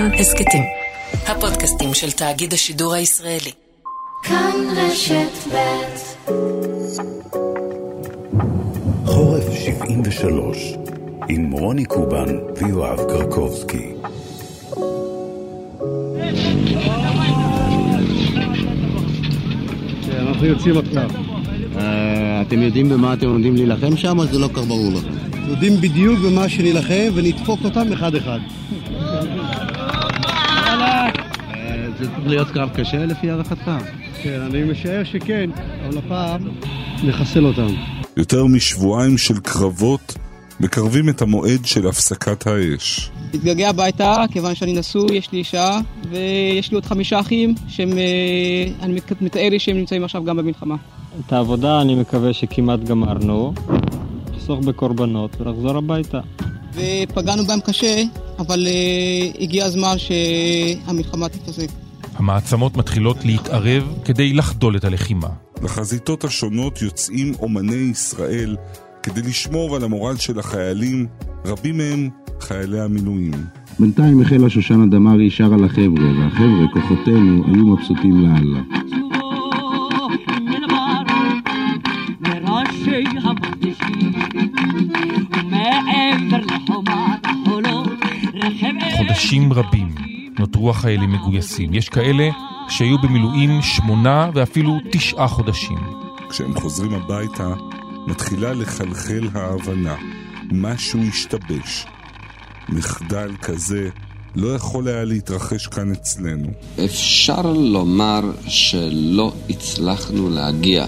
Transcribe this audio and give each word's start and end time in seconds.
כאן 0.00 0.14
הסכתים. 0.14 0.62
הפודקאסטים 1.26 1.94
של 1.94 2.10
תאגיד 2.10 2.52
השידור 2.52 2.94
הישראלי. 2.94 3.50
כאן 4.22 4.52
רשת 4.76 5.52
ב' 5.52 5.58
חורף 9.06 9.44
73 9.52 10.74
עם 11.28 11.52
רוני 11.52 11.84
קובן 11.84 12.26
ויואב 12.56 12.98
קרקובסקי. 12.98 13.92
אנחנו 20.18 20.46
יוצאים 20.46 20.78
עכשיו. 20.78 21.10
אה, 21.78 22.42
אתם 22.42 22.62
יודעים 22.62 22.88
במה 22.88 23.14
אתם 23.14 23.26
עומדים 23.26 23.56
להילחם 23.56 23.96
שם, 23.96 24.18
או 24.18 24.24
שזה 24.26 24.38
לא 24.38 24.48
כל 24.48 24.60
כך 24.60 24.66
ברור 24.66 24.92
לכם? 24.92 25.20
יודעים 25.50 25.76
בדיוק 25.80 26.18
במה 26.18 26.48
שנילחם 26.48 27.10
ונדפוק 27.14 27.60
אותם 27.64 27.92
אחד-אחד. 27.92 28.38
אה, 30.70 31.89
זה 32.00 32.06
צריך 32.06 32.26
להיות 32.26 32.48
קרב 32.48 32.68
קשה 32.74 33.06
לפי 33.06 33.30
הערכתך. 33.30 33.70
כן, 34.22 34.40
אני 34.40 34.62
משער 34.62 35.04
שכן, 35.04 35.50
אבל 35.88 35.98
הפעם 35.98 36.48
נחסל 37.04 37.44
אותם. 37.44 37.74
יותר 38.16 38.46
משבועיים 38.46 39.18
של 39.18 39.40
קרבות 39.40 40.14
מקרבים 40.60 41.08
את 41.08 41.22
המועד 41.22 41.64
של 41.64 41.86
הפסקת 41.86 42.46
האש. 42.46 43.10
מתגעגע 43.34 43.68
הביתה, 43.68 44.24
כיוון 44.32 44.54
שאני 44.54 44.72
נשוי, 44.72 45.16
יש 45.16 45.32
לי 45.32 45.38
אישה, 45.38 45.80
ויש 46.10 46.70
לי 46.70 46.74
עוד 46.74 46.86
חמישה 46.86 47.20
אחים, 47.20 47.54
שהם, 47.68 47.98
אה, 47.98 48.88
מתאר 49.20 49.48
לי 49.50 49.58
שהם 49.58 49.76
נמצאים 49.76 50.04
עכשיו 50.04 50.24
גם 50.24 50.36
במלחמה. 50.36 50.76
את 51.26 51.32
העבודה 51.32 51.80
אני 51.80 51.94
מקווה 51.94 52.32
שכמעט 52.32 52.80
גמרנו, 52.80 53.54
לחסוך 54.34 54.60
בקורבנות 54.60 55.40
ולחזור 55.40 55.76
הביתה. 55.76 56.20
ופגענו 56.74 57.44
בהם 57.44 57.60
קשה, 57.60 58.02
אבל 58.38 58.66
אה, 58.66 59.42
הגיע 59.42 59.64
הזמן 59.64 59.96
שהמלחמה 59.98 61.28
תתפזק. 61.28 61.79
המעצמות 62.20 62.76
מתחילות 62.76 63.24
להתערב 63.24 63.94
כדי 64.04 64.32
לחדול 64.32 64.76
את 64.76 64.84
הלחימה. 64.84 65.28
לחזיתות 65.62 66.24
השונות 66.24 66.82
יוצאים 66.82 67.32
אומני 67.40 67.74
ישראל 67.74 68.56
כדי 69.02 69.20
לשמור 69.22 69.76
על 69.76 69.84
המורל 69.84 70.16
של 70.16 70.38
החיילים, 70.38 71.06
רבים 71.44 71.76
מהם 71.78 72.08
חיילי 72.40 72.80
המילואים. 72.80 73.30
בינתיים 73.78 74.22
החלה 74.22 74.50
שושנה 74.50 74.86
דמארי 74.86 75.30
שרה 75.30 75.56
לחבר'ה, 75.56 76.18
והחבר'ה, 76.18 76.66
כוחותינו, 76.72 77.44
היו 77.46 77.66
מבסוטים 77.66 78.22
לאללה. 78.22 78.60
חודשים 88.96 89.52
רבים 89.52 90.09
נותרו 90.40 90.70
החיילים 90.70 91.12
מגויסים. 91.12 91.74
יש 91.74 91.88
כאלה 91.88 92.28
שהיו 92.68 92.98
במילואים 92.98 93.62
שמונה 93.62 94.30
ואפילו 94.34 94.78
תשעה 94.92 95.28
חודשים. 95.28 95.78
כשהם 96.30 96.60
חוזרים 96.60 96.94
הביתה, 96.94 97.54
מתחילה 98.06 98.52
לחלחל 98.52 99.28
ההבנה. 99.34 99.96
משהו 100.52 101.00
השתבש. 101.08 101.86
מחדל 102.68 103.30
כזה 103.42 103.88
לא 104.36 104.54
יכול 104.54 104.88
היה 104.88 105.04
להתרחש 105.04 105.66
כאן 105.66 105.92
אצלנו. 105.92 106.48
אפשר 106.84 107.52
לומר 107.52 108.20
שלא 108.48 109.32
הצלחנו 109.50 110.30
להגיע 110.30 110.86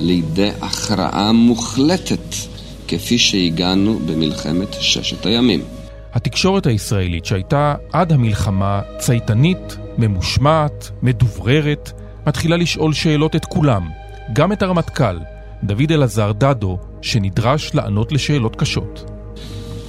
לידי 0.00 0.50
הכרעה 0.60 1.32
מוחלטת 1.32 2.34
כפי 2.88 3.18
שהגענו 3.18 3.98
במלחמת 4.06 4.68
ששת 4.80 5.26
הימים. 5.26 5.75
התקשורת 6.16 6.66
הישראלית 6.66 7.24
שהייתה 7.24 7.74
עד 7.92 8.12
המלחמה 8.12 8.80
צייתנית, 8.98 9.76
ממושמעת, 9.98 10.90
מדובררת, 11.02 11.92
מתחילה 12.26 12.56
לשאול 12.56 12.92
שאלות 12.92 13.36
את 13.36 13.44
כולם, 13.44 13.88
גם 14.32 14.52
את 14.52 14.62
הרמטכ"ל, 14.62 15.18
דוד 15.64 15.92
אלעזר 15.92 16.32
דדו, 16.32 16.78
שנדרש 17.02 17.74
לענות 17.74 18.12
לשאלות 18.12 18.56
קשות. 18.56 19.10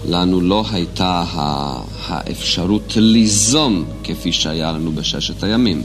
לנו 0.10 0.42
לא 0.42 0.64
הייתה 0.72 1.24
האפשרות 2.08 2.94
ליזום 2.98 3.86
כפי 4.04 4.32
שהיה 4.32 4.72
לנו 4.72 4.92
בששת 4.92 5.44
הימים. 5.44 5.84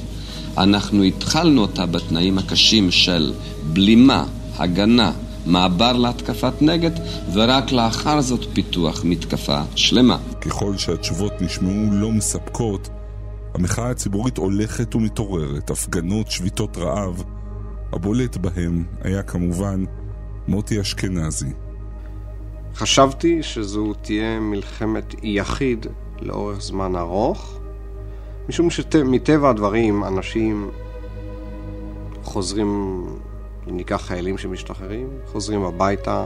אנחנו 0.58 1.02
התחלנו 1.02 1.62
אותה 1.62 1.86
בתנאים 1.86 2.38
הקשים 2.38 2.91
של 2.91 3.32
בלימה, 3.72 4.25
הגנה, 4.58 5.12
מעבר 5.47 5.92
להתקפת 5.92 6.62
נגד, 6.62 6.91
ורק 7.34 7.72
לאחר 7.72 8.20
זאת 8.20 8.44
פיתוח 8.53 9.04
מתקפה 9.04 9.60
שלמה. 9.75 10.19
ככל 10.41 10.76
שהתשובות 10.76 11.32
נשמעו 11.41 11.92
לא 11.92 12.10
מספקות, 12.10 12.88
המחאה 13.54 13.91
הציבורית 13.91 14.36
הולכת 14.36 14.94
ומתעוררת, 14.94 15.70
הפגנות, 15.70 16.31
שביתות 16.31 16.76
רעב. 16.78 17.22
הבולט 17.92 18.36
בהם 18.36 18.84
היה 19.02 19.22
כמובן 19.22 19.84
מוטי 20.48 20.81
אשכנזי. 20.81 21.52
חשבתי 22.75 23.42
שזו 23.42 23.92
תהיה 24.02 24.41
מלחמת 24.41 25.14
יחיד 25.22 25.86
לאורך 26.20 26.60
זמן 26.60 26.97
ארוך, 26.97 27.60
משום 28.48 28.70
שמטבע 28.70 29.50
הדברים 29.50 30.04
אנשים 30.04 30.70
חוזרים, 32.22 33.04
אם 33.71 33.77
ניקח 33.77 34.03
חיילים 34.06 34.39
שמשתחררים, 34.39 35.09
חוזרים 35.27 35.65
הביתה, 35.65 36.25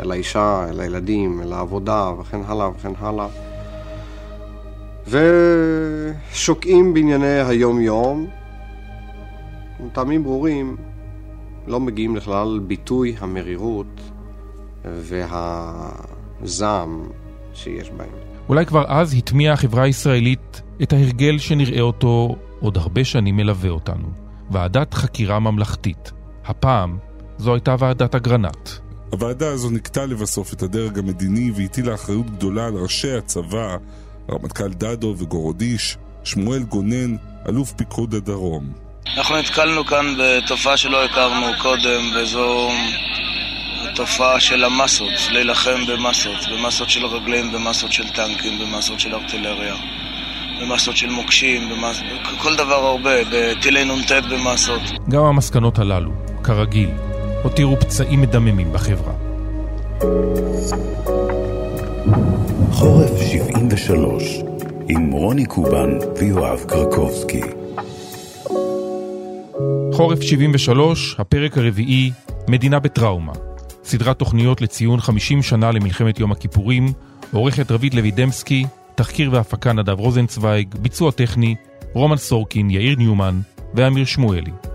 אל 0.00 0.10
האישה, 0.10 0.66
אל 0.70 0.80
הילדים, 0.80 1.42
אל 1.42 1.52
העבודה 1.52 2.10
וכן 2.20 2.40
הלאה 2.46 2.68
וכן 2.68 2.92
הלאה, 2.98 3.28
ושוקעים 6.30 6.94
בענייני 6.94 7.40
היום-יום, 7.40 8.26
מטעמים 9.80 10.24
ברורים 10.24 10.76
לא 11.66 11.80
מגיעים 11.80 12.16
לכלל 12.16 12.60
ביטוי 12.66 13.16
המרירות 13.18 14.00
והזעם 16.44 17.08
שיש 17.54 17.90
בהם. 17.90 18.08
אולי 18.48 18.66
כבר 18.66 18.84
אז 18.88 19.14
הטמיעה 19.14 19.54
החברה 19.54 19.82
הישראלית 19.82 20.62
את 20.82 20.92
ההרגל 20.92 21.38
שנראה 21.38 21.80
אותו 21.80 22.36
עוד 22.60 22.76
הרבה 22.76 23.04
שנים 23.04 23.36
מלווה 23.36 23.70
אותנו. 23.70 24.08
ועדת 24.50 24.94
חקירה 24.94 25.38
ממלכתית. 25.38 26.12
הפעם 26.46 26.98
זו 27.38 27.54
הייתה 27.54 27.76
ועדת 27.78 28.14
אגרנט. 28.14 28.68
הוועדה 29.10 29.48
הזו 29.48 29.70
נקטה 29.70 30.06
לבסוף 30.06 30.52
את 30.52 30.62
הדרג 30.62 30.98
המדיני 30.98 31.50
והטילה 31.56 31.94
אחריות 31.94 32.30
גדולה 32.30 32.66
על 32.66 32.74
ראשי 32.74 33.12
הצבא, 33.12 33.76
רמטכ"ל 34.30 34.68
דדו 34.68 35.14
וגורודיש, 35.18 35.96
שמואל 36.24 36.62
גונן, 36.62 37.16
אלוף 37.48 37.72
פיקוד 37.72 38.14
הדרום. 38.14 38.72
אנחנו 39.16 39.36
נתקלנו 39.36 39.84
כאן 39.84 40.14
בתופעה 40.18 40.76
שלא 40.76 41.04
הכרנו 41.04 41.46
קודם, 41.62 42.02
וזו 42.16 42.70
תופעה 43.94 44.40
של 44.40 44.64
המסות, 44.64 45.12
להילחם 45.30 45.86
במסות, 45.88 46.36
במסות 46.52 46.90
של 46.90 47.06
רגלים, 47.06 47.52
במסות 47.52 47.92
של 47.92 48.08
טנקים, 48.08 48.58
במסות 48.58 49.00
של 49.00 49.14
ארטילריה, 49.14 49.74
במסות 50.62 50.96
של 50.96 51.10
מוקשים, 51.10 51.70
במס... 51.70 52.00
כל 52.38 52.56
דבר 52.56 52.74
הרבה, 52.74 53.10
בטילי 53.32 53.84
נ"ט 53.84 54.12
במסות. 54.30 54.82
גם 55.10 55.24
המסקנות 55.24 55.78
הללו, 55.78 56.10
כרגיל, 56.44 56.90
הותירו 57.42 57.76
פצעים 57.80 58.20
מדממים 58.20 58.72
בחברה. 58.72 59.12
חורף 62.72 63.20
73 63.20 64.42
עם 64.88 65.10
רוני 65.12 65.46
קובן 65.46 65.98
ויואב 66.18 66.64
קרקובסקי. 66.68 67.40
חורף 69.92 70.20
73, 70.20 71.16
הפרק 71.18 71.58
הרביעי, 71.58 72.10
מדינה 72.48 72.80
בטראומה. 72.80 73.32
סדרת 73.84 74.18
תוכניות 74.18 74.60
לציון 74.60 75.00
50 75.00 75.42
שנה 75.42 75.70
למלחמת 75.70 76.20
יום 76.20 76.32
הכיפורים, 76.32 76.92
עורכת 77.32 77.70
רבית 77.70 77.94
לוי 77.94 78.10
דמסקי, 78.10 78.64
תחקיר 78.94 79.32
והפקה 79.32 79.72
נדב 79.72 79.98
רוזנצוויג, 79.98 80.74
ביצוע 80.74 81.10
טכני, 81.10 81.54
רומן 81.92 82.16
סורקין, 82.16 82.70
יאיר 82.70 82.96
ניומן 82.96 83.40
ואמיר 83.74 84.04
שמואלי. 84.04 84.73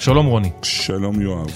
שלום 0.00 0.26
רוני. 0.26 0.50
שלום 0.62 1.20
יואב. 1.20 1.46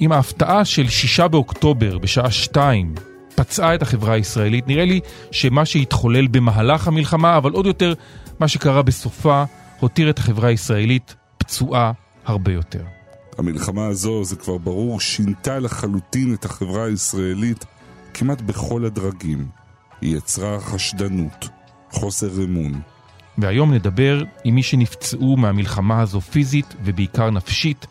עם 0.00 0.12
ההפתעה 0.12 0.64
של 0.64 0.88
שישה 0.88 1.28
באוקטובר 1.28 1.98
בשעה 1.98 2.30
שתיים 2.30 2.94
פצעה 3.34 3.74
את 3.74 3.82
החברה 3.82 4.14
הישראלית, 4.14 4.68
נראה 4.68 4.84
לי 4.84 5.00
שמה 5.30 5.64
שהתחולל 5.64 6.26
במהלך 6.26 6.88
המלחמה, 6.88 7.36
אבל 7.36 7.52
עוד 7.52 7.66
יותר 7.66 7.94
מה 8.40 8.48
שקרה 8.48 8.82
בסופה, 8.82 9.44
הותיר 9.80 10.10
את 10.10 10.18
החברה 10.18 10.48
הישראלית 10.48 11.14
פצועה 11.38 11.92
הרבה 12.24 12.52
יותר. 12.52 12.82
המלחמה 13.38 13.86
הזו, 13.86 14.24
זה 14.24 14.36
כבר 14.36 14.58
ברור, 14.58 15.00
שינתה 15.00 15.58
לחלוטין 15.58 16.34
את 16.34 16.44
החברה 16.44 16.84
הישראלית 16.84 17.64
כמעט 18.14 18.40
בכל 18.40 18.84
הדרגים. 18.84 19.46
היא 20.00 20.16
יצרה 20.16 20.60
חשדנות, 20.60 21.48
חוסר 21.90 22.44
אמון. 22.44 22.80
והיום 23.38 23.74
נדבר 23.74 24.24
עם 24.44 24.54
מי 24.54 24.62
שנפצעו 24.62 25.36
מהמלחמה 25.36 26.00
הזו 26.00 26.20
פיזית 26.20 26.74
ובעיקר 26.84 27.30
נפשית, 27.30 27.86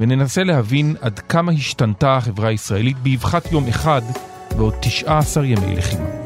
וננסה 0.00 0.44
להבין 0.44 0.96
עד 1.00 1.18
כמה 1.18 1.52
השתנתה 1.52 2.16
החברה 2.16 2.48
הישראלית 2.48 2.98
באבחת 2.98 3.52
יום 3.52 3.68
אחד 3.68 4.02
ועוד 4.56 4.74
19 4.80 5.46
ימי 5.46 5.76
לחימה. 5.76 6.17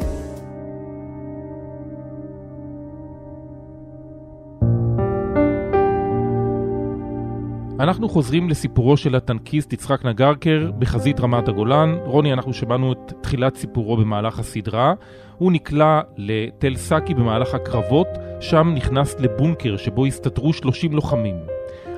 אנחנו 7.83 8.09
חוזרים 8.09 8.49
לסיפורו 8.49 8.97
של 8.97 9.15
הטנקיסט 9.15 9.73
יצחק 9.73 10.05
נגרקר 10.05 10.71
בחזית 10.79 11.21
רמת 11.21 11.49
הגולן. 11.49 11.95
רוני, 12.05 12.33
אנחנו 12.33 12.53
שמענו 12.53 12.93
את 12.93 13.13
תחילת 13.21 13.57
סיפורו 13.57 13.97
במהלך 13.97 14.39
הסדרה. 14.39 14.95
הוא 15.39 15.53
נקלע 15.53 16.01
לתל 16.17 16.77
סאקי 16.77 17.15
במהלך 17.15 17.55
הקרבות, 17.55 18.07
שם 18.41 18.73
נכנס 18.75 19.17
לבונקר 19.19 19.77
שבו 19.77 20.07
הסתתרו 20.07 20.53
30 20.53 20.93
לוחמים. 20.93 21.37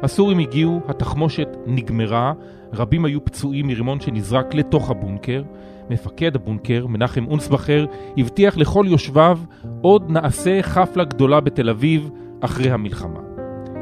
הסורים 0.03 0.39
הגיעו, 0.39 0.81
התחמושת 0.89 1.49
נגמרה, 1.67 2.33
רבים 2.73 3.05
היו 3.05 3.25
פצועים 3.25 3.67
מרימון 3.67 4.01
שנזרק 4.01 4.55
לתוך 4.55 4.91
הבונקר. 4.91 5.43
מפקד 5.91 6.37
הבונקר, 6.37 6.87
מנחם 6.87 7.27
אונסבכר, 7.27 7.87
הבטיח 8.17 8.57
לכל 8.57 8.87
יושביו 8.89 9.39
עוד 9.83 10.11
נעשה 10.11 10.63
חפלה 10.63 11.05
גדולה 11.05 11.41
בתל 11.41 11.71
אביב 11.71 12.11
אחרי 12.41 12.71
המלחמה. 12.71 13.24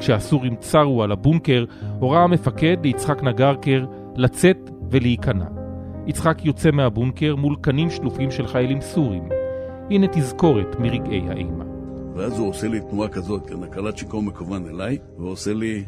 כשהסורים 0.02 0.56
צרו 0.56 1.02
על 1.02 1.12
הבונקר, 1.12 1.64
הורה 1.99 2.25
המפקד 2.25 2.76
ליצחק 2.84 3.22
נגרקר 3.22 3.84
לצאת 4.16 4.70
ולהיכנע. 4.90 5.44
יצחק 6.06 6.44
יוצא 6.44 6.70
מהבונקר 6.70 7.37
מול 7.37 7.56
קנים 7.60 7.90
שלופים 7.90 8.31
של 8.31 8.46
חיילים 8.46 8.81
סורים. 8.81 9.22
הנה 9.90 10.06
תזכורת 10.12 10.81
מרגעי 10.81 11.22
האימה. 11.28 11.64
ואז 12.16 12.38
הוא 12.38 12.49
עושה 12.49 12.69
לי 12.69 12.81
תנועה 12.90 13.08
כזאת, 13.08 13.46
כן, 13.46 13.62
הקלט 13.62 13.96
שיכור 13.96 14.22
מכוון 14.22 14.69
אליי, 14.69 14.99
ועושה 15.19 15.52
לי, 15.54 15.84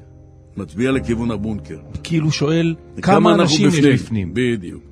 מצביע 0.56 0.92
לכיוון 0.92 1.30
הבונקר. 1.30 1.78
כאילו 2.02 2.30
שואל 2.30 2.74
כמה 3.02 3.34
אנשים 3.34 3.68
יש 3.68 3.80
בפנים. 3.80 4.30
בדיוק. 4.34 4.82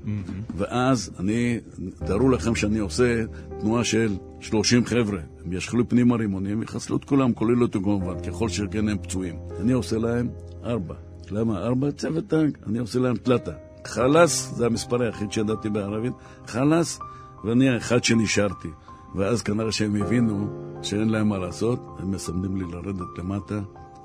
ואז 0.57 1.11
אני, 1.21 1.59
תארו 2.07 2.29
לכם 2.29 2.55
שאני 2.55 2.79
עושה 2.79 3.23
תנועה 3.61 3.85
של 3.85 4.17
30 4.41 4.85
חבר'ה. 4.85 5.21
הם 5.45 5.53
ישכלו 5.53 5.89
פנימה 5.89 6.17
רימונים, 6.17 6.63
יחסלו 6.63 6.97
את 6.97 7.05
כולם, 7.05 7.33
כולל 7.33 7.63
אותו 7.63 7.81
כמובן, 7.81 8.21
ככל 8.27 8.49
שכן 8.49 8.89
הם 8.89 8.99
פצועים. 8.99 9.35
אני 9.61 9.73
עושה 9.73 9.99
להם 9.99 10.29
ארבע. 10.65 10.95
למה 11.31 11.59
ארבע? 11.59 11.91
צוות 11.91 12.27
טנק. 12.27 12.59
אני 12.67 12.79
עושה 12.79 12.99
להם 12.99 13.17
תלתה. 13.17 13.53
חלאס, 13.87 14.55
זה 14.57 14.67
המספר 14.67 15.03
היחיד 15.03 15.33
שידעתי 15.33 15.71
בערבית, 15.71 16.13
חלאס, 16.47 16.99
ואני 17.45 17.69
האחד 17.69 18.05
שנשארתי. 18.05 18.69
ואז 19.15 19.43
כנראה 19.43 19.73
שהם 19.73 20.03
הבינו 20.03 20.49
שאין 20.83 21.09
להם 21.09 21.29
מה 21.29 21.39
לעשות, 21.39 21.81
הם 21.99 22.11
מסמנים 22.11 22.57
לי 22.57 22.65
לרדת 22.73 23.19
למטה. 23.19 23.61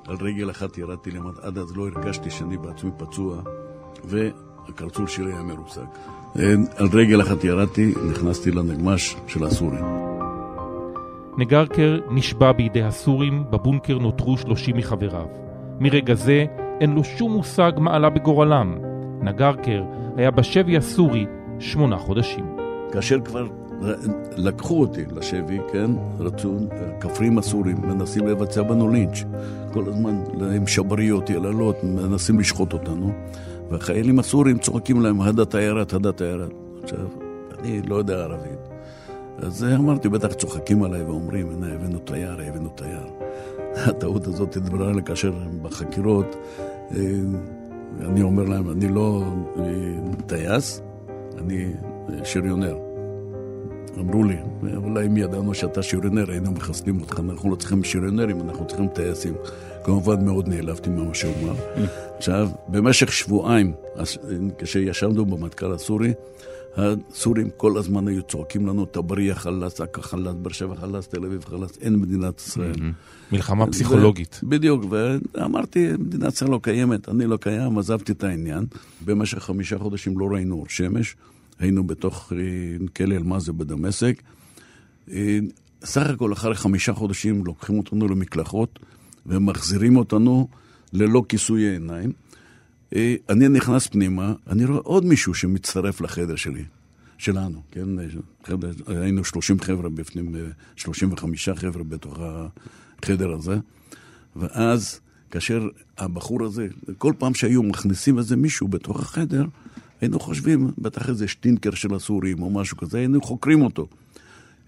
על 0.08 0.16
רגל 0.22 0.50
אחת 0.52 0.78
ירדתי 0.78 1.12
למטה, 1.12 1.48
עד 1.48 1.58
אז 1.58 1.78
לא 1.78 1.88
הרגשתי 1.88 2.30
שאני 2.30 2.58
בעצמי 2.58 2.92
פצוע, 2.98 3.42
והקרצול 4.06 5.08
שלי 5.08 5.34
היה 5.34 5.44
מרוסק. 5.44 5.82
על 6.76 6.88
רגל 6.94 7.22
אחת 7.22 7.44
ירדתי, 7.44 7.94
נכנסתי 8.10 8.52
לנגמש 8.52 9.16
של 9.28 9.44
הסורים. 9.44 10.17
נגרקר 11.38 12.00
נשבע 12.12 12.52
בידי 12.52 12.84
הסורים, 12.84 13.44
בבונקר 13.50 13.98
נותרו 13.98 14.38
שלושים 14.38 14.78
מחבריו. 14.78 15.26
מרגע 15.80 16.14
זה 16.14 16.46
אין 16.82 16.96
לו 16.96 17.04
שום 17.04 17.34
מושג 17.34 17.72
מה 17.78 17.96
עלה 17.96 18.10
בגורלם. 18.10 18.78
נגרקר 19.22 19.84
היה 20.16 20.32
בשבי 20.32 20.78
הסורי 20.78 21.26
שמונה 21.60 21.98
חודשים. 21.98 22.46
כאשר 22.92 23.20
כבר 23.22 23.48
לקחו 24.38 24.80
אותי 24.80 25.04
לשבי, 25.16 25.58
כן? 25.72 25.92
רצו, 26.20 26.58
כפרים 27.00 27.38
הסורים 27.38 27.78
מנסים 27.82 28.28
לבצע 28.28 28.64
בנו 28.64 28.90
לינץ'. 28.90 29.24
כל 29.74 29.84
הזמן 29.88 30.22
עם 30.56 30.68
שבריות, 30.68 31.30
יללות, 31.30 31.84
מנסים 31.84 32.40
לשחוט 32.40 32.74
אותנו. 32.74 33.12
והחיילים 33.70 34.20
הסורים 34.20 34.58
צוחקים 34.58 35.02
להם, 35.02 35.22
הדה 35.22 35.46
תיירת, 35.46 35.94
הדה 35.94 36.12
תיירת. 36.12 36.54
עכשיו, 36.84 37.08
אני 37.60 37.82
לא 37.82 37.96
יודע 37.96 38.14
ערבית. 38.14 38.67
אז 39.38 39.64
אמרתי, 39.64 40.10
בטח 40.10 40.34
צוחקים 40.34 40.84
עליי 40.84 41.04
ואומרים, 41.04 41.52
הנה, 41.52 41.74
הבאנו 41.74 42.00
תייר, 42.00 42.42
הבאנו 42.42 42.70
תייר. 42.70 43.08
הטעות 43.88 44.28
הזאת 44.28 44.58
התבררה 44.58 44.94
לי 44.94 45.04
כאשר 45.04 45.34
בחקירות, 45.62 46.36
אני 48.02 48.22
אומר 48.22 48.44
להם, 48.44 48.70
אני 48.70 48.88
לא 48.88 49.24
טייס, 50.28 50.82
אני 51.38 51.74
שריונר. 52.24 52.78
אמרו 54.00 54.24
לי, 54.24 54.38
אולי 54.76 55.08
אם 55.08 55.18
ידענו 55.18 55.54
שאתה 55.54 55.84
שריונר, 55.84 56.32
היינו 56.32 56.52
מחסלים 56.52 57.02
אותך, 57.02 57.20
אנחנו 57.20 57.50
לא 57.50 57.56
צריכים 57.56 57.84
שריונרים, 57.84 58.42
אנחנו 58.42 58.68
צריכים 58.68 58.88
טייסים. 58.88 59.34
כמובן 59.84 60.26
מאוד 60.26 60.48
נעלבתי 60.48 60.90
ממה 60.90 61.14
שהוא 61.14 61.34
אמר. 61.44 61.56
עכשיו, 62.18 62.50
במשך 62.68 63.14
שבועיים, 63.14 63.74
כשישבנו 64.58 65.26
במטכ"ל 65.26 65.74
הסורי, 65.74 66.14
הסורים 66.78 67.50
כל 67.58 67.78
הזמן 67.78 68.08
היו 68.08 68.22
צועקים 68.24 68.68
לנו, 68.68 68.86
טבריה 68.86 69.36
חלאס, 69.36 69.82
עכא 69.82 70.02
חלאס, 70.02 70.36
באר 70.42 70.52
שבע 70.52 70.76
חלאס, 70.76 71.08
תל 71.08 71.26
אביב 71.26 71.46
חלאס, 71.46 71.78
אין 71.82 71.96
מדינת 71.96 72.40
ישראל. 72.40 72.76
מלחמה 73.32 73.68
פסיכולוגית. 73.68 74.40
בדיוק, 74.44 74.86
ואמרתי, 74.90 75.88
מדינת 76.00 76.34
ישראל 76.34 76.52
לא 76.52 76.60
קיימת, 76.64 77.10
אני 77.10 77.26
לא 77.26 77.38
קיים, 77.38 77.78
עזבתי 77.78 78.12
את 78.12 78.24
העניין. 78.24 78.66
במשך 79.06 79.40
חמישה 79.40 79.78
חודשים 79.78 80.20
לא 80.20 80.28
ראינו 80.32 80.56
אור 80.56 80.66
שמש, 80.70 81.16
היינו 81.60 81.88
בתוך 81.88 82.32
כלא 82.96 83.16
אל-מאזי 83.16 83.52
בדמשק. 83.52 84.22
סך 85.84 86.10
הכל 86.10 86.34
אחרי 86.34 86.56
חמישה 86.56 86.94
חודשים 86.94 87.46
לוקחים 87.46 87.78
אותנו 87.78 88.08
למקלחות 88.08 88.80
ומחזירים 89.26 89.98
אותנו 89.98 90.48
ללא 90.94 91.24
כיסוי 91.30 91.70
עיניים. 91.70 92.12
אני 92.96 93.50
נכנס 93.50 93.88
פנימה, 93.88 94.34
אני 94.48 94.66
רואה 94.66 94.80
עוד 94.80 95.06
מישהו 95.06 95.34
שמצטרף 95.34 96.02
לחדר 96.02 96.36
שלי, 96.36 96.64
שלנו, 97.18 97.62
כן? 97.72 97.86
חדר, 98.44 98.72
היינו 98.88 99.24
30 99.24 99.60
חבר'ה 99.60 99.90
בפנים, 99.90 100.36
35 100.76 101.50
חבר'ה 101.50 101.84
בתוך 101.84 102.20
החדר 102.20 103.32
הזה, 103.32 103.58
ואז 104.36 105.00
כאשר 105.32 105.68
הבחור 105.98 106.44
הזה, 106.44 106.68
כל 106.98 107.14
פעם 107.18 107.34
שהיו 107.34 107.64
מכניסים 107.64 108.18
איזה 108.18 108.36
מישהו 108.36 108.68
בתוך 108.68 109.00
החדר, 109.00 109.46
היינו 110.02 110.20
חושבים, 110.20 110.72
בטח 110.78 111.10
איזה 111.10 111.28
שטינקר 111.28 111.72
של 111.72 111.96
הסורים 111.96 112.42
או 112.42 112.50
משהו 112.50 112.78
כזה, 112.78 112.98
היינו 112.98 113.22
חוקרים 113.22 113.62
אותו. 113.62 113.88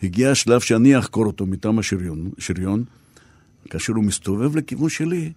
הגיע 0.03 0.31
השלב 0.31 0.59
שאני 0.59 0.99
אחקור 0.99 1.25
אותו 1.25 1.45
מטעם 1.45 1.79
השריון, 1.79 2.29
שריון, 2.37 2.83
כאשר 3.69 3.93
הוא 3.93 4.03
מסתובב 4.03 4.55
לכיוון 4.55 4.89
שלי, 4.89 5.31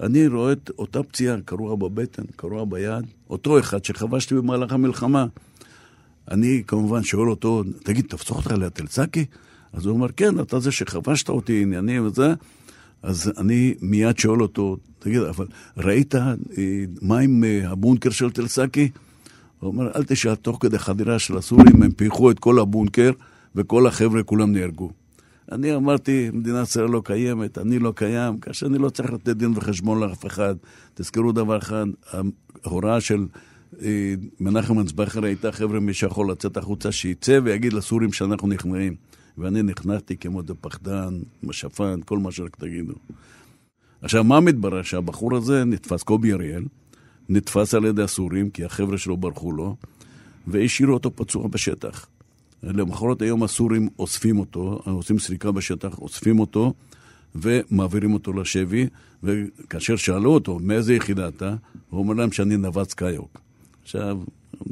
אני 0.00 0.26
רואה 0.26 0.52
את 0.52 0.70
אותה 0.78 1.02
פציעה, 1.02 1.36
קרוע 1.44 1.76
בבטן, 1.76 2.22
קרוע 2.36 2.64
ביד, 2.64 3.04
אותו 3.30 3.58
אחד 3.58 3.84
שחבשתי 3.84 4.34
במהלך 4.34 4.72
המלחמה. 4.72 5.26
אני 6.30 6.62
כמובן 6.66 7.02
שואל 7.02 7.30
אותו, 7.30 7.62
תגיד, 7.82 8.06
תפסו 8.08 8.34
אותך 8.34 8.50
לתלצקי? 8.50 9.24
אז 9.72 9.86
הוא 9.86 9.94
אומר, 9.94 10.08
כן, 10.16 10.40
אתה 10.40 10.60
זה 10.60 10.72
שחבשת 10.72 11.28
אותי, 11.28 11.62
עניינים 11.62 12.06
וזה. 12.06 12.34
אז 13.02 13.32
אני 13.38 13.74
מיד 13.80 14.18
שואל 14.18 14.42
אותו, 14.42 14.76
תגיד, 14.98 15.22
אבל 15.22 15.46
ראית 15.76 16.14
מה 17.02 17.18
עם 17.18 17.44
הבונקר 17.64 18.10
של 18.10 18.30
תלסקי? 18.30 18.88
הוא 19.60 19.68
אומר, 19.68 19.90
אל 19.96 20.04
תשאל, 20.04 20.34
תוך 20.34 20.58
כדי 20.60 20.78
חדירה 20.78 21.18
של 21.18 21.36
הסורים 21.36 21.82
הם 21.82 21.90
פיחו 21.90 22.30
את 22.30 22.38
כל 22.38 22.58
הבונקר 22.58 23.10
וכל 23.54 23.86
החבר'ה 23.86 24.22
כולם 24.22 24.52
נהרגו. 24.52 24.90
אני 25.52 25.74
אמרתי, 25.74 26.30
מדינת 26.32 26.68
ישראל 26.68 26.90
לא 26.90 27.02
קיימת, 27.04 27.58
אני 27.58 27.78
לא 27.78 27.92
קיים, 27.96 28.38
כאשר 28.38 28.66
אני 28.66 28.78
לא 28.78 28.90
צריך 28.90 29.12
לתת 29.12 29.36
דין 29.36 29.52
וחשבון 29.56 30.00
לאף 30.00 30.26
אחד. 30.26 30.54
תזכרו 30.94 31.32
דבר 31.32 31.58
אחד, 31.58 31.86
ההוראה 32.64 33.00
של 33.00 33.26
אה, 33.82 34.14
מנחם 34.40 34.78
אנסבכר 34.78 35.24
הייתה, 35.24 35.52
חבר'ה, 35.52 35.80
מי 35.80 35.94
שיכול 35.94 36.30
לצאת 36.30 36.56
החוצה, 36.56 36.92
שיצא 36.92 37.40
ויגיד 37.44 37.72
לסורים 37.72 38.12
שאנחנו 38.12 38.48
נכנעים. 38.48 38.94
ואני 39.38 39.62
נכנעתי 39.62 40.16
כמו 40.16 40.40
איזה 40.40 40.54
פחדן, 40.54 41.20
משפן, 41.42 42.00
כל 42.04 42.18
מה 42.18 42.32
שרק 42.32 42.56
תגידו. 42.56 42.94
עכשיו, 44.02 44.24
מה 44.24 44.40
מתברר? 44.40 44.82
שהבחור 44.82 45.36
הזה 45.36 45.64
נתפס, 45.64 46.02
קובי 46.02 46.32
אריאל, 46.32 46.64
נתפס 47.28 47.74
על 47.74 47.84
ידי 47.84 48.02
הסורים, 48.02 48.50
כי 48.50 48.64
החבר'ה 48.64 48.98
שלו 48.98 49.16
ברחו 49.16 49.52
לו, 49.52 49.76
והשאירו 50.46 50.94
אותו 50.94 51.16
פצוע 51.16 51.48
בשטח. 51.48 52.06
למחרת 52.62 53.22
היום 53.22 53.42
הסורים 53.42 53.88
אוספים 53.98 54.38
אותו, 54.38 54.80
עושים 54.84 55.18
סריקה 55.18 55.50
בשטח, 55.50 55.98
אוספים 55.98 56.40
אותו 56.40 56.74
ומעבירים 57.34 58.14
אותו 58.14 58.32
לשבי, 58.32 58.86
וכאשר 59.22 59.96
שאלו 59.96 60.30
אותו 60.34 60.58
מאיזה 60.62 60.94
יחידה 60.94 61.28
אתה, 61.28 61.54
הוא 61.90 62.00
אומר 62.00 62.14
להם 62.14 62.32
שאני 62.32 62.56
נווט 62.56 62.90
סקיוק. 62.90 63.40
עכשיו, 63.82 64.18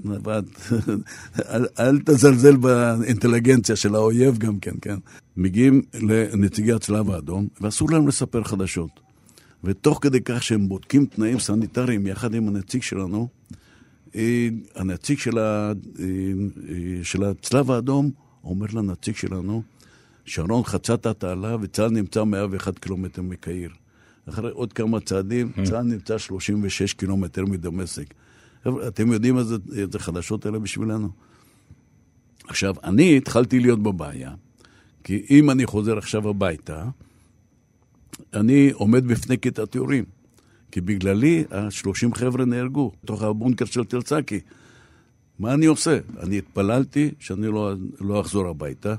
נווט, 0.04 0.44
אל, 1.50 1.66
אל 1.78 1.98
תזלזל 2.04 2.56
באינטליגנציה 2.56 3.76
של 3.76 3.94
האויב 3.94 4.38
גם 4.38 4.58
כן, 4.58 4.74
כן? 4.82 4.96
מגיעים 5.36 5.82
לנציגי 5.94 6.72
הצלב 6.72 7.10
האדום, 7.10 7.48
ואסור 7.60 7.90
להם 7.90 8.08
לספר 8.08 8.42
חדשות. 8.44 8.90
ותוך 9.64 9.98
כדי 10.02 10.20
כך 10.24 10.42
שהם 10.42 10.68
בודקים 10.68 11.06
תנאים 11.06 11.38
סניטריים 11.38 12.06
יחד 12.06 12.34
עם 12.34 12.48
הנציג 12.48 12.82
שלנו, 12.82 13.28
הנציג 14.74 15.18
של, 15.18 15.38
ה, 15.38 15.72
של 17.02 17.24
הצלב 17.24 17.70
האדום 17.70 18.10
אומר 18.44 18.66
לנציג 18.72 19.16
שלנו, 19.16 19.62
שרון 20.24 20.64
חצה 20.64 20.94
את 20.94 21.06
התעלה 21.06 21.56
וצה"ל 21.60 21.90
נמצא 21.90 22.24
101 22.24 22.78
קילומטר 22.78 23.22
מקהיר. 23.22 23.70
אחרי 24.28 24.50
עוד 24.50 24.72
כמה 24.72 25.00
צעדים, 25.00 25.52
צה"ל 25.64 25.82
נמצא 25.82 26.18
36 26.18 26.92
קילומטר 26.92 27.44
מדמשק. 27.44 28.14
חבר'ה, 28.64 28.88
אתם 28.88 29.12
יודעים 29.12 29.38
איזה, 29.38 29.56
איזה 29.76 29.98
חדשות 29.98 30.46
אלה 30.46 30.58
בשבילנו? 30.58 31.08
עכשיו, 32.48 32.74
אני 32.84 33.16
התחלתי 33.16 33.60
להיות 33.60 33.82
בבעיה, 33.82 34.34
כי 35.04 35.26
אם 35.30 35.50
אני 35.50 35.66
חוזר 35.66 35.98
עכשיו 35.98 36.28
הביתה, 36.28 36.84
אני 38.34 38.70
עומד 38.70 39.06
בפני 39.06 39.38
כיתת 39.38 39.74
יורים. 39.74 40.04
כי 40.76 40.80
בגללי 40.80 41.44
ה-30 41.50 42.14
חבר'ה 42.14 42.44
נהרגו 42.44 42.92
בתוך 43.04 43.22
הבונקר 43.22 43.64
של 43.64 43.84
תרצקי. 43.84 44.40
מה 45.38 45.54
אני 45.54 45.66
עושה? 45.66 45.98
אני 46.20 46.38
התפללתי 46.38 47.10
שאני 47.18 47.46
לא, 47.46 47.72
לא 48.00 48.20
אחזור 48.20 48.48
הביתה, 48.48 48.94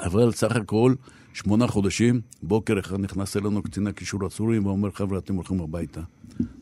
אבל 0.00 0.32
סך 0.32 0.56
הכל, 0.56 0.94
שמונה 1.32 1.66
חודשים, 1.66 2.20
בוקר 2.42 2.78
אחד 2.78 3.00
נכנס 3.00 3.36
אלינו 3.36 3.62
קצין 3.62 3.86
הקישור 3.86 4.26
הסורי 4.26 4.58
ואומר, 4.58 4.90
חבר'ה, 4.90 5.18
אתם 5.18 5.34
הולכים 5.34 5.60
הביתה. 5.60 6.00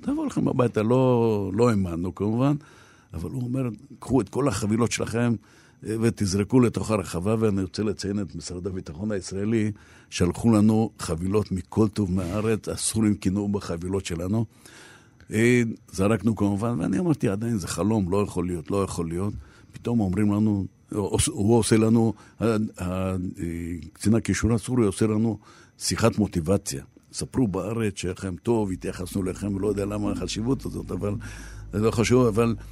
אתם 0.00 0.16
הולכים 0.16 0.48
הביתה, 0.48 0.82
לא, 0.82 1.50
לא 1.54 1.70
האמנו 1.70 2.14
כמובן, 2.14 2.54
אבל 3.14 3.30
הוא 3.30 3.42
אומר, 3.42 3.68
קחו 3.98 4.20
את 4.20 4.28
כל 4.28 4.48
החבילות 4.48 4.92
שלכם 4.92 5.34
ותזרקו 5.82 6.60
לתוך 6.60 6.90
הרחבה, 6.90 7.34
ואני 7.38 7.62
רוצה 7.62 7.82
לציין 7.82 8.20
את 8.20 8.36
משרד 8.36 8.66
הביטחון 8.66 9.12
הישראלי, 9.12 9.72
שלחו 10.10 10.50
לנו 10.50 10.90
חבילות 10.98 11.52
מכל 11.52 11.88
טוב 11.88 12.12
מהארץ, 12.12 12.68
הסורים 12.68 13.14
כינו 13.14 13.48
בחבילות 13.48 14.06
שלנו. 14.06 14.44
אה, 15.32 15.62
זרקנו 15.92 16.36
כמובן, 16.36 16.80
ואני 16.80 16.98
אמרתי, 16.98 17.28
עדיין 17.28 17.58
זה 17.58 17.68
חלום, 17.68 18.10
לא 18.10 18.22
יכול 18.22 18.46
להיות, 18.46 18.70
לא 18.70 18.84
יכול 18.84 19.08
להיות. 19.08 19.34
פתאום 19.72 20.00
אומרים 20.00 20.32
לנו, 20.32 20.66
הוא 21.28 21.58
עושה 21.58 21.76
לנו, 21.76 22.12
קצין 23.92 24.14
הקישור 24.14 24.52
הסורי 24.52 24.86
עושה 24.86 25.06
לנו 25.06 25.38
שיחת 25.78 26.18
מוטיבציה. 26.18 26.82
ספרו 27.12 27.48
בארץ 27.48 27.92
שלכם 27.96 28.34
טוב, 28.42 28.70
התייחסנו 28.70 29.22
לכם, 29.22 29.58
לא 29.58 29.68
יודע 29.68 29.84
למה 29.84 30.12
החשיבות 30.12 30.66
הזאת, 30.66 30.90
אבל 30.90 31.14
זה 31.72 31.78
לא 31.78 31.90
חשוב, 31.90 32.26
אבל 32.26 32.54
אה, 32.58 32.64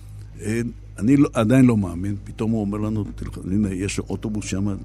אני 0.99 1.17
לא, 1.17 1.29
עדיין 1.33 1.65
לא 1.65 1.77
מאמין. 1.77 2.17
פתאום 2.25 2.51
הוא 2.51 2.61
אומר 2.61 2.79
לנו, 2.79 3.05
הנה, 3.53 3.75
יש 3.75 3.99
אוטובוס 3.99 4.45
שם, 4.45 4.77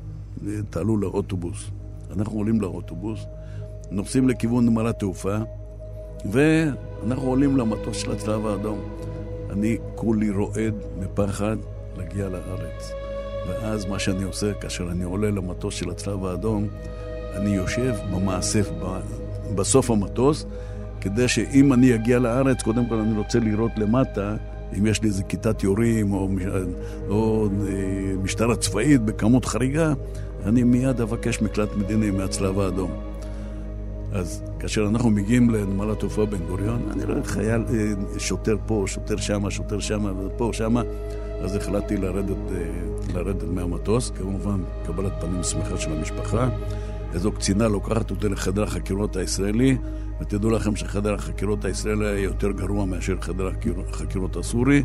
תעלו 0.69 0.97
לאוטובוס. 0.97 1.69
אנחנו 2.15 2.37
עולים 2.37 2.61
לאוטובוס, 2.61 3.19
נוסעים 3.91 4.29
לכיוון 4.29 4.65
נמלת 4.65 4.99
תעופה, 4.99 5.37
ואנחנו 6.31 7.27
עולים 7.27 7.57
למטוס 7.57 7.97
של 7.97 8.11
הצלב 8.11 8.45
האדום. 8.45 8.79
אני 9.49 9.77
כולי 9.95 10.29
רועד 10.29 10.73
מפחד 10.99 11.57
להגיע 11.97 12.29
לארץ. 12.29 12.91
ואז 13.47 13.85
מה 13.85 13.99
שאני 13.99 14.23
עושה, 14.23 14.53
כאשר 14.53 14.91
אני 14.91 15.03
עולה 15.03 15.31
למטוס 15.31 15.75
של 15.75 15.89
הצלב 15.89 16.25
האדום, 16.25 16.67
אני 17.35 17.49
יושב 17.49 17.95
במאסף 18.11 18.69
בסוף 19.55 19.91
המטוס, 19.91 20.45
כדי 21.01 21.27
שאם 21.27 21.73
אני 21.73 21.95
אגיע 21.95 22.19
לארץ, 22.19 22.61
קודם 22.61 22.89
כל 22.89 22.95
אני 22.95 23.17
רוצה 23.17 23.39
לראות 23.39 23.71
למטה 23.77 24.35
אם 24.79 24.85
יש 24.85 25.01
לי 25.01 25.07
איזה 25.07 25.23
כיתת 25.23 25.63
יורים 25.63 26.13
או, 26.13 26.29
או 27.09 27.47
אה, 27.67 28.13
משטרה 28.23 28.55
צבאית 28.55 29.01
בכמות 29.01 29.45
חריגה, 29.45 29.93
אני 30.45 30.63
מיד 30.63 31.01
אבקש 31.01 31.41
מקלט 31.41 31.69
מדיני 31.75 32.11
מהצלב 32.11 32.59
האדום. 32.59 32.91
אז 34.11 34.43
כאשר 34.59 34.87
אנחנו 34.87 35.09
מגיעים 35.09 35.49
לנמל 35.49 35.91
התעופה 35.91 36.25
בן 36.25 36.45
גוריון, 36.47 36.81
אני 36.91 37.05
רואה 37.05 37.23
חייל, 37.23 37.63
אה, 37.69 38.19
שוטר 38.19 38.57
פה, 38.65 38.83
שוטר 38.87 39.17
שמה, 39.17 39.51
שוטר 39.51 39.79
שמה, 39.79 40.11
ופה, 40.25 40.49
שמה, 40.53 40.81
אז 41.41 41.55
החלטתי 41.55 41.97
לרדת, 41.97 42.37
אה, 42.51 43.13
לרדת 43.13 43.43
מהמטוס, 43.43 44.09
כמובן 44.09 44.59
קבלת 44.85 45.11
פנים 45.21 45.43
שמחה 45.43 45.77
של 45.77 45.91
המשפחה. 45.91 46.49
איזו 47.13 47.31
קצינה 47.31 47.67
לוקחת 47.67 48.11
אותי 48.11 48.29
לחדר 48.29 48.63
החקירות 48.63 49.15
הישראלי, 49.15 49.77
ותדעו 50.21 50.51
לכם 50.51 50.75
שחדר 50.75 51.13
החקירות 51.13 51.65
הישראלי 51.65 52.07
היה 52.07 52.19
יותר 52.19 52.51
גרוע 52.51 52.85
מאשר 52.85 53.15
חדר 53.21 53.49
החקירות 53.89 54.35
הסורי, 54.35 54.83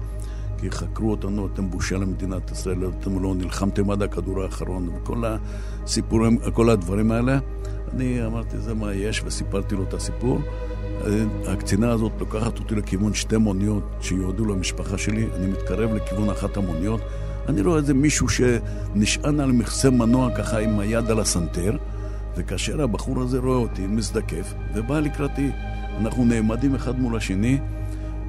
כי 0.59 0.71
חקרו 0.71 1.11
אותנו, 1.11 1.47
אתם 1.47 1.71
בושה 1.71 1.97
למדינת 1.97 2.51
ישראל, 2.51 2.79
אתם 3.01 3.23
לא 3.23 3.35
נלחמתם 3.35 3.91
עד 3.91 4.03
הכדור 4.03 4.43
האחרון, 4.43 4.89
וכל 4.89 5.23
הסיפורים, 5.85 6.39
כל 6.53 6.71
הדברים 6.71 7.11
האלה. 7.11 7.39
אני 7.95 8.27
אמרתי, 8.27 8.59
זה 8.59 8.75
מה 8.75 8.95
יש, 8.95 9.23
וסיפרתי 9.25 9.75
לו 9.75 9.83
את 9.83 9.95
הסיפור. 9.95 10.41
הקצינה 11.47 11.91
הזאת 11.91 12.13
לוקחת 12.21 12.59
אותי 12.59 12.75
לכיוון 12.75 13.15
שתי 13.15 13.37
מוניות 13.37 13.83
שיועדו 14.01 14.45
למשפחה 14.45 14.99
שלי, 14.99 15.29
אני 15.37 15.47
מתקרב 15.47 15.95
לכיוון 15.95 16.31
אחת 16.31 16.57
המוניות, 16.57 17.01
אני 17.49 17.63
רואה 17.63 17.79
איזה 17.79 17.95
מישהו 17.95 18.27
שנשען 18.29 19.41
על 19.41 19.53
מכסה 19.53 19.91
מנוע 19.91 20.31
ככה 20.35 20.59
עם 20.59 20.79
היד 20.79 21.11
על 21.11 21.21
הסנטר, 21.21 21.77
וכאשר 22.37 22.83
הבחור 22.83 23.21
הזה 23.21 23.39
רואה 23.39 23.57
אותי, 23.57 23.87
מזדקף, 23.87 24.55
ובא 24.75 25.01
לקראתי, 25.01 25.51
אנחנו 26.01 26.25
נעמדים 26.25 26.75
אחד 26.75 27.01
מול 27.01 27.17
השני, 27.17 27.59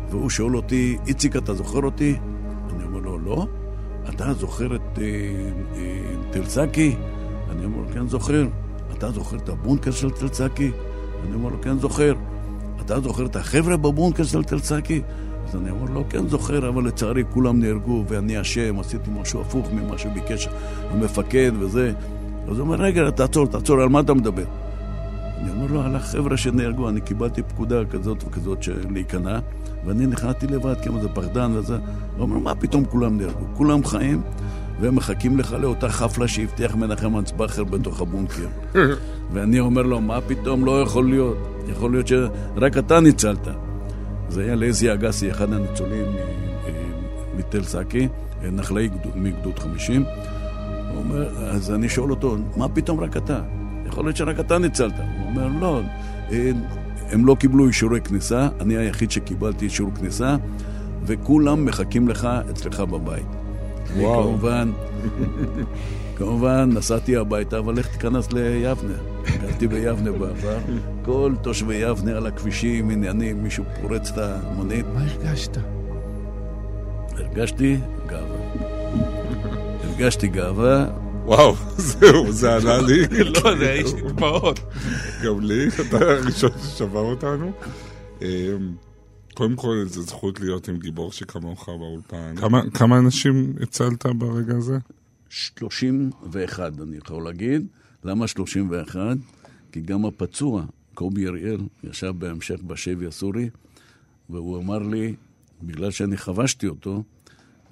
והוא 0.10 0.30
שואל 0.30 0.56
אותי, 0.56 0.98
איציק, 1.08 1.36
אתה 1.36 1.54
זוכר 1.54 1.80
אותי? 1.80 2.16
אני 2.76 2.84
אומר 2.84 3.00
לו, 3.00 3.20
לא. 3.20 3.48
אתה 4.10 4.34
זוכר 4.34 4.76
את 4.76 5.00
אה, 5.02 5.04
אה, 5.76 6.32
תלצקי? 6.32 6.96
אני 7.52 7.66
אומר 7.66 7.78
לו, 7.78 7.88
כן, 7.94 8.08
זוכר. 8.08 8.48
אתה 8.98 9.12
זוכר 9.12 9.38
את 9.38 9.50
הבונקר 9.50 9.92
של 9.92 10.10
תלצקי? 10.10 10.72
אני 11.26 11.36
אומר 11.36 11.50
לו, 11.50 11.62
כן, 11.62 11.80
זוכר. 11.80 12.14
אתה 12.86 13.00
זוכר 13.00 13.26
את 13.26 13.36
החבר'ה 13.36 13.78
בבונקר 13.78 14.24
של 14.24 14.44
תלצקי? 14.44 15.02
אז 15.48 15.56
אני 15.56 15.70
אומר 15.70 15.92
לו, 15.92 16.04
כן, 16.10 16.28
זוכר, 16.28 16.70
אבל 16.70 16.88
לצערי 16.88 17.24
כולם 17.34 17.60
נהרגו, 17.60 18.04
ואני 18.08 18.42
אשם, 18.42 18.80
עשיתי 18.80 19.10
משהו 19.22 19.42
הפוך 19.42 19.72
ממה 19.74 19.98
שביקש 19.98 20.48
המפקד 20.92 21.52
וזה. 21.60 21.94
אז 22.52 22.60
הוא 22.60 22.66
אומר, 22.66 22.76
רגע, 22.76 23.10
תעצור, 23.10 23.48
תעצור, 23.48 23.82
על 23.82 23.90
מה 23.90 24.00
אתה 24.00 24.14
מדבר? 24.14 24.44
אני 25.38 25.52
אומר 25.52 25.74
לו, 25.74 25.82
על 25.82 25.96
החבר'ה 25.96 26.38
שנהרגו, 26.38 26.90
אני 26.90 27.02
קיבלתי 27.02 27.44
פקודה 27.44 27.86
כזאת 27.86 28.24
וכזאת 28.28 28.66
להיכנע, 28.90 29.40
ואני 29.86 30.06
נכנעתי 30.08 30.48
לבד, 30.48 30.76
כמו 30.84 31.02
זה 31.02 31.10
פחדן 31.10 31.52
וזה. 31.56 31.74
הוא 31.74 32.22
אומר, 32.22 32.38
מה 32.38 32.56
פתאום 32.56 32.86
כולם 32.86 33.18
נהרגו? 33.18 33.46
כולם 33.54 33.86
חיים, 33.86 34.22
והם 34.82 34.96
מחכים 34.96 35.38
לך 35.38 35.56
לאותה 35.62 35.90
חפלה 35.90 36.28
שהבטיח 36.28 36.76
מנחם 36.76 37.18
אנסבכר 37.18 37.64
בתוך 37.64 38.02
הבונקר. 38.02 38.48
ואני 39.34 39.60
אומר 39.60 39.82
לו, 39.82 40.02
מה 40.02 40.22
פתאום 40.22 40.66
לא 40.66 40.82
יכול 40.82 41.10
להיות? 41.10 41.38
יכול 41.68 41.92
להיות 41.92 42.08
שרק 42.08 42.78
אתה 42.78 43.00
ניצלת. 43.00 43.48
זה 44.30 44.44
היה 44.44 44.56
לאיזי 44.56 44.94
אגסי, 44.94 45.32
אחד 45.32 45.54
הניצולים 45.54 46.06
מתל 47.38 47.64
סאקי, 47.64 48.08
נחלאי 48.44 48.90
מגדוד 49.16 49.60
50. 49.60 50.06
אומר, 50.98 51.30
אז 51.50 51.72
אני 51.72 51.90
שואל 51.90 52.12
אותו, 52.12 52.38
מה 52.58 52.70
פתאום 52.70 53.00
רק 53.00 53.18
אתה? 53.18 53.42
יכול 53.86 54.06
להיות 54.06 54.18
שרק 54.18 54.40
אתה 54.40 54.58
ניצלת. 54.58 54.94
הוא 54.98 55.28
אומר, 55.28 55.48
לא, 55.60 55.82
הם 57.12 57.26
לא 57.26 57.36
קיבלו 57.40 57.68
אישורי 57.68 58.02
כניסה, 58.02 58.50
אני 58.62 58.78
היחיד 58.78 59.12
שקיבלתי 59.12 59.66
אישור 59.66 59.92
כניסה, 59.96 60.36
וכולם 61.06 61.66
מחכים 61.66 62.08
לך 62.08 62.28
אצלך 62.52 62.80
בבית. 62.80 63.26
וואו. 63.98 64.24
כמובן, 64.24 64.72
כמובן, 66.16 66.70
נסעתי 66.74 67.18
הביתה, 67.18 67.60
אבל 67.60 67.74
לך 67.74 67.88
תיכנס 67.88 68.34
ליבנה. 68.34 68.94
גרתי 69.42 69.68
ביבנה 69.68 70.12
בעבר. 70.12 70.58
כל 71.06 71.34
תושבי 71.42 71.76
יבנה 71.76 72.12
על 72.12 72.28
הכבישים, 72.28 72.90
עניינים, 72.90 73.44
מישהו 73.44 73.64
פורץ 73.82 74.12
את 74.12 74.18
המונית. 74.18 74.86
מה 74.94 75.02
הרגשת? 75.04 75.58
הרגשתי 77.18 77.78
גאווה. 78.08 79.21
הרגשתי 80.02 80.28
גאווה. 80.28 80.88
וואו, 81.26 81.56
זהו, 81.92 82.32
זה 82.32 82.54
עלה 82.54 82.82
לי. 82.82 83.08
לא, 83.34 83.58
זה 83.58 83.70
האיש 83.70 83.94
דמעות. 83.94 84.60
גם 85.24 85.40
לי, 85.40 85.68
אתה 85.68 85.98
הראשון 85.98 86.50
ששבר 86.64 87.00
אותנו. 87.00 87.52
אמ, 88.22 88.28
קודם 89.34 89.56
כל, 89.56 89.84
זו 89.88 90.02
זכות 90.02 90.40
להיות 90.40 90.68
עם 90.68 90.78
גיבור 90.78 91.12
שכמוך 91.12 91.70
באולפן. 91.70 92.36
כמה 92.74 92.98
אנשים 92.98 93.54
הצלת 93.62 94.06
ברגע 94.06 94.56
הזה? 94.58 94.78
31, 95.30 96.74
אני 96.82 96.98
יכול 96.98 97.24
להגיד. 97.24 97.68
למה 98.04 98.28
31? 98.28 99.18
כי 99.72 99.82
גם 99.82 100.06
הפצוע, 100.06 100.64
קובי 100.94 101.28
אריאל, 101.28 101.62
ישב 101.84 102.14
בהמשך 102.18 102.62
בשבי 102.68 103.08
הסורי, 103.08 103.50
והוא 104.30 104.58
אמר 104.58 104.80
לי, 104.80 105.16
בגלל 105.64 105.92
שאני 105.92 106.18
חבשתי 106.18 106.68
אותו, 106.68 107.04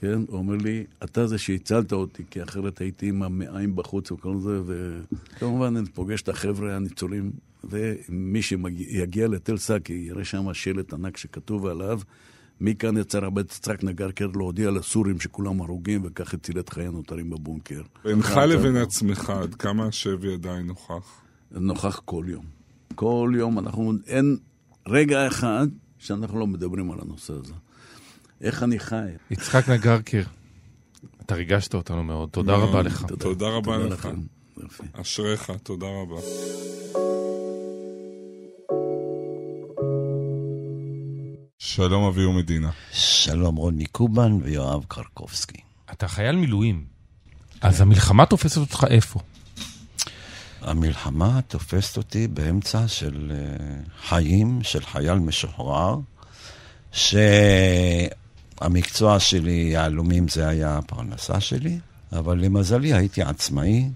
כן? 0.02 0.22
הוא 0.28 0.38
אומר 0.38 0.56
לי, 0.56 0.84
אתה 1.04 1.28
זה 1.28 1.38
שהצלת 1.38 1.94
אותי, 1.94 2.24
כי 2.30 2.44
אחרת 2.44 2.82
הייתי 2.82 3.10
עם 3.10 3.24
המעיים 3.24 3.76
בחוץ 3.76 4.12
וכל 4.12 4.38
זה, 4.38 4.62
וכמובן 4.66 5.78
אני 5.78 5.86
פוגש 5.86 6.22
את 6.22 6.30
החבר'ה 6.30 6.76
הניצולים, 6.76 7.32
ומי 7.64 8.42
שיגיע 8.42 9.28
לתל 9.28 9.58
סאקי 9.58 9.94
יראה 9.94 10.26
שם 10.26 10.54
שלט 10.54 10.94
ענק 10.94 11.18
שכתוב 11.18 11.66
עליו, 11.66 12.00
מכאן 12.62 12.98
יצא 12.98 13.20
רבי 13.20 13.42
יצחק 13.42 13.84
נגרקר 13.84 14.28
להודיע 14.36 14.72
לסורים 14.72 15.20
שכולם 15.20 15.62
הרוגים, 15.62 16.02
וכך 16.04 16.34
הציל 16.34 16.60
את 16.60 16.70
חיי 16.70 16.88
הנותרים 16.88 17.30
בבונקר. 17.30 17.82
בינך 18.04 18.40
לבין 18.48 18.76
עצמך, 18.76 19.30
עד 19.30 19.56
כמה 19.56 19.86
השבי 19.86 20.34
עדיין 20.34 20.68
נוכח? 20.68 21.22
נוכח 21.52 22.02
כל 22.06 22.26
יום. 22.28 22.46
כל 22.96 23.34
יום 23.38 23.60
אנחנו, 23.60 23.94
אין 24.08 24.38
רגע 24.88 25.28
אחד 25.28 25.68
שאנחנו 25.98 26.40
לא 26.40 26.48
מדברים 26.48 26.92
על 26.92 27.00
הנושא 27.02 27.34
הזה. 27.34 27.54
איך 28.42 28.64
אני 28.64 28.80
חי. 28.80 29.10
יצחק 29.32 29.70
נגרקר, 29.70 30.24
אתה 31.26 31.36
ריגשת 31.36 31.74
אותנו 31.74 32.04
מאוד, 32.04 32.30
תודה 32.30 32.56
רבה 32.56 32.82
לך. 32.82 33.06
תודה 33.20 33.48
רבה 33.48 33.78
לך. 33.78 34.08
אשריך, 34.94 35.52
תודה 35.64 35.86
רבה. 35.86 36.22
שלום 41.58 42.04
אביהו 42.04 42.34
מדינה. 42.34 42.70
שלום 42.92 43.56
רוני 43.56 43.86
קובן 43.86 44.32
ויואב 44.44 44.86
קרקובסקי. 44.88 45.62
אתה 45.92 46.08
חייל 46.08 46.36
מילואים. 46.36 46.86
אז 47.62 47.82
המלחמה 47.82 48.26
תופסת 48.26 48.58
אותך 48.58 48.86
איפה? 48.90 49.20
המלחמה 50.62 51.40
תופסת 51.48 51.98
אותי 51.98 52.28
באמצע 52.28 52.88
של 52.88 53.32
אה, 53.32 53.76
חיים 54.02 54.60
של 54.64 54.86
חייל 54.86 55.16
משוחרר, 55.16 55.96
שהמקצוע 58.60 59.20
שלי, 59.20 59.70
יהלומים, 59.74 60.28
זה 60.28 60.48
היה 60.48 60.78
הפרנסה 60.78 61.40
שלי, 61.40 61.80
אבל 62.14 62.38
למזלי 62.40 62.94
הייתי 62.94 63.22
עצמאי 63.22 63.90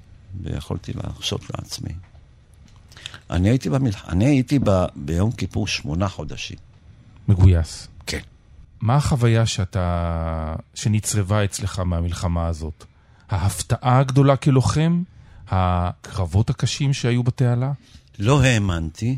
ויכולתי 0.44 0.94
להרשות 0.94 1.42
לעצמי. 1.50 1.94
אני 3.30 3.50
הייתי, 3.50 3.70
במלח... 3.70 4.06
אני 4.10 4.26
הייתי 4.26 4.60
ב... 4.60 4.86
ביום 4.96 5.32
כיפור 5.32 5.68
שמונה 5.68 6.08
חודשים. 6.08 6.58
מגויס. 7.28 7.88
כן. 8.06 8.20
מה 8.82 8.96
החוויה 8.96 9.46
שאתה... 9.46 10.56
שנצרבה 10.74 11.44
אצלך 11.44 11.80
מהמלחמה 11.80 12.48
הזאת? 12.48 12.86
ההפתעה 13.30 14.00
הגדולה 14.00 14.36
כלוחם? 14.36 15.04
הקרבות 15.48 16.50
הקשים 16.50 16.94
שהיו 16.94 17.24
בתעלה? 17.24 17.72
לא 18.20 18.44
האמנתי 18.44 19.18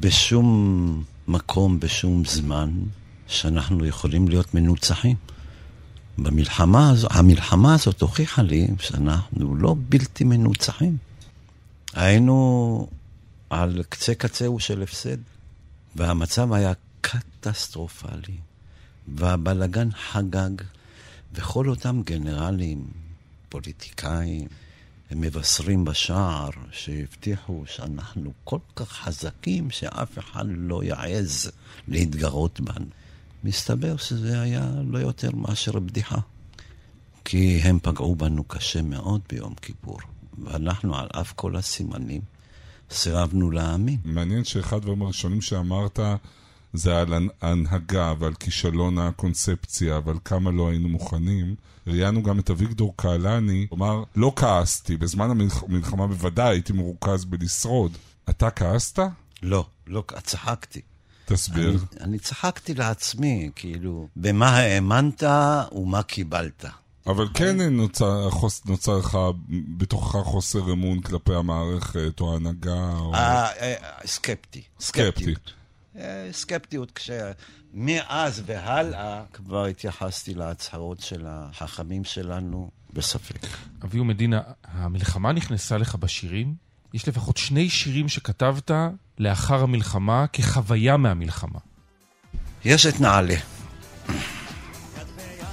בשום 0.00 1.04
מקום, 1.28 1.80
בשום 1.80 2.24
זמן, 2.24 2.70
שאנחנו 3.30 3.86
יכולים 3.86 4.28
להיות 4.28 4.54
מנוצחים. 4.54 5.16
במלחמה 6.18 6.90
הזו, 6.90 7.08
המלחמה 7.10 7.74
הזאת 7.74 8.00
הוכיחה 8.00 8.42
לי 8.42 8.68
שאנחנו 8.78 9.56
לא 9.56 9.76
בלתי 9.88 10.24
מנוצחים. 10.24 10.96
היינו 11.92 12.88
על 13.50 13.82
קצה 13.88 14.14
קצהו 14.14 14.60
של 14.60 14.82
הפסד, 14.82 15.16
והמצב 15.96 16.52
היה 16.52 16.72
קטסטרופלי, 17.00 18.36
והבלגן 19.08 19.88
חגג, 19.92 20.50
וכל 21.32 21.68
אותם 21.68 22.02
גנרלים, 22.04 22.84
פוליטיקאים, 23.48 24.48
הם 25.10 25.20
מבשרים 25.20 25.84
בשער 25.84 26.50
שהבטיחו 26.72 27.64
שאנחנו 27.66 28.32
כל 28.44 28.58
כך 28.76 28.88
חזקים 28.88 29.70
שאף 29.70 30.18
אחד 30.18 30.44
לא 30.48 30.84
יעז 30.84 31.50
להתגרות 31.88 32.60
בנו. 32.60 32.86
מסתבר 33.44 33.96
שזה 33.96 34.40
היה 34.40 34.70
לא 34.84 34.98
יותר 34.98 35.30
מאשר 35.34 35.78
בדיחה. 35.78 36.18
כי 37.24 37.60
הם 37.62 37.78
פגעו 37.82 38.14
בנו 38.14 38.44
קשה 38.44 38.82
מאוד 38.82 39.20
ביום 39.28 39.54
כיפור, 39.54 39.98
ואנחנו 40.38 40.96
על 40.96 41.08
אף 41.12 41.32
כל 41.32 41.56
הסימנים 41.56 42.20
סירבנו 42.90 43.50
להאמין. 43.50 43.96
מעניין 44.04 44.44
שאחד 44.44 44.76
הדברים 44.76 45.02
הראשונים 45.02 45.40
שאמרת 45.40 46.00
זה 46.72 47.00
על 47.00 47.28
ההנהגה 47.40 48.14
ועל 48.18 48.34
כישלון 48.34 48.98
הקונספציה 48.98 50.00
ועל 50.04 50.16
כמה 50.24 50.50
לא 50.50 50.68
היינו 50.68 50.88
מוכנים. 50.88 51.54
ראיינו 51.86 52.22
גם 52.22 52.38
את 52.38 52.50
אביגדור 52.50 52.94
קהלני, 52.96 53.66
הוא 53.70 53.76
אמר, 53.76 54.02
לא 54.16 54.32
כעסתי, 54.36 54.96
בזמן 54.96 55.30
המלחמה 55.30 56.06
בוודאי 56.06 56.54
הייתי 56.54 56.72
מרוכז 56.72 57.24
בלשרוד. 57.24 57.92
אתה 58.30 58.50
כעסת? 58.50 58.98
לא, 59.42 59.66
לא, 59.86 60.04
צחקתי. 60.22 60.80
תסביר. 61.32 61.70
אני, 61.70 61.78
אני 62.00 62.18
צחקתי 62.18 62.74
לעצמי, 62.74 63.50
כאילו, 63.54 64.08
במה 64.16 64.48
האמנת 64.56 65.22
ומה 65.72 66.02
קיבלת. 66.02 66.64
אבל 67.06 67.28
כן 67.34 67.60
נוצר, 67.60 68.28
נוצר 68.66 68.98
לך 68.98 69.18
בתוכך 69.76 70.18
חוסר 70.24 70.72
אמון 70.72 71.00
כלפי 71.00 71.34
המערכת 71.34 72.20
או 72.20 72.32
ההנהגה? 72.32 72.92
או... 72.98 73.14
אה, 73.14 73.52
אה, 73.52 73.74
סקפטי. 74.06 74.62
סקפטי. 74.80 75.34
אה, 75.96 76.28
סקפטיות, 76.32 76.92
כשמאז 76.92 78.42
והלאה 78.46 79.22
כבר 79.32 79.64
התייחסתי 79.64 80.34
להצהרות 80.34 81.00
של 81.00 81.24
החכמים 81.26 82.04
שלנו 82.04 82.70
בספק. 82.92 83.46
אביהו 83.84 84.04
מדינה, 84.04 84.40
המלחמה 84.64 85.32
נכנסה 85.32 85.78
לך 85.78 85.94
בשירים? 85.94 86.69
יש 86.94 87.08
לפחות 87.08 87.36
שני 87.36 87.70
שירים 87.70 88.08
שכתבת 88.08 88.70
לאחר 89.18 89.62
המלחמה 89.62 90.26
כחוויה 90.32 90.96
מהמלחמה. 90.96 91.58
יש 92.64 92.86
את 92.86 93.00
נעלה. 93.00 93.36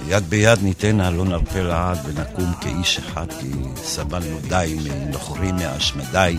יד 0.06 0.24
ביד 0.24 0.62
ניתנה, 0.62 1.10
לא 1.10 1.24
נרפה 1.24 1.62
לעד 1.62 1.98
ונקום 2.04 2.52
כאיש 2.60 2.98
אחד, 2.98 3.26
כי 3.40 3.50
סבלנו 3.76 4.38
די 4.48 4.76
מנוכרים 4.84 5.56
מהשמדי, 5.56 6.38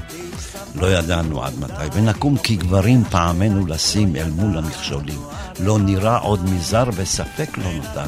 לא 0.76 0.88
ידענו 0.88 1.44
עד 1.44 1.60
מתי. 1.60 1.88
ונקום 1.94 2.38
כגברים 2.44 3.04
פעמנו 3.04 3.68
לשים 3.68 4.16
אל 4.16 4.30
מול 4.30 4.58
המכשולים. 4.58 5.20
לא 5.60 5.80
נראה 5.80 6.18
עוד 6.18 6.44
מזר 6.50 6.84
וספק 6.96 7.58
לא 7.58 7.74
נותר. 7.74 8.08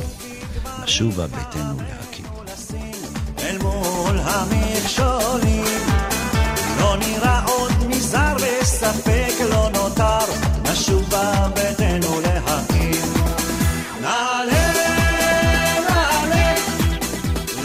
נשובה 0.83 1.27
ביתנו 1.27 1.77
להקים. 1.77 2.30
וספק 8.61 9.33
לא 9.49 9.69
נותר. 9.73 10.17
נשובה 10.63 11.47
ביתנו 11.55 12.21
להקים. 12.21 13.13
נעלה, 14.01 14.73
נעלה, 15.89 16.53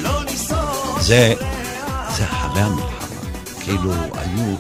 לא 0.03 0.25
ניסוג. 0.25 0.99
זה, 1.01 1.35
זה 2.17 2.25
אחרי 2.25 2.63
המלחמה. 2.63 2.97
כאילו 3.61 3.93
היו 3.93 4.57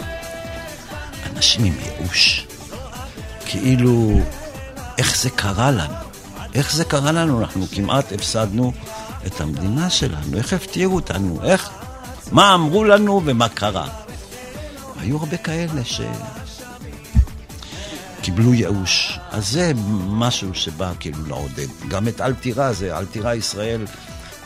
אנשים 1.26 1.64
עם 1.64 1.74
ייאוש. 1.82 2.46
כאילו, 3.46 4.20
איך 4.98 5.16
זה 5.16 5.30
קרה 5.30 5.70
לנו? 5.70 5.94
איך 6.54 6.72
זה 6.72 6.84
קרה 6.84 7.12
לנו? 7.12 7.40
אנחנו 7.40 7.66
כמעט 7.74 8.12
הפסדנו 8.12 8.72
את 9.26 9.40
המדינה 9.40 9.90
שלנו. 9.90 10.36
איך 10.36 10.52
הפתיעו 10.52 10.94
אותנו? 10.94 11.38
איך? 11.44 11.70
מה 12.32 12.54
אמרו 12.54 12.84
לנו 12.84 13.22
ומה 13.24 13.48
קרה? 13.48 14.05
היו 14.98 15.16
הרבה 15.16 15.36
כאלה 15.36 15.82
שקיבלו 18.20 18.54
ייאוש. 18.54 19.18
אז 19.30 19.48
זה 19.48 19.72
משהו 20.08 20.54
שבא 20.54 20.92
כאילו 21.00 21.26
לעודד. 21.26 21.66
גם 21.88 22.08
את 22.08 22.20
אל 22.20 22.34
תירא, 22.34 22.72
זה 22.72 22.98
אל 22.98 23.06
תירא 23.06 23.34
ישראל, 23.34 23.86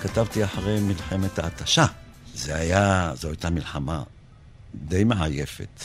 כתבתי 0.03 0.45
אחרי 0.45 0.81
מלחמת 0.81 1.39
ההתשה. 1.39 1.87
זה 2.35 2.57
היה, 2.57 3.13
זו 3.17 3.29
הייתה 3.29 3.51
מלחמה 3.51 4.03
די 4.75 5.05
מעייפת. 5.05 5.85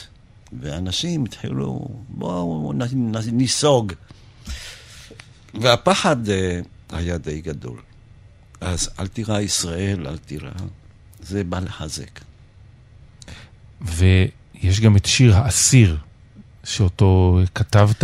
ואנשים 0.60 1.26
התחילו, 1.26 1.88
בואו 2.10 2.74
ניסוג. 3.32 3.94
והפחד 5.62 6.30
אה, 6.30 6.60
היה 6.90 7.18
די 7.18 7.42
גדול. 7.42 7.82
אז 8.62 8.90
אל 9.00 9.08
תירא 9.08 9.40
ישראל, 9.40 10.08
אל 10.08 10.18
תירא, 10.18 10.52
זה 11.20 11.44
בא 11.44 11.60
לחזק. 11.60 12.20
ויש 14.66 14.80
גם 14.80 14.98
את 14.98 15.06
שיר 15.06 15.36
האסיר, 15.36 15.98
שאותו 16.64 17.40
כתבת, 17.56 18.04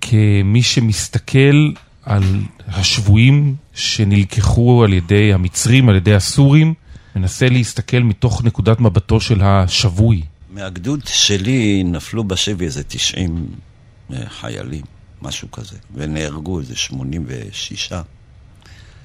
כמי 0.00 0.62
שמסתכל 0.62 1.72
על 2.02 2.22
השבויים 2.68 3.54
שנלקחו 3.74 4.84
על 4.84 4.92
ידי 4.92 5.32
המצרים, 5.32 5.88
על 5.88 5.96
ידי 5.96 6.14
הסורים, 6.14 6.74
מנסה 7.16 7.48
להסתכל 7.48 7.98
מתוך 7.98 8.44
נקודת 8.44 8.80
מבטו 8.80 9.20
של 9.20 9.40
השבוי. 9.42 10.22
מהגדוד 10.50 11.00
שלי 11.06 11.82
נפלו 11.84 12.24
בשבי 12.24 12.64
איזה 12.64 12.82
90 12.84 13.46
אה, 14.12 14.28
חיילים, 14.28 14.84
משהו 15.22 15.50
כזה, 15.50 15.76
ונהרגו 15.94 16.60
איזה 16.60 16.76
86. 16.76 17.92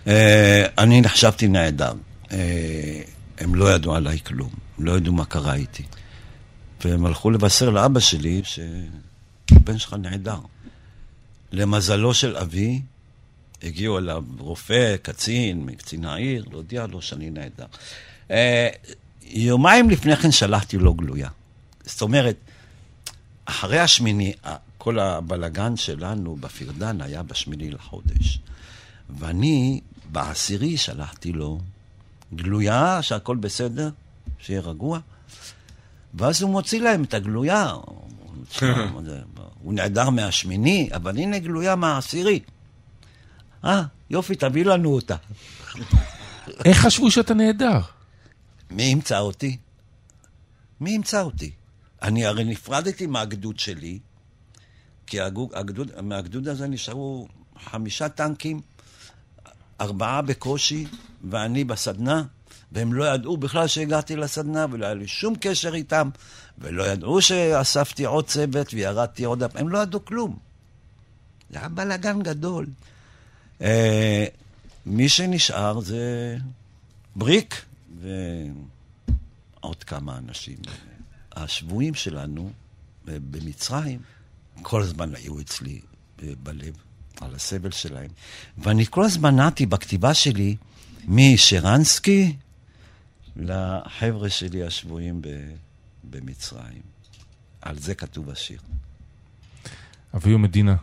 אה, 0.08 0.66
אני 0.78 1.02
נחשבתי 1.02 1.48
נעדר. 1.48 1.94
אה, 2.32 3.02
הם 3.40 3.56
לא 3.56 3.74
ידעו 3.74 3.96
עליי 3.96 4.20
כלום, 4.26 4.50
הם 4.80 4.86
לא 4.86 4.92
ידעו 4.92 5.14
מה 5.14 5.26
קרה 5.26 5.54
איתי. 5.54 5.84
והם 6.86 7.06
הלכו 7.06 7.32
לבשר 7.32 7.70
לאבא 7.70 8.00
שלי 8.00 8.41
שהבן 8.44 9.78
שלך 9.78 9.94
נעדר. 9.94 10.39
למזלו 11.52 12.13
של 12.13 12.38
אבי, 12.38 12.82
הגיעו 13.63 13.98
אליו 13.98 14.24
רופא, 14.38 14.96
קצין, 15.02 15.65
מקצין 15.65 16.06
העיר, 16.06 16.46
להודיע 16.52 16.88
לו 16.88 17.02
שאני 17.02 17.30
נעדר. 17.30 17.65
יומיים 19.22 19.89
לפני 19.89 20.15
כן 20.15 20.32
שלחתי 20.32 20.78
לו 20.78 20.94
גלויה. 20.94 21.30
זאת 21.86 22.02
אומרת, 22.02 22.36
אחרי 23.46 23.80
השמיני, 23.80 24.34
כל 24.78 25.00
הבלגן 25.00 25.76
שלנו 25.76 26.36
בפרדן 26.36 27.02
היה 27.02 27.24
בשמיני 27.24 27.72
לחודש. 27.72 28.39
ואני 29.10 29.82
בעשירי 30.12 30.78
שלחתי 30.78 31.32
לו 31.32 31.60
גלויה 32.36 33.02
שהכל 33.02 33.36
בסדר, 33.36 33.89
שיהיה 34.39 34.62
רגוע, 34.62 35.00
ואז 36.13 36.41
הוא 36.41 36.52
מוציא 36.52 36.82
להם 36.82 37.04
את 37.04 37.13
הגלויה. 37.13 37.74
הוא 39.60 39.74
נעדר 39.74 40.10
מהשמיני, 40.10 40.89
אבל 40.95 41.17
הנה 41.17 41.39
גלויה 41.39 41.76
מהעשירי. 41.76 42.39
אה, 43.65 43.84
יופי, 44.10 44.36
תביא 44.36 44.65
לנו 44.65 44.93
אותה. 44.93 45.15
איך 46.65 46.78
חשבו 46.78 47.12
שאתה 47.12 47.34
נהדר? 47.34 47.80
מי 48.71 48.84
ימצא 48.84 49.19
אותי? 49.19 49.58
מי 50.80 50.91
ימצא 50.91 51.21
אותי? 51.21 51.52
אני 52.02 52.26
הרי 52.26 52.43
נפרדתי 52.43 53.06
מהגדוד 53.06 53.60
שלי, 53.60 54.00
כי 55.08 55.21
הגדוד, 55.54 56.02
מהגדוד 56.02 56.47
הזה 56.47 56.67
נשארו 56.67 57.28
חמישה 57.60 58.10
טנקים, 58.10 58.62
ארבעה 59.82 60.21
בקושי, 60.21 60.86
ואני 61.30 61.63
בסדנה, 61.63 62.24
והם 62.72 62.94
לא 62.94 63.04
ידעו 63.14 63.38
בכלל 63.38 63.68
שהגעתי 63.68 64.16
לסדנה, 64.16 64.66
ולא 64.72 64.86
היה 64.86 64.94
לי 64.94 65.08
שום 65.08 65.36
קשר 65.40 65.74
איתם, 65.74 66.10
ולא 66.58 66.84
ידעו 66.84 67.22
שאספתי 67.22 68.06
עוד 68.06 68.28
צוות 68.28 68.74
וירדתי 68.74 69.24
עוד... 69.24 69.44
הם 69.56 69.70
לא 69.70 69.78
ידעו 69.78 70.06
כלום. 70.06 70.38
זה 71.50 71.60
היה 71.60 71.70
בלאגן 71.70 72.22
גדול. 72.22 72.68
אה, 73.62 74.26
מי 74.86 75.10
שנשאר 75.10 75.80
זה 75.80 76.38
בריק 77.16 77.66
ועוד 78.02 79.84
כמה 79.84 80.18
אנשים. 80.18 80.58
השבויים 81.36 81.94
שלנו 81.94 82.52
אה, 83.08 83.18
במצרים 83.32 84.00
כל 84.62 84.82
הזמן 84.82 85.16
היו 85.16 85.40
אצלי 85.40 85.80
אה, 86.24 86.30
בלב, 86.44 86.74
על 87.22 87.36
הסבל 87.36 87.72
שלהם. 87.72 88.10
ואני 88.58 88.86
כל 88.90 89.04
הזמן 89.04 89.36
נעתי 89.36 89.66
בכתיבה 89.66 90.14
שלי 90.14 90.56
משרנסקי 91.08 92.36
לחבר'ה 93.36 94.30
שלי 94.30 94.63
השבויים 94.63 95.22
במצרים. 96.04 96.82
על 97.62 97.78
זה 97.80 97.96
כתוב 97.96 98.30
השיר. 98.30 98.60
אביהו 100.15 100.39
מדינה, 100.39 100.76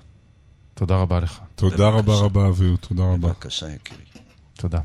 תודה 0.74 0.96
רבה 0.96 1.20
לך. 1.20 1.40
תודה 1.54 1.88
רבה 1.88 2.14
רבה, 2.14 2.48
אביהו, 2.48 2.76
תודה 2.76 3.02
רבה. 3.02 3.28
בבקשה, 3.28 3.70
יקירי. 3.70 4.02
תודה. 4.56 4.80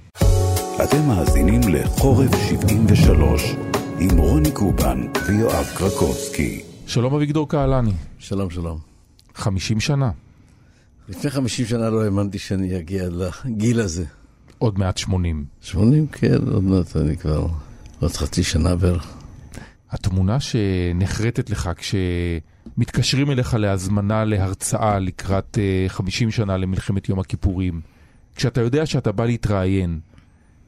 אתם 0.83 1.07
מאזינים 1.07 1.61
לחורף 1.73 2.31
73 2.49 3.41
עם 3.99 4.17
רוני 4.17 4.51
קובן 4.51 5.07
ויואב 5.27 5.65
קרקובסקי. 5.77 6.63
שלום 6.87 7.15
אביגדור 7.15 7.49
קהלני. 7.49 7.93
שלום, 8.19 8.49
שלום. 8.49 8.79
50 9.35 9.79
שנה. 9.79 10.11
לפני 11.09 11.31
50 11.31 11.65
שנה 11.65 11.89
לא 11.89 12.03
האמנתי 12.03 12.39
שאני 12.39 12.77
אגיע 12.79 13.03
לגיל 13.09 13.79
הזה. 13.79 14.05
עוד 14.63 14.79
מעט 14.79 14.97
80. 14.97 15.45
80, 15.61 16.07
כן, 16.07 16.47
עוד 16.51 16.63
מעט 16.63 16.97
אני 16.97 17.17
כבר, 17.17 17.47
עוד 17.99 18.11
חצי 18.11 18.43
שנה 18.43 18.75
בערך. 18.75 19.13
התמונה 19.91 20.37
שנחרטת 20.39 21.49
לך 21.49 21.69
כשמתקשרים 21.77 23.31
אליך 23.31 23.53
להזמנה 23.53 24.25
להרצאה 24.25 24.99
לקראת 24.99 25.57
50 25.87 26.31
שנה 26.31 26.57
למלחמת 26.57 27.09
יום 27.09 27.19
הכיפורים, 27.19 27.81
כשאתה 28.35 28.61
יודע 28.61 28.85
שאתה 28.85 29.11
בא 29.11 29.25
להתראיין, 29.25 29.99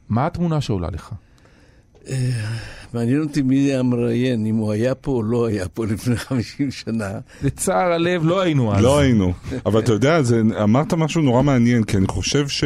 מה 0.08 0.26
התמונה 0.26 0.60
שעולה 0.60 0.88
לך? 0.90 1.12
מעניין 2.94 3.20
אותי 3.20 3.42
מי 3.42 3.66
זה 3.66 3.78
המראיין, 3.78 4.46
אם 4.46 4.56
הוא 4.56 4.72
היה 4.72 4.94
פה 4.94 5.12
או 5.12 5.22
לא 5.22 5.46
היה 5.46 5.68
פה 5.68 5.86
לפני 5.86 6.16
50 6.16 6.70
שנה. 6.70 7.10
לצער 7.42 7.92
הלב, 7.92 8.24
לא 8.24 8.40
היינו 8.40 8.74
אז. 8.74 8.82
לא 8.82 8.98
היינו. 8.98 9.32
אבל 9.66 9.80
אתה 9.80 9.92
יודע, 9.92 10.22
זה, 10.22 10.42
אמרת 10.62 10.94
משהו 10.94 11.22
נורא 11.22 11.42
מעניין, 11.42 11.84
כי 11.84 11.96
אני 11.96 12.06
חושב 12.06 12.48
ש... 12.48 12.64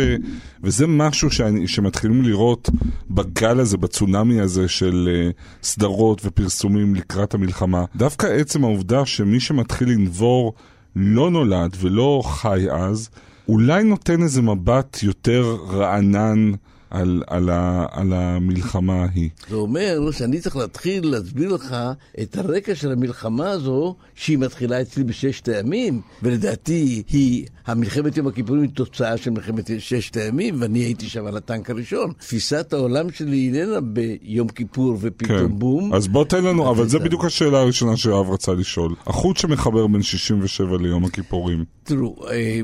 וזה 0.62 0.87
משהו 0.87 1.31
שאני, 1.31 1.68
שמתחילים 1.68 2.22
לראות 2.22 2.70
בגל 3.11 3.61
הזה, 3.61 3.76
בצונאמי 3.76 4.40
הזה 4.40 4.68
של 4.68 5.09
uh, 5.31 5.66
סדרות 5.66 6.20
ופרסומים 6.24 6.94
לקראת 6.94 7.35
המלחמה. 7.35 7.85
דווקא 7.96 8.26
עצם 8.26 8.64
העובדה 8.64 9.07
שמי 9.07 9.40
שמתחיל 9.40 9.88
לנבור 9.88 10.53
לא 10.96 11.31
נולד 11.31 11.76
ולא 11.81 12.22
חי 12.24 12.66
אז, 12.70 13.11
אולי 13.48 13.85
נותן 13.85 14.22
איזה 14.22 14.42
מבט 14.42 14.98
יותר 15.03 15.57
רענן. 15.68 16.53
על, 16.90 17.22
על, 17.26 17.50
ה, 17.50 17.87
על 17.90 18.12
המלחמה 18.12 19.05
ההיא. 19.05 19.29
זה 19.48 19.57
אומר 19.57 20.11
שאני 20.11 20.40
צריך 20.40 20.57
להתחיל 20.57 21.07
להסביר 21.07 21.55
לך 21.55 21.76
את 22.22 22.37
הרקע 22.37 22.74
של 22.74 22.92
המלחמה 22.92 23.50
הזו, 23.50 23.94
שהיא 24.14 24.38
מתחילה 24.38 24.81
אצלי 24.81 25.05
בששת 25.05 25.48
הימים, 25.48 26.00
ולדעתי 26.22 27.03
היא, 27.09 27.46
המלחמת 27.66 28.16
יום 28.16 28.26
הכיפורים 28.26 28.62
היא 28.62 28.70
תוצאה 28.70 29.16
של 29.16 29.31
מלחמת 29.31 29.70
ששת 29.79 30.16
הימים, 30.16 30.55
ואני 30.59 30.79
הייתי 30.79 31.07
שם 31.07 31.26
על 31.26 31.37
הטנק 31.37 31.70
הראשון. 31.70 32.12
תפיסת 32.18 32.72
העולם 32.72 33.11
שלי 33.11 33.46
איננה 33.46 33.81
ביום 33.81 34.48
כיפור 34.48 34.98
ופתאום 35.00 35.48
כן. 35.48 35.59
בום. 35.59 35.94
אז 35.94 36.09
בוא 36.09 36.24
תן 36.24 36.44
לנו, 36.44 36.70
אבל 36.70 36.88
זה 36.88 36.98
בדיוק 36.98 37.24
השאלה 37.24 37.59
הראשונה 37.59 37.96
שיואב 37.96 38.31
רצה 38.31 38.53
לשאול. 38.53 38.94
החוט 39.07 39.37
שמחבר 39.37 39.87
בין 39.87 40.03
67 40.03 40.76
ליום 40.81 41.05
הכיפורים. 41.05 41.64
תראו, 41.85 42.16
אה, 42.31 42.61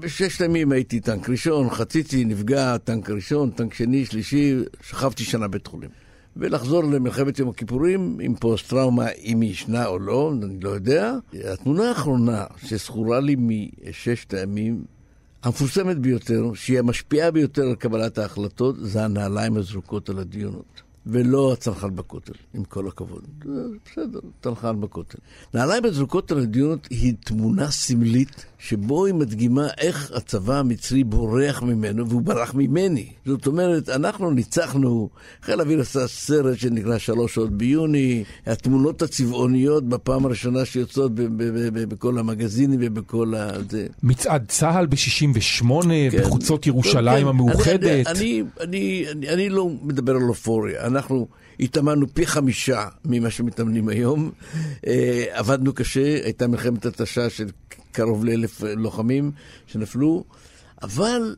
בששת 0.00 0.40
הימים 0.40 0.72
הייתי 0.72 1.00
טנק 1.00 1.28
ראשון, 1.28 1.70
חציתי, 1.70 2.24
נפגע, 2.24 2.76
טנק 2.76 3.10
ראשון, 3.10 3.21
טנק 3.54 3.74
שני, 3.74 4.06
שלישי, 4.06 4.54
שכבתי 4.82 5.24
שנה 5.24 5.48
בית 5.48 5.66
חולים. 5.66 5.90
ולחזור 6.36 6.84
למלחמת 6.84 7.38
יום 7.38 7.48
הכיפורים 7.48 8.18
עם 8.20 8.34
פוסט-טראומה, 8.34 9.08
אם 9.24 9.40
היא 9.40 9.50
ישנה 9.50 9.86
או 9.86 9.98
לא, 9.98 10.32
אני 10.42 10.60
לא 10.60 10.70
יודע. 10.70 11.14
התמונה 11.52 11.88
האחרונה 11.88 12.44
שזכורה 12.66 13.20
לי 13.20 13.36
מששת 13.38 14.34
הימים, 14.34 14.84
המפורסמת 15.42 15.98
ביותר, 15.98 16.54
שהיא 16.54 16.78
המשפיעה 16.78 17.30
ביותר 17.30 17.62
על 17.62 17.74
קבלת 17.74 18.18
ההחלטות, 18.18 18.76
זה 18.78 19.04
הנעליים 19.04 19.56
הזרוקות 19.56 20.08
על 20.08 20.18
הדיונות. 20.18 20.82
ולא 21.06 21.52
הצנחן 21.52 21.96
בכותל, 21.96 22.32
עם 22.54 22.64
כל 22.64 22.88
הכבוד. 22.88 23.22
בסדר, 23.86 24.20
צנחן 24.42 24.80
בכותל. 24.80 25.18
נעליים 25.54 25.84
הזרוקות 25.84 26.32
על 26.32 26.38
הדיונות 26.38 26.86
היא 26.90 27.14
תמונה 27.24 27.70
סמלית, 27.70 28.44
שבו 28.58 29.06
היא 29.06 29.14
מדגימה 29.14 29.68
איך 29.78 30.12
הצבא 30.14 30.58
המצרי 30.58 31.04
בורח 31.04 31.62
ממנו, 31.62 32.08
והוא 32.08 32.22
ברח 32.22 32.54
ממני. 32.54 33.06
זאת 33.26 33.46
אומרת, 33.46 33.88
אנחנו 33.88 34.30
ניצחנו, 34.30 35.08
חיל 35.42 35.60
האוויר 35.60 35.80
עשה 35.80 36.06
סרט 36.06 36.58
שנקרא 36.58 36.98
שלוש 36.98 37.34
שעות 37.34 37.50
ביוני, 37.50 38.24
התמונות 38.46 39.02
הצבעוניות 39.02 39.88
בפעם 39.88 40.26
הראשונה 40.26 40.64
שיוצאות 40.64 41.12
בכל 41.88 42.18
המגזינים 42.18 42.80
ובכל 42.82 43.34
ה... 43.34 43.50
מצעד 44.02 44.44
צה"ל 44.48 44.86
ב-68, 44.86 45.64
כן, 46.10 46.18
בחוצות 46.18 46.66
ירושלים 46.66 47.22
כן, 47.22 47.28
המאוחדת. 47.28 48.06
אני, 48.06 48.06
אני, 48.06 48.42
אני, 48.60 49.04
אני, 49.10 49.28
אני 49.28 49.48
לא 49.48 49.68
מדבר 49.82 50.16
על 50.16 50.22
אופוריה. 50.22 50.91
אנחנו 50.96 51.28
התאמנו 51.60 52.14
פי 52.14 52.26
חמישה 52.26 52.88
ממה 53.04 53.30
שמתאמנים 53.30 53.88
היום. 53.88 54.30
אה, 54.86 55.24
עבדנו 55.30 55.72
קשה, 55.72 56.24
הייתה 56.24 56.46
מלחמת 56.46 56.86
התשה 56.86 57.30
של 57.30 57.48
קרוב 57.92 58.24
לאלף 58.24 58.62
לוחמים 58.62 59.30
שנפלו, 59.66 60.24
אבל 60.82 61.36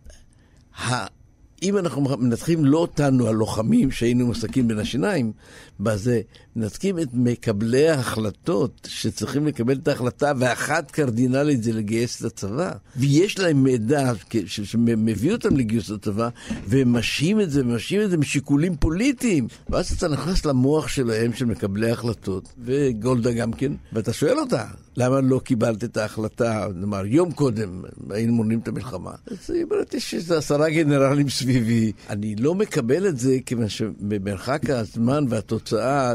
אם 1.62 1.78
אנחנו 1.78 2.00
מנתחים 2.18 2.64
לא 2.64 2.78
אותנו, 2.78 3.28
הלוחמים 3.28 3.90
שהיינו 3.90 4.26
מסכים 4.26 4.68
בין 4.68 4.78
השיניים, 4.78 5.32
בזה, 5.80 6.20
מנתקים 6.56 6.98
את 6.98 7.08
מקבלי 7.12 7.88
ההחלטות 7.88 8.88
שצריכים 8.90 9.46
לקבל 9.46 9.74
את 9.74 9.88
ההחלטה, 9.88 10.32
ואחת 10.38 10.90
קרדינלית 10.90 11.62
זה 11.62 11.72
לגייס 11.72 12.20
את 12.20 12.24
הצבא. 12.24 12.72
ויש 12.96 13.38
להם 13.38 13.62
מידע 13.62 14.12
שמביא 14.46 15.32
אותם 15.32 15.56
לגיוס 15.56 15.90
לצבא, 15.90 16.28
והם 16.66 16.92
משהים 16.92 17.40
את 17.40 17.50
זה, 17.50 17.64
משהים 17.64 18.00
את 18.02 18.10
זה 18.10 18.16
משיקולים 18.16 18.76
פוליטיים. 18.76 19.48
ואז 19.68 19.92
אתה 19.92 20.08
נכנס 20.08 20.44
למוח 20.44 20.88
שלהם, 20.88 21.32
של 21.32 21.44
מקבלי 21.44 21.90
ההחלטות, 21.90 22.48
וגולדה 22.58 23.32
גם 23.32 23.52
כן, 23.52 23.72
ואתה 23.92 24.12
שואל 24.12 24.38
אותה, 24.38 24.64
למה 24.96 25.20
לא 25.20 25.40
קיבלת 25.44 25.84
את 25.84 25.96
ההחלטה, 25.96 26.68
נאמר, 26.74 27.06
יום 27.06 27.32
קודם 27.32 27.82
היינו 28.10 28.34
מונעים 28.34 28.58
את 28.58 28.68
המלחמה? 28.68 29.10
אז 29.30 29.50
היא 29.50 29.64
אומרת, 29.64 29.94
יש 29.94 30.14
איזה 30.14 30.38
עשרה 30.38 30.70
גנרלים 30.70 31.30
סביבי. 31.30 31.92
אני 32.10 32.36
לא 32.36 32.54
מקבל 32.54 33.08
את 33.08 33.18
זה, 33.18 33.38
כיוון 33.46 33.68
שבמרחק 33.68 34.70
הזמן 34.70 35.24
והתוצאה 35.28 35.63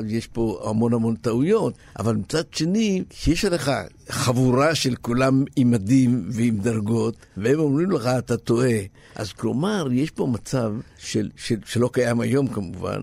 יש 0.08 0.28
פה 0.28 0.62
המון 0.66 0.94
המון 0.94 1.16
טעויות. 1.16 1.74
אבל 2.00 2.16
מצד 2.16 2.44
שני, 2.52 3.04
יש 3.28 3.46
עליך 3.46 3.72
חבורה 4.10 4.76
של 4.76 4.96
כולם 4.96 5.44
עם 5.56 5.72
מדים 5.72 6.30
ועם 6.32 6.58
דרגות, 6.58 7.16
והם 7.38 7.60
אומרים 7.60 7.92
לך, 7.92 8.06
אתה 8.06 8.38
טועה. 8.38 8.80
אז 9.16 9.34
כלומר, 9.34 9.88
יש 9.92 10.12
פה 10.12 10.28
מצב 10.28 10.74
של, 10.98 11.30
של, 11.36 11.56
שלא 11.66 11.90
קיים 11.94 12.20
היום 12.20 12.48
כמובן, 12.48 13.02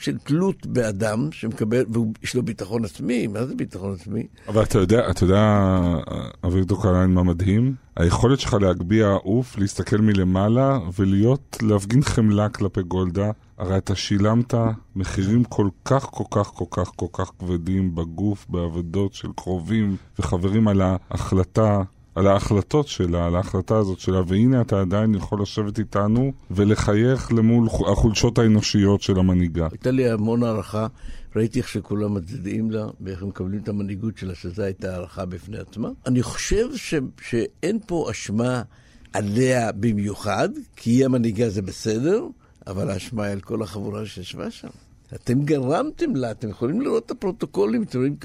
של 0.00 0.18
תלות 0.18 0.66
באדם 0.66 1.28
שמקבל, 1.32 1.84
ויש 2.20 2.34
לו 2.34 2.42
ביטחון 2.42 2.84
עצמי, 2.84 3.26
מה 3.26 3.46
זה 3.46 3.54
ביטחון 3.54 3.92
עצמי? 4.00 4.26
אבל 4.48 4.62
אתה 4.62 4.78
יודע, 4.78 5.10
אתה 5.10 5.24
יודע, 5.24 5.70
אביגדור 6.44 6.82
קליין, 6.82 7.10
מה 7.10 7.22
מדהים? 7.22 7.74
היכולת 7.96 8.40
שלך 8.40 8.56
להגביה 8.60 9.12
עוף, 9.12 9.58
להסתכל 9.58 9.96
מלמעלה 9.96 10.78
ולהיות, 10.98 11.56
להפגין 11.62 12.02
חמלה 12.02 12.48
כלפי 12.48 12.82
גולדה. 12.82 13.30
הרי 13.58 13.76
אתה 13.76 13.94
שילמת 13.94 14.54
מחירים 14.96 15.44
כל 15.44 15.68
כך, 15.84 16.02
כל 16.02 16.24
כך, 16.30 16.46
כל 16.46 16.64
כך, 16.70 16.90
כל 16.96 17.06
כך 17.12 17.30
כבדים 17.38 17.94
בגוף, 17.94 18.46
באבדות 18.48 19.14
של 19.14 19.28
קרובים 19.36 19.96
וחברים 20.18 20.68
על 20.68 20.82
ההחלטה 20.82 21.82
על 22.14 22.26
ההחלטות 22.26 22.88
שלה, 22.88 23.26
על 23.26 23.36
ההחלטה 23.36 23.76
הזאת 23.76 23.98
שלה, 23.98 24.20
והנה 24.26 24.60
אתה 24.60 24.80
עדיין 24.80 25.14
יכול 25.14 25.42
לשבת 25.42 25.78
איתנו 25.78 26.32
ולחייך 26.50 27.32
למול 27.32 27.68
החולשות 27.92 28.38
האנושיות 28.38 29.02
של 29.02 29.18
המנהיגה. 29.18 29.68
הייתה 29.70 29.90
לי 29.90 30.10
המון 30.10 30.42
הערכה, 30.42 30.86
ראיתי 31.36 31.58
איך 31.58 31.68
שכולם 31.68 32.14
מצדיעים 32.14 32.70
לה, 32.70 32.86
ואיך 33.00 33.22
הם 33.22 33.28
מקבלים 33.28 33.60
את 33.60 33.68
המנהיגות 33.68 34.18
שלה, 34.18 34.34
שזו 34.34 34.62
הייתה 34.62 34.92
הערכה 34.94 35.26
בפני 35.26 35.58
עצמה. 35.58 35.88
אני 36.06 36.22
חושב 36.22 36.68
ש, 36.76 36.94
שאין 37.20 37.78
פה 37.86 38.10
אשמה 38.10 38.62
עליה 39.12 39.72
במיוחד, 39.72 40.48
כי 40.76 40.90
היא 40.90 41.04
המנהיגה 41.04 41.48
זה 41.48 41.62
בסדר, 41.62 42.26
אבל 42.66 42.90
האשמה 42.90 43.24
היא 43.24 43.32
על 43.32 43.40
כל 43.40 43.62
החבורה 43.62 44.06
שישבה 44.06 44.50
שם. 44.50 44.68
אתם 45.14 45.42
גרמתם 45.42 46.16
לה, 46.16 46.30
אתם 46.30 46.48
יכולים 46.48 46.80
לראות 46.80 47.06
את 47.06 47.10
הפרוטוקולים, 47.10 47.82
אתם 47.82 47.98
רואים, 47.98 48.16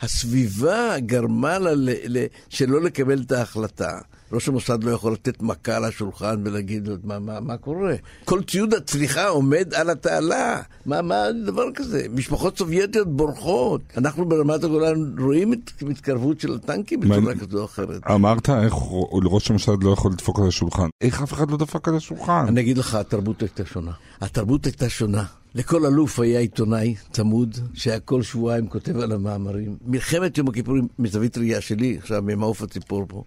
הסביבה 0.00 0.98
גרמה 0.98 1.58
לה 1.58 1.74
ל, 1.74 1.90
ל, 2.06 2.24
שלא 2.48 2.80
לקבל 2.82 3.22
את 3.22 3.32
ההחלטה. 3.32 4.00
ראש 4.32 4.48
המוסד 4.48 4.84
לא 4.84 4.90
יכול 4.90 5.12
לתת 5.12 5.42
מכה 5.42 5.76
על 5.76 5.84
השולחן 5.84 6.42
ולהגיד 6.44 6.88
לו 6.88 6.94
מה, 7.04 7.18
מה, 7.18 7.40
מה 7.40 7.56
קורה. 7.56 7.94
כל 8.24 8.42
ציוד 8.42 8.74
הצליחה 8.74 9.28
עומד 9.28 9.74
על 9.74 9.90
התעלה. 9.90 10.60
מה, 10.86 11.02
מה 11.02 11.16
דבר 11.46 11.64
כזה? 11.74 12.06
משפחות 12.14 12.58
סובייטיות 12.58 13.08
בורחות. 13.16 13.80
אנחנו 13.96 14.24
ברמת 14.28 14.64
הגולן 14.64 15.18
רואים 15.18 15.52
את 15.52 15.70
התקרבות 15.90 16.40
של 16.40 16.54
הטנקים 16.54 17.00
בצורה 17.00 17.34
כזו 17.34 17.58
או 17.58 17.64
אחרת. 17.64 18.00
אמרת 18.10 18.50
איך 18.50 18.74
ראש 19.12 19.50
המוסד 19.50 19.82
לא 19.82 19.90
יכול 19.90 20.12
לדפוק 20.12 20.38
על 20.38 20.48
השולחן. 20.48 20.88
איך 21.00 21.22
אף 21.22 21.32
אחד 21.32 21.50
לא 21.50 21.56
דפק 21.56 21.88
על 21.88 21.96
השולחן? 21.96 22.44
אני 22.48 22.60
אגיד 22.60 22.78
לך, 22.78 22.94
התרבות 22.94 23.42
הייתה 23.42 23.64
שונה. 23.64 23.92
התרבות 24.20 24.64
הייתה 24.64 24.88
שונה. 24.88 25.24
לכל 25.54 25.86
אלוף 25.86 26.20
היה 26.20 26.40
עיתונאי 26.40 26.94
צמוד, 27.12 27.58
שהיה 27.74 28.00
כל 28.00 28.22
שבועיים 28.22 28.68
כותב 28.68 28.96
על 28.96 29.12
המאמרים. 29.12 29.76
מלחמת 29.84 30.38
יום 30.38 30.48
הכיפורים, 30.48 30.88
מזווית 30.98 31.38
ראייה 31.38 31.60
שלי, 31.60 31.96
עכשיו 31.98 32.22
ממעוף 32.22 32.62
הציפור 32.62 33.04
פה, 33.08 33.24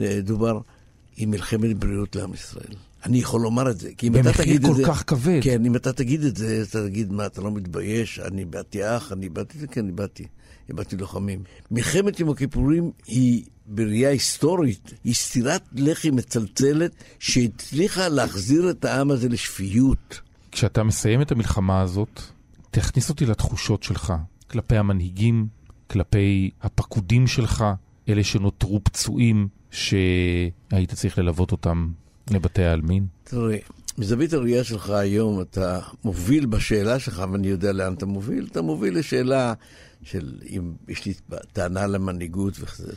אה, 0.00 0.20
דובר, 0.22 0.60
היא 1.16 1.28
מלחמת 1.28 1.78
בריאות 1.78 2.16
לעם 2.16 2.34
ישראל. 2.34 2.74
אני 3.04 3.18
יכול 3.18 3.40
לומר 3.40 3.70
את 3.70 3.80
זה, 3.80 3.90
כי 3.96 4.08
אם 4.08 4.18
אתה 4.18 4.32
תגיד 4.32 4.54
את 4.54 4.62
זה... 4.62 4.68
במחיר 4.68 4.86
כל 4.86 4.92
כך 4.92 5.04
כבד. 5.06 5.40
כן, 5.42 5.64
אם 5.64 5.76
אתה 5.76 5.92
תגיד 5.92 6.24
את 6.24 6.36
זה, 6.36 6.64
אתה 6.68 6.86
תגיד, 6.86 7.12
מה, 7.12 7.26
אתה 7.26 7.40
לא 7.40 7.50
מתבייש? 7.50 8.20
אני 8.20 8.44
באתי 8.44 8.96
אח, 8.96 9.12
אני 9.12 9.28
באתי, 9.28 9.58
כן, 9.70 9.80
אני 9.80 9.92
באתי. 9.92 10.24
איבדתי 10.68 10.96
לוחמים. 10.96 11.42
מלחמת 11.70 12.20
יום 12.20 12.30
הכיפורים 12.30 12.90
היא, 13.06 13.44
בראייה 13.66 14.10
היסטורית, 14.10 14.92
היא 15.04 15.14
סטירת 15.14 15.62
לחי 15.72 16.10
מצלצלת 16.10 16.92
שהצליחה 17.18 18.08
להחזיר 18.08 18.70
את 18.70 18.84
העם 18.84 19.10
הזה 19.10 19.28
לשפיות. 19.28 20.20
כשאתה 20.52 20.82
מסיים 20.82 21.22
את 21.22 21.32
המלחמה 21.32 21.80
הזאת, 21.80 22.20
תכניס 22.70 23.08
אותי 23.08 23.26
לתחושות 23.26 23.82
שלך, 23.82 24.14
כלפי 24.50 24.76
המנהיגים, 24.76 25.46
כלפי 25.86 26.50
הפקודים 26.62 27.26
שלך, 27.26 27.64
אלה 28.08 28.24
שנותרו 28.24 28.80
פצועים, 28.84 29.48
שהיית 29.70 30.94
צריך 30.94 31.18
ללוות 31.18 31.52
אותם 31.52 31.88
לבתי 32.30 32.64
העלמין. 32.64 33.06
תראה, 33.24 33.58
מזווית 33.98 34.32
הראייה 34.32 34.64
שלך 34.64 34.90
היום, 34.90 35.40
אתה 35.40 35.80
מוביל 36.04 36.46
בשאלה 36.46 36.98
שלך, 36.98 37.22
ואני 37.32 37.48
יודע 37.48 37.72
לאן 37.72 37.94
אתה 37.94 38.06
מוביל, 38.06 38.48
אתה 38.50 38.62
מוביל 38.62 38.98
לשאלה 38.98 39.54
של 40.02 40.38
אם 40.50 40.72
יש 40.88 41.04
לי 41.04 41.14
טענה 41.52 41.86
למנהיגות 41.86 42.54
וכזה. 42.60 42.92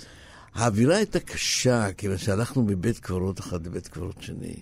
האווירה 0.53 0.95
הייתה 0.95 1.19
קשה, 1.19 1.93
כיוון 1.93 2.17
שהלכנו 2.17 2.63
מבית 2.63 2.99
קברות 2.99 3.39
אחד 3.39 3.65
לבית 3.65 3.87
קברות 3.87 4.21
שני. 4.21 4.55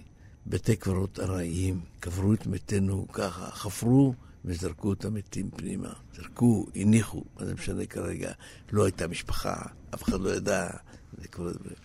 בתי 0.49 0.75
קברות 0.75 1.19
ארעיים, 1.19 1.79
קברו 1.99 2.33
את 2.33 2.47
מתינו 2.47 3.07
ככה, 3.13 3.51
חפרו 3.51 4.13
וזרקו 4.45 4.93
את 4.93 5.05
המתים 5.05 5.49
פנימה. 5.55 5.89
זרקו, 6.15 6.65
הניחו, 6.75 7.23
מה 7.39 7.45
זה 7.45 7.53
משנה 7.53 7.85
כרגע? 7.85 8.31
לא 8.71 8.85
הייתה 8.85 9.07
משפחה, 9.07 9.55
אף 9.93 10.03
אחד 10.03 10.21
לא 10.21 10.29
ידע, 10.29 10.67
זה 11.21 11.27
כל 11.27 11.47
הדברים. 11.47 11.75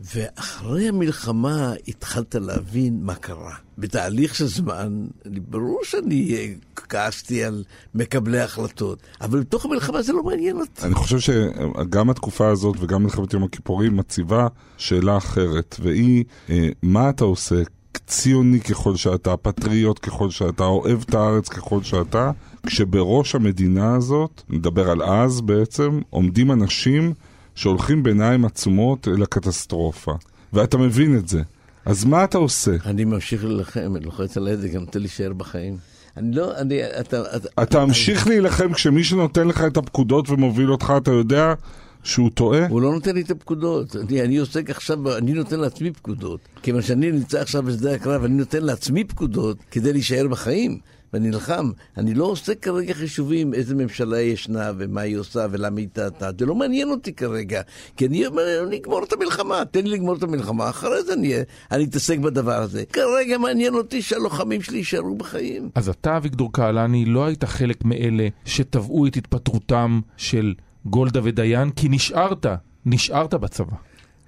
ואחרי 0.00 0.88
המלחמה 0.88 1.72
התחלת 1.88 2.34
להבין 2.34 3.00
מה 3.02 3.14
קרה. 3.14 3.54
בתהליך 3.78 4.34
של 4.34 4.46
זמן, 4.46 5.06
ברור 5.26 5.80
שאני 5.84 6.54
כעסתי 6.76 7.44
על 7.44 7.64
מקבלי 7.94 8.40
ההחלטות, 8.40 9.02
אבל 9.20 9.40
בתוך 9.40 9.64
המלחמה 9.64 10.02
זה 10.02 10.12
לא 10.12 10.22
מעניין 10.22 10.56
אותי. 10.56 10.82
אני 10.82 10.94
חושב 10.94 11.18
שגם 11.18 12.10
התקופה 12.10 12.48
הזאת 12.48 12.76
וגם 12.80 13.02
מלחמת 13.02 13.32
יום 13.32 13.44
הכיפורים 13.44 13.96
מציבה 13.96 14.46
שאלה 14.76 15.16
אחרת, 15.16 15.76
והיא, 15.82 16.24
אה, 16.50 16.68
מה 16.82 17.10
אתה 17.10 17.24
עושה 17.24 17.62
ציוני 18.10 18.60
ככל 18.60 18.96
שאתה, 18.96 19.36
פטריוט 19.36 19.98
ככל 20.02 20.30
שאתה, 20.30 20.64
אוהב 20.64 20.98
את 21.08 21.14
הארץ 21.14 21.48
ככל 21.48 21.82
שאתה, 21.82 22.30
כשבראש 22.66 23.34
המדינה 23.34 23.94
הזאת, 23.94 24.42
נדבר 24.48 24.90
על 24.90 25.02
אז 25.02 25.40
בעצם, 25.40 26.00
עומדים 26.10 26.52
אנשים 26.52 27.12
שהולכים 27.54 28.02
בעיניים 28.02 28.44
עצומות 28.44 29.08
אל 29.08 29.22
הקטסטרופה. 29.22 30.12
ואתה 30.52 30.78
מבין 30.78 31.16
את 31.16 31.28
זה. 31.28 31.42
אז 31.84 32.04
מה 32.04 32.24
אתה 32.24 32.38
עושה? 32.38 32.76
אני 32.84 33.04
ממשיך 33.04 33.44
להילחם, 33.44 33.96
אני 33.96 34.04
לוחץ 34.04 34.36
על 34.36 34.46
היד, 34.46 34.64
גם 34.64 34.80
נותן 34.80 35.00
להישאר 35.00 35.32
בחיים. 35.32 35.76
אני 36.16 36.36
לא, 36.36 36.56
אני, 36.56 36.80
אתה... 37.00 37.22
אתה, 37.62 37.86
ממשיך 37.86 38.26
אני... 38.26 38.34
להילחם 38.34 38.72
כשמי 38.72 39.04
שנותן 39.04 39.48
לך 39.48 39.64
את 39.66 39.76
הפקודות 39.76 40.30
ומוביל 40.30 40.72
אותך, 40.72 40.92
אתה 40.96 41.10
יודע 41.10 41.54
שהוא 42.02 42.30
טועה? 42.30 42.66
הוא 42.66 42.82
לא 42.82 42.92
נותן 42.92 43.14
לי 43.14 43.20
את 43.20 43.30
הפקודות. 43.30 43.96
אני, 43.96 44.22
אני 44.22 44.36
עוסק 44.36 44.70
עכשיו, 44.70 45.16
אני 45.16 45.32
נותן 45.32 45.60
לעצמי 45.60 45.92
פקודות. 45.92 46.40
כיוון 46.62 46.82
שאני 46.82 47.12
נמצא 47.12 47.40
עכשיו 47.40 47.62
בשדה 47.62 47.94
הקרב, 47.94 48.24
אני 48.24 48.34
נותן 48.34 48.62
לעצמי 48.62 49.04
פקודות 49.04 49.56
כדי 49.70 49.92
להישאר 49.92 50.28
בחיים. 50.28 50.78
ואני 51.12 51.30
נלחם. 51.30 51.70
אני 51.96 52.14
לא 52.14 52.24
עושה 52.24 52.54
כרגע 52.54 52.94
חישובים 52.94 53.54
איזה 53.54 53.74
ממשלה 53.74 54.20
ישנה 54.20 54.72
ומה 54.78 55.00
היא 55.00 55.16
עושה 55.16 55.46
ולמה 55.50 55.80
היא 55.80 55.88
טעתה. 55.92 56.30
זה 56.38 56.46
לא 56.46 56.54
מעניין 56.54 56.90
אותי 56.90 57.12
כרגע. 57.12 57.62
כי 57.96 58.06
אני 58.06 58.26
אומר, 58.26 58.64
אני 58.68 58.76
אגמור 58.76 59.04
את 59.04 59.12
המלחמה, 59.12 59.62
תן 59.70 59.84
לי 59.84 59.90
לגמור 59.90 60.16
את 60.16 60.22
המלחמה, 60.22 60.70
אחרי 60.70 61.02
זה 61.02 61.12
אני, 61.12 61.34
אני 61.72 61.84
אתעסק 61.84 62.18
בדבר 62.18 62.62
הזה. 62.62 62.84
כרגע 62.92 63.38
מעניין 63.38 63.74
אותי 63.74 64.02
שהלוחמים 64.02 64.62
שלי 64.62 64.78
יישארו 64.78 65.14
בחיים. 65.14 65.70
אז 65.74 65.88
אתה, 65.88 66.16
אביגדור 66.16 66.52
קהלני, 66.52 67.04
לא 67.04 67.24
היית 67.24 67.44
חלק 67.44 67.84
מאלה 67.84 68.28
שתבעו 68.44 69.06
את 69.06 69.16
התפטרותם 69.16 70.00
של 70.16 70.54
גולדה 70.86 71.20
ודיין, 71.24 71.70
כי 71.70 71.88
נשארת, 71.88 72.46
נשארת 72.86 73.34
בצבא. 73.34 73.76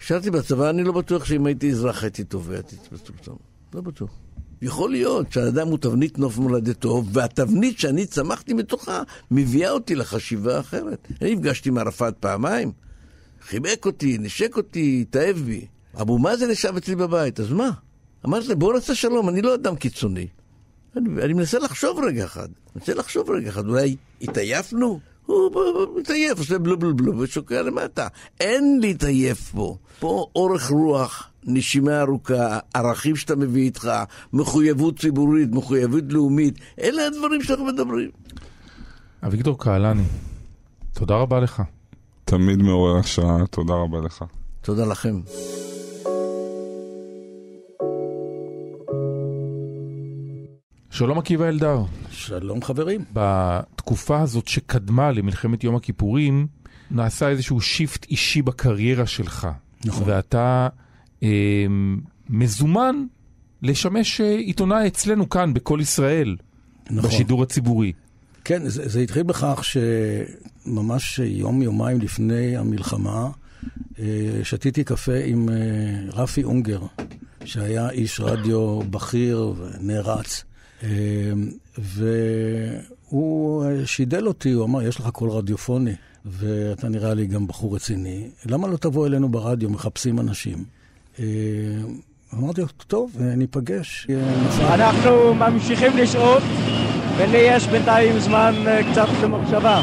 נשארתי 0.01 0.31
בצבא, 0.31 0.71
אני 0.71 0.85
לא 0.85 0.93
בטוח 0.93 1.25
שאם 1.25 1.47
הייתי 1.47 1.71
אזרח 1.71 2.03
הייתי 2.03 2.25
תובע 2.25 2.59
את 2.59 2.73
התפטרותם. 2.73 3.33
לא 3.75 3.81
בטוח. 3.81 4.11
יכול 4.63 4.91
להיות 4.91 5.33
שהאדם 5.33 5.69
הוא 5.69 5.79
תבנית 5.79 6.19
נוף 6.19 6.39
מולדתו, 6.39 7.05
והתבנית 7.13 7.79
שאני 7.79 8.07
צמחתי 8.07 8.55
מתוכה 8.55 9.03
מביאה 9.31 9.71
אותי 9.71 9.95
לחשיבה 9.95 10.61
אחרת. 10.61 11.09
אני 11.23 11.35
נפגשתי 11.35 11.69
עם 11.69 11.79
ערפאת 11.79 12.17
פעמיים, 12.21 12.73
חיבק 13.43 13.87
אותי, 13.87 14.19
נשק 14.19 14.57
אותי, 14.57 15.05
התאהב 15.09 15.37
בי. 15.37 15.67
אבו 16.01 16.19
מאזן 16.19 16.51
ישב 16.51 16.77
אצלי 16.77 16.97
בבית, 16.97 17.41
אז 17.41 17.53
מה? 17.53 17.71
אמרתי 18.27 18.49
לי, 18.49 18.55
בואו 18.55 18.73
נעשה 18.73 18.95
שלום, 18.95 19.29
אני 19.29 19.43
לא 19.43 19.55
אדם 19.55 19.77
קיצוני. 19.77 20.27
אני, 20.97 21.23
אני 21.23 21.33
מנסה 21.33 21.59
לחשוב 21.59 21.99
רגע 22.05 22.25
אחד, 22.25 22.49
מנסה 22.77 22.95
לחשוב 22.95 23.31
רגע 23.31 23.49
אחד, 23.49 23.69
אולי 23.69 23.97
התעייפנו? 24.21 25.01
הוא 25.27 25.51
מתעייף, 25.99 26.39
עושה 26.39 26.59
בלו 26.59 26.79
בלו 26.79 26.97
בלו 26.97 27.19
ושוקע 27.19 27.63
למטה. 27.63 28.09
אין 28.41 28.79
להתעייף 28.81 29.51
פה. 29.51 29.77
פה 30.01 30.27
אורך 30.37 30.71
רוח, 30.71 31.29
נשימה 31.45 32.01
ארוכה, 32.01 32.59
ערכים 32.75 33.17
שאתה 33.17 33.37
מביא 33.37 33.63
איתך, 33.63 33.91
מחויבות 34.33 34.99
ציבורית, 34.99 35.49
מחויבות 35.53 36.05
לאומית, 36.09 36.59
אלה 36.81 37.07
הדברים 37.07 37.43
שאנחנו 37.43 37.65
מדברים. 37.65 38.11
אביגדור 39.27 39.59
קהלני, 39.59 40.05
תודה 40.93 41.15
רבה 41.15 41.41
לך. 41.41 41.63
תמיד 42.25 42.63
מעורר 42.63 42.97
השראה, 42.99 43.47
תודה 43.47 43.75
רבה 43.75 43.99
לך. 44.01 44.25
תודה 44.61 44.87
לכם. 44.87 45.21
שלום 50.93 51.19
עקיבא 51.19 51.49
אלדר. 51.49 51.83
שלום 52.11 52.63
חברים. 52.63 53.05
בתקופה 53.13 54.21
הזאת 54.21 54.49
שקדמה 54.49 55.13
למלחמת 55.13 55.65
יום 55.65 55.77
הכיפורים, 55.77 56.47
נעשה 56.91 57.29
איזשהו 57.29 57.61
שיפט 57.61 58.07
אישי 58.11 58.43
בקריירה 58.43 59.07
שלך. 59.07 59.49
נכון. 59.85 60.03
ואתה 60.07 60.69
אה, 61.23 61.67
מזומן 62.29 63.05
לשמש 63.63 64.21
אה, 64.21 64.37
עיתונאי 64.37 64.87
אצלנו 64.87 65.29
כאן, 65.29 65.55
בכל 65.55 65.79
ישראל, 65.83 66.37
נכון. 66.91 67.11
בשידור 67.11 67.43
הציבורי. 67.43 67.93
כן, 68.45 68.69
זה, 68.69 68.89
זה 68.89 69.01
התחיל 69.01 69.23
בכך 69.23 69.63
שממש 69.65 71.19
יום-יומיים 71.19 72.01
לפני 72.01 72.57
המלחמה, 72.57 73.29
אה, 73.99 74.05
שתיתי 74.43 74.85
קפה 74.85 75.25
עם 75.25 75.49
אה, 75.49 75.55
רפי 76.13 76.45
אונגר, 76.45 76.81
שהיה 77.45 77.91
איש 77.91 78.21
רדיו 78.21 78.81
בכיר 78.91 79.55
ונערץ. 79.59 80.45
והוא 81.79 83.65
שידל 83.85 84.27
אותי, 84.27 84.53
הוא 84.53 84.65
אמר, 84.65 84.83
יש 84.83 85.01
לך 85.01 85.09
קול 85.09 85.31
רדיופוני, 85.31 85.95
ואתה 86.25 86.89
נראה 86.89 87.15
לי 87.15 87.27
גם 87.27 87.47
בחור 87.47 87.75
רציני, 87.75 88.29
למה 88.47 88.69
לא 88.69 88.77
תבוא 88.77 89.07
אלינו 89.07 89.29
ברדיו, 89.29 89.71
מחפשים 89.71 90.21
אנשים? 90.21 90.65
אמרתי 92.35 92.61
לו, 92.61 92.67
טוב, 92.87 93.17
ניפגש. 93.21 94.07
אנחנו 94.61 95.35
ממשיכים 95.35 95.97
לשאול, 95.97 96.39
ולי 97.17 97.39
יש 97.39 97.67
בינתיים 97.67 98.19
זמן 98.19 98.55
קצת 98.93 99.09
למחשבה. 99.23 99.81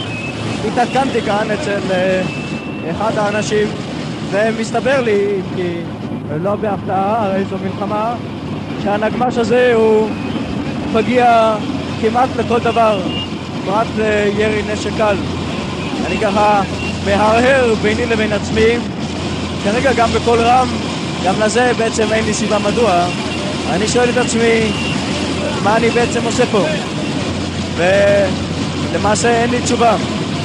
התעדכנתי 0.68 1.22
כאן 1.22 1.48
אצל 1.52 1.80
אחד 2.92 3.12
האנשים, 3.16 3.68
ומסתבר 4.32 5.02
לי, 5.02 5.42
כי 5.56 5.82
לא 6.42 6.56
בהפתעה, 6.56 7.26
הרי 7.26 7.46
זו 7.46 7.58
מלחמה, 7.64 8.16
שהנגמ"ש 8.84 9.38
הזה 9.38 9.74
הוא 9.74 10.10
מגיע 10.94 11.58
כמעט 12.02 12.30
לכל 12.36 12.60
דבר, 12.60 13.02
פרט 13.66 13.88
לירי 13.96 14.62
נשק 14.64 14.90
קל. 14.98 15.18
אני 16.06 16.18
ככה 16.20 16.62
מהרהר 17.06 17.76
ביני 17.82 18.06
לבין 18.06 18.34
עצמי, 18.34 18.78
כרגע 19.64 19.94
גם 19.94 20.14
בקול 20.14 20.42
רם, 20.42 20.78
גם 21.26 21.40
לזה 21.40 21.72
בעצם 21.78 22.14
אין 22.14 22.26
לי 22.26 22.34
סיבה 22.34 22.60
מדוע. 22.60 23.08
אני 23.70 23.88
שואל 23.88 24.10
את 24.10 24.18
עצמי, 24.18 24.72
מה 25.64 25.78
אני 25.78 25.90
בעצם 25.90 26.26
עושה 26.26 26.46
פה? 26.46 26.66
ולמעשה 27.76 29.42
אין 29.42 29.50
לי 29.50 29.62
תשובה. 29.62 29.96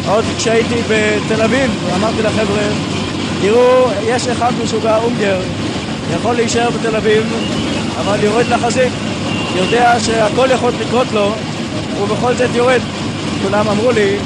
עוד 0.07 0.25
כשהייתי 0.37 0.83
בתל 0.89 1.43
אביב, 1.43 1.71
אמרתי 1.95 2.23
לחבר'ה, 2.23 2.69
תראו, 3.41 3.89
יש 4.07 4.29
אחד 4.29 4.53
משוגע 4.63 4.97
אונגר, 4.97 5.41
יכול 6.13 6.35
להישאר 6.37 6.71
בתל 6.71 6.97
אביב, 6.97 7.27
אבל 8.01 8.25
יורד 8.25 8.47
לחזית. 8.49 9.14
יודע 9.55 10.01
שהכל 10.01 10.49
יכול 10.53 10.73
לקרות 10.79 11.13
לו, 11.13 11.35
ובכל 12.03 12.35
זאת 12.35 12.55
יורד. 12.55 12.83
כולם 13.43 13.69
אמרו 13.69 13.93
לי, 13.93 14.19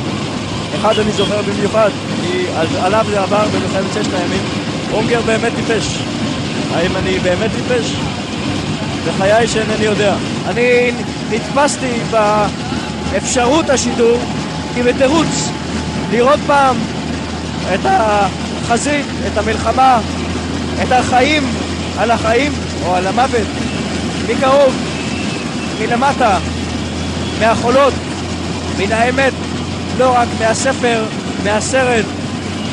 אחד 0.75 0.99
אני 0.99 1.13
זוכר 1.13 1.43
במיוחד, 1.43 1.91
כי 2.21 2.47
עליו 2.81 3.07
זה 3.09 3.21
עבר 3.23 3.49
במלחמת 3.49 3.93
ששת 3.93 4.15
הימים, 4.15 4.43
אונגר 4.93 5.23
באמת 5.23 5.55
טיפש. 5.55 6.05
האם 6.71 6.97
אני 6.97 7.19
באמת 7.19 7.51
טיפש? 7.53 8.01
בחיי 9.05 9.47
שאינני 9.47 9.85
יודע. 9.85 10.17
אני 10.47 10.91
נתפסתי 11.31 12.01
באפשרות 13.13 13.71
השידור 13.71 14.21
כבתירוץ 14.75 15.53
לראות 16.11 16.41
פעם 16.47 16.77
את 17.75 17.87
החזית, 17.87 19.07
את 19.27 19.37
המלחמה, 19.37 20.01
את 20.83 20.93
החיים 20.93 21.55
על 21.97 22.11
החיים 22.11 22.53
או 22.83 22.95
על 22.95 23.07
המוות, 23.07 23.49
מקרוב, 24.27 24.88
מלמטה, 25.81 26.39
מהחולות, 27.41 27.95
מן 28.79 28.93
האמת, 28.93 29.33
לא 29.99 30.15
רק 30.15 30.29
מהספר, 30.41 31.05
מהסרט 31.45 32.05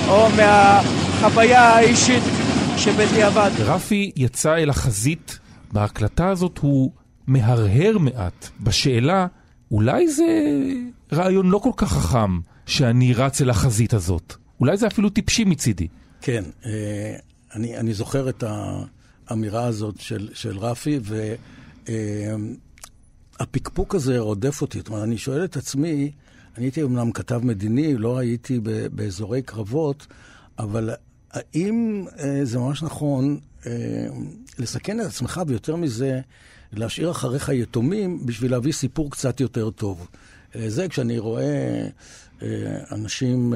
או 0.07 0.27
מהחוויה 0.29 1.61
האישית 1.61 2.23
שבדיעבד. 2.77 3.51
רפי 3.59 4.11
יצא 4.15 4.55
אל 4.55 4.69
החזית, 4.69 5.39
בהקלטה 5.71 6.29
הזאת 6.29 6.57
הוא 6.57 6.91
מהרהר 7.27 7.97
מעט 7.97 8.49
בשאלה, 8.59 9.27
אולי 9.71 10.07
זה 10.07 10.25
רעיון 11.13 11.49
לא 11.49 11.57
כל 11.57 11.71
כך 11.77 11.91
חכם 11.91 12.39
שאני 12.65 13.13
רץ 13.13 13.41
אל 13.41 13.49
החזית 13.49 13.93
הזאת. 13.93 14.33
אולי 14.59 14.77
זה 14.77 14.87
אפילו 14.87 15.09
טיפשי 15.09 15.43
מצידי. 15.43 15.87
כן, 16.21 16.43
אה, 16.65 16.71
אני, 17.55 17.77
אני 17.77 17.93
זוכר 17.93 18.29
את 18.29 18.43
האמירה 19.27 19.65
הזאת 19.65 19.99
של, 19.99 20.29
של 20.33 20.57
רפי, 20.57 20.99
והפקפוק 21.03 22.65
אה, 23.41 23.45
הזה 23.93 24.19
רודף 24.19 24.61
אותי. 24.61 24.77
זאת 24.77 24.87
אומרת, 24.87 25.03
אני 25.03 25.17
שואל 25.17 25.43
את 25.43 25.57
עצמי, 25.57 26.11
אני 26.57 26.65
הייתי 26.65 26.83
אמנם 26.83 27.11
כתב 27.11 27.41
מדיני, 27.43 27.97
לא 27.97 28.17
הייתי 28.17 28.59
באזורי 28.91 29.41
קרבות, 29.41 30.07
אבל 30.59 30.89
האם 31.31 32.05
אה, 32.19 32.39
זה 32.43 32.59
ממש 32.59 32.83
נכון 32.83 33.39
לסכן 34.59 35.01
את 35.01 35.05
עצמך, 35.05 35.41
ויותר 35.47 35.75
מזה, 35.75 36.21
להשאיר 36.73 37.11
אחריך 37.11 37.49
יתומים 37.49 38.25
בשביל 38.25 38.51
להביא 38.51 38.71
סיפור 38.71 39.11
קצת 39.11 39.39
יותר 39.39 39.69
טוב? 39.69 40.07
זה 40.67 40.87
כשאני 40.87 41.19
רואה 41.19 41.87
אנשים... 42.91 43.53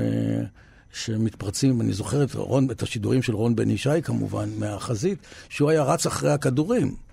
שמתפרצים, 0.94 1.82
אני 1.82 1.94
זוכר 1.94 2.24
את, 2.24 2.36
רון, 2.36 2.72
את 2.72 2.82
השידורים 2.82 3.22
של 3.22 3.36
רון 3.36 3.56
בן 3.56 3.70
ישי 3.70 4.02
כמובן, 4.04 4.50
מהחזית, 4.58 5.20
שהוא 5.50 5.70
היה 5.70 5.84
רץ 5.84 6.06
אחרי 6.06 6.32
הכדורים 6.32 6.88
אה, 6.88 7.09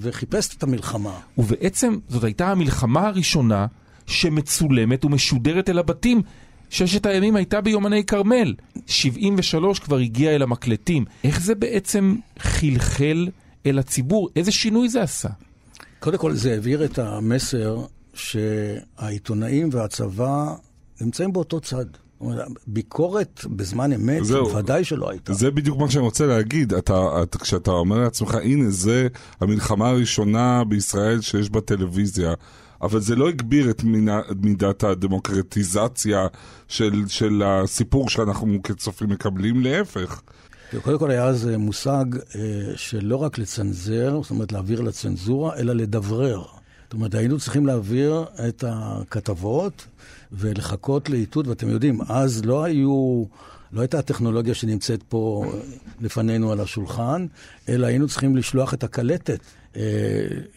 וחיפש 0.00 0.56
את 0.56 0.62
המלחמה. 0.62 1.20
ובעצם 1.38 1.98
זאת 2.08 2.24
הייתה 2.24 2.50
המלחמה 2.50 3.06
הראשונה 3.08 3.66
שמצולמת 4.06 5.04
ומשודרת 5.04 5.68
אל 5.70 5.78
הבתים. 5.78 6.22
ששת 6.70 7.06
הימים 7.06 7.36
הייתה 7.36 7.60
ביומני 7.60 8.04
כרמל, 8.04 8.54
73 8.86 9.78
כבר 9.78 9.96
הגיע 9.96 10.34
אל 10.34 10.42
המקלטים. 10.42 11.04
איך 11.24 11.40
זה 11.40 11.54
בעצם 11.54 12.16
חלחל 12.38 13.28
אל 13.66 13.78
הציבור? 13.78 14.28
איזה 14.36 14.52
שינוי 14.52 14.88
זה 14.88 15.02
עשה? 15.02 15.28
קודם 16.00 16.18
כל 16.18 16.32
זה 16.32 16.52
העביר 16.52 16.84
את 16.84 16.98
המסר 16.98 17.84
שהעיתונאים 18.14 19.68
והצבא 19.72 20.54
נמצאים 21.00 21.32
באותו 21.32 21.60
צד. 21.60 21.86
ביקורת 22.66 23.40
בזמן 23.46 23.92
אמת, 23.92 24.24
זהו, 24.24 24.54
ודאי 24.54 24.84
שלא 24.84 25.10
הייתה. 25.10 25.32
זה 25.34 25.50
בדיוק 25.50 25.78
מה 25.78 25.90
שאני 25.90 26.04
רוצה 26.04 26.26
להגיד. 26.26 26.74
אתה, 26.74 27.22
אתה, 27.22 27.38
כשאתה 27.38 27.70
אומר 27.70 27.98
לעצמך, 27.98 28.34
הנה, 28.34 28.70
זה 28.70 29.08
המלחמה 29.40 29.88
הראשונה 29.88 30.64
בישראל 30.64 31.20
שיש 31.20 31.50
בה 31.50 31.60
טלוויזיה, 31.60 32.34
אבל 32.82 33.00
זה 33.00 33.16
לא 33.16 33.28
הגביר 33.28 33.70
את 33.70 33.84
מינה, 33.84 34.20
מידת 34.42 34.84
הדמוקרטיזציה 34.84 36.26
של, 36.68 37.04
של 37.08 37.42
הסיפור 37.46 38.08
שאנחנו 38.08 38.62
כצופים 38.62 39.08
מקבלים, 39.08 39.60
להפך. 39.60 40.20
קודם 40.82 40.98
כל 40.98 41.10
היה 41.10 41.24
אז 41.24 41.48
מושג 41.58 42.04
אה, 42.14 42.40
שלא 42.76 43.16
רק 43.16 43.38
לצנזר, 43.38 44.18
זאת 44.22 44.30
אומרת 44.30 44.52
להעביר 44.52 44.80
לצנזורה, 44.80 45.56
אלא 45.56 45.72
לדברר. 45.72 46.42
זאת 46.84 46.92
אומרת, 46.92 47.14
היינו 47.14 47.38
צריכים 47.38 47.66
להעביר 47.66 48.24
את 48.48 48.64
הכתבות 48.66 49.86
ולחכות 50.34 51.10
לאיתות, 51.10 51.46
ואתם 51.46 51.68
יודעים, 51.68 52.00
אז 52.08 52.44
לא 52.44 52.64
היו... 52.64 53.24
לא 53.72 53.80
הייתה 53.80 53.98
הטכנולוגיה 53.98 54.54
שנמצאת 54.54 55.02
פה 55.02 55.52
לפנינו 56.00 56.52
על 56.52 56.60
השולחן, 56.60 57.26
אלא 57.68 57.86
היינו 57.86 58.08
צריכים 58.08 58.36
לשלוח 58.36 58.74
את 58.74 58.84
הקלטת 58.84 59.40
אה, 59.76 59.82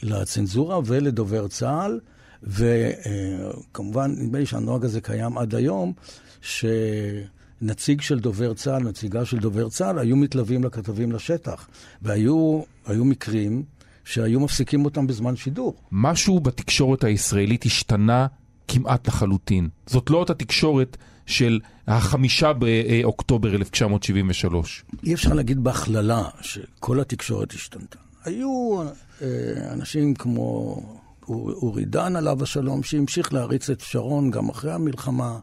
לצנזורה 0.04 0.80
ולדובר 0.86 1.48
צה"ל, 1.48 2.00
וכמובן, 2.44 4.14
אה, 4.18 4.24
נדמה 4.24 4.40
לי 4.40 4.46
שהנוהג 4.46 4.86
הזה 4.86 5.02
קיים 5.02 5.38
עד 5.38 5.56
היום, 5.56 5.94
שנציג 6.42 8.02
של 8.02 8.20
דובר 8.20 8.54
צה"ל, 8.54 8.84
נציגה 8.84 9.26
של 9.26 9.38
דובר 9.38 9.70
צה"ל, 9.70 10.00
היו 10.00 10.16
מתלווים 10.16 10.64
לכתבים 10.64 11.12
לשטח. 11.12 11.68
והיו 12.02 12.64
מקרים 12.88 13.64
שהיו 14.06 14.40
מפסיקים 14.40 14.86
אותם 14.86 15.08
בזמן 15.08 15.36
שידור. 15.36 15.76
משהו 15.92 16.40
בתקשורת 16.40 17.04
הישראלית 17.04 17.66
השתנה 17.66 18.28
כמעט 18.68 19.08
לחלוטין. 19.08 19.70
זאת 19.88 20.10
לא 20.10 20.18
אותה 20.18 20.34
תקשורת 20.34 20.98
של 21.26 21.60
החמישה 21.88 22.54
באוקטובר 22.54 23.56
1973. 23.56 24.84
אי 25.04 25.14
אפשר 25.14 25.34
להגיד 25.34 25.64
בהכללה 25.64 26.24
שכל 26.42 27.00
התקשורת 27.00 27.52
השתנתה. 27.52 27.98
היו 28.26 28.82
אה, 29.22 29.28
אנשים 29.74 30.14
כמו 30.14 30.82
אורי 31.30 31.86
דן 31.86 32.16
עליו 32.16 32.44
השלום, 32.44 32.84
שהמשיך 32.84 33.34
להריץ 33.34 33.70
את 33.70 33.82
שרון 33.82 34.32
גם 34.32 34.50
אחרי 34.50 34.72
המלחמה. 34.72 35.40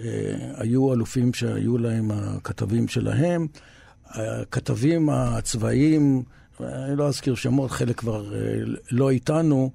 אה, 0.00 0.06
היו 0.56 0.94
אלופים 0.94 1.34
שהיו 1.34 1.78
להם 1.78 2.10
הכתבים 2.10 2.88
שלהם. 2.88 3.46
הכתבים 4.06 5.10
הצבאיים, 5.10 6.22
אני 6.60 6.96
לא 6.96 7.08
אזכיר 7.08 7.34
שמות, 7.34 7.70
חלק 7.70 7.96
כבר 7.96 8.34
אה, 8.34 8.40
לא 8.90 9.10
איתנו, 9.10 9.70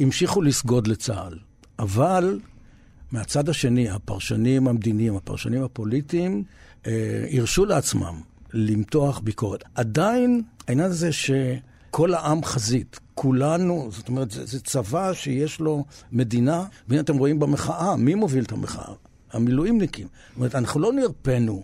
המשיכו 0.00 0.42
לסגוד 0.42 0.86
לצה"ל. 0.86 1.38
אבל 1.78 2.40
מהצד 3.12 3.48
השני, 3.48 3.90
הפרשנים 3.90 4.68
המדיניים, 4.68 5.16
הפרשנים 5.16 5.64
הפוליטיים, 5.64 6.44
אה, 6.86 7.26
הרשו 7.32 7.64
לעצמם 7.64 8.20
למתוח 8.52 9.18
ביקורת. 9.18 9.64
עדיין, 9.74 10.42
העניין 10.68 10.90
הזה 10.90 11.10
שכל 11.12 12.14
העם 12.14 12.44
חזית, 12.44 13.00
כולנו, 13.14 13.88
זאת 13.92 14.08
אומרת, 14.08 14.30
זה, 14.30 14.46
זה 14.46 14.60
צבא 14.60 15.12
שיש 15.12 15.60
לו 15.60 15.84
מדינה, 16.12 16.64
והנה 16.88 17.00
אתם 17.00 17.18
רואים 17.18 17.38
במחאה, 17.38 17.96
מי 17.96 18.14
מוביל 18.14 18.44
את 18.44 18.52
המחאה? 18.52 18.94
המילואימניקים. 19.32 20.06
זאת 20.28 20.36
אומרת, 20.36 20.54
אנחנו 20.54 20.80
לא 20.80 20.92
נרפאנו 20.92 21.62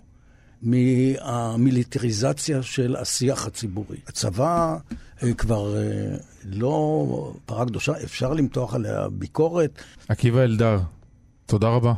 מהמיליטריזציה 0.65 2.63
של 2.63 2.95
השיח 2.95 3.45
הציבורי. 3.45 3.97
הצבא 4.07 4.77
אה, 5.23 5.33
כבר 5.33 5.77
אה, 5.77 6.17
לא 6.45 7.33
פרה 7.45 7.65
קדושה, 7.65 7.93
אפשר 8.03 8.33
למתוח 8.33 8.73
עליה 8.75 9.09
ביקורת. 9.09 9.83
עקיבא 10.07 10.43
אלדר, 10.43 10.79
תודה 11.45 11.67
רבה. 11.67 11.93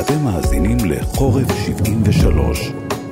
אתם 0.00 0.24
מאזינים 0.24 0.76
לחורף 0.90 1.48
73 1.66 2.58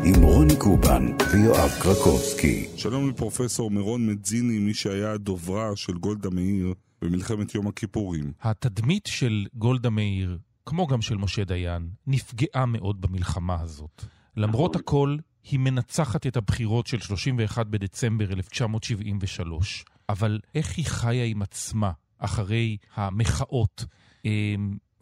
עם 0.04 0.22
רוני 0.22 0.56
קובן 0.56 1.06
ויואב 1.32 1.70
קרקובסקי. 1.82 2.66
שלום 2.76 3.10
לפרופסור 3.10 3.70
מירון 3.70 4.06
מדזיני, 4.06 4.58
מי 4.58 4.74
שהיה 4.74 5.16
דוברה 5.16 5.76
של 5.76 5.92
גולדה 5.92 6.30
מאיר 6.30 6.74
במלחמת 7.02 7.54
יום 7.54 7.66
הכיפורים. 7.66 8.32
התדמית 8.42 9.06
של 9.06 9.46
גולדה 9.54 9.90
מאיר, 9.90 10.38
כמו 10.66 10.86
גם 10.86 11.02
של 11.02 11.16
משה 11.16 11.44
דיין, 11.44 11.88
נפגעה 12.06 12.66
מאוד 12.66 13.00
במלחמה 13.00 13.60
הזאת. 13.60 14.04
למרות 14.36 14.76
הכל, 14.76 15.16
היא 15.50 15.60
מנצחת 15.60 16.26
את 16.26 16.36
הבחירות 16.36 16.86
של 16.86 16.98
31 16.98 17.66
בדצמבר 17.66 18.24
1973. 18.36 19.84
אבל 20.08 20.38
איך 20.54 20.66
היא 20.76 20.84
חיה 20.86 21.24
עם 21.24 21.42
עצמה 21.42 21.90
אחרי 22.18 22.76
המחאות? 22.94 23.84
אה, 24.26 24.54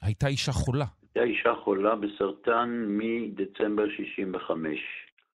הייתה 0.03 0.27
אישה 0.27 0.53
חולה. 0.53 0.85
הייתה 1.15 1.31
אישה 1.31 1.55
חולה 1.65 1.95
בסרטן 1.97 2.85
מדצמבר 2.89 3.85
65. 3.97 4.79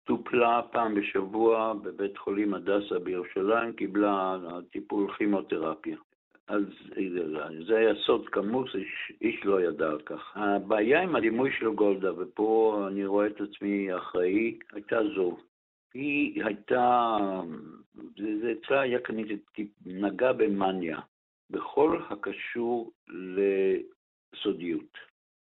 טופלה 0.05 0.61
פעם 0.73 0.95
בשבוע 0.95 1.75
בבית 1.83 2.19
חולים 2.19 2.55
הדסה 2.55 2.99
בירושלים, 3.05 3.73
קיבלה 3.73 4.37
טיפול 4.73 5.13
כימותרפיה. 5.19 5.97
אז 6.51 6.63
זה 7.67 7.77
היה 7.79 7.95
סוד 7.95 8.29
כמוס, 8.29 8.75
איש, 8.75 9.13
איש 9.21 9.45
לא 9.45 9.61
ידע 9.63 9.87
על 9.91 10.01
כך. 10.01 10.37
הבעיה 10.37 11.03
עם 11.03 11.17
הדימוי 11.17 11.51
של 11.59 11.69
גולדה, 11.69 12.23
ופה 12.23 12.85
אני 12.89 13.07
רואה 13.07 13.27
את 13.27 13.41
עצמי 13.41 13.97
אחראי, 13.97 14.59
הייתה 14.73 14.99
זו. 15.15 15.37
היא 15.95 16.45
הייתה, 16.45 17.17
זה 18.41 18.53
אצלה 18.53 18.81
היה 18.81 19.01
כנראה, 19.01 19.35
נגע 19.87 20.33
במאניה, 20.33 21.01
בכל 21.51 21.99
הקשור 22.11 22.93
לסודיות. 23.09 24.99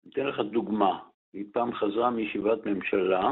אתן 0.09 0.25
לך 0.25 0.39
דוגמה, 0.39 0.99
היא 1.33 1.45
פעם 1.51 1.73
חזרה 1.73 2.09
מישיבת 2.09 2.65
ממשלה, 2.65 3.31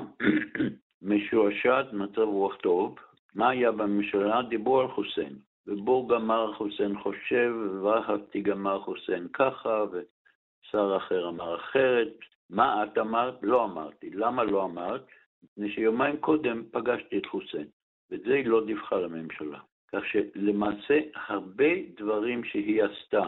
משועשעת, 1.02 1.94
מצב 1.94 2.22
רוח 2.22 2.56
טוב, 2.56 2.96
מה 3.36 3.50
היה 3.50 3.72
בממשלה? 3.72 4.42
דיברו 4.42 4.80
על 4.80 4.88
חוסיין. 4.88 5.47
ובורג 5.68 6.14
אמר 6.14 6.54
חוסיין 6.54 7.00
חושב, 7.00 7.54
והפתי 7.84 8.44
אמר 8.52 8.80
חוסיין 8.80 9.28
ככה, 9.34 9.84
ושר 9.92 10.98
אחר 10.98 11.30
אמר 11.30 11.56
אחרת. 11.56 12.14
מה 12.50 12.84
את 12.84 12.98
אמרת? 12.98 13.36
לא 13.42 13.66
אמרתי. 13.66 14.10
למה 14.10 14.44
לא 14.44 14.64
אמרת? 14.64 15.06
מפני 15.44 15.72
שיומיים 15.72 16.18
קודם 16.18 16.64
פגשתי 16.72 17.18
את 17.18 17.26
חוסיין, 17.26 17.68
ואת 18.12 18.22
זה 18.22 18.34
היא 18.34 18.46
לא 18.46 18.66
דיווחה 18.66 18.96
לממשלה. 18.96 19.60
כך 19.92 20.00
שלמעשה 20.06 21.00
הרבה 21.28 21.70
דברים 21.98 22.44
שהיא 22.44 22.84
עשתה, 22.84 23.24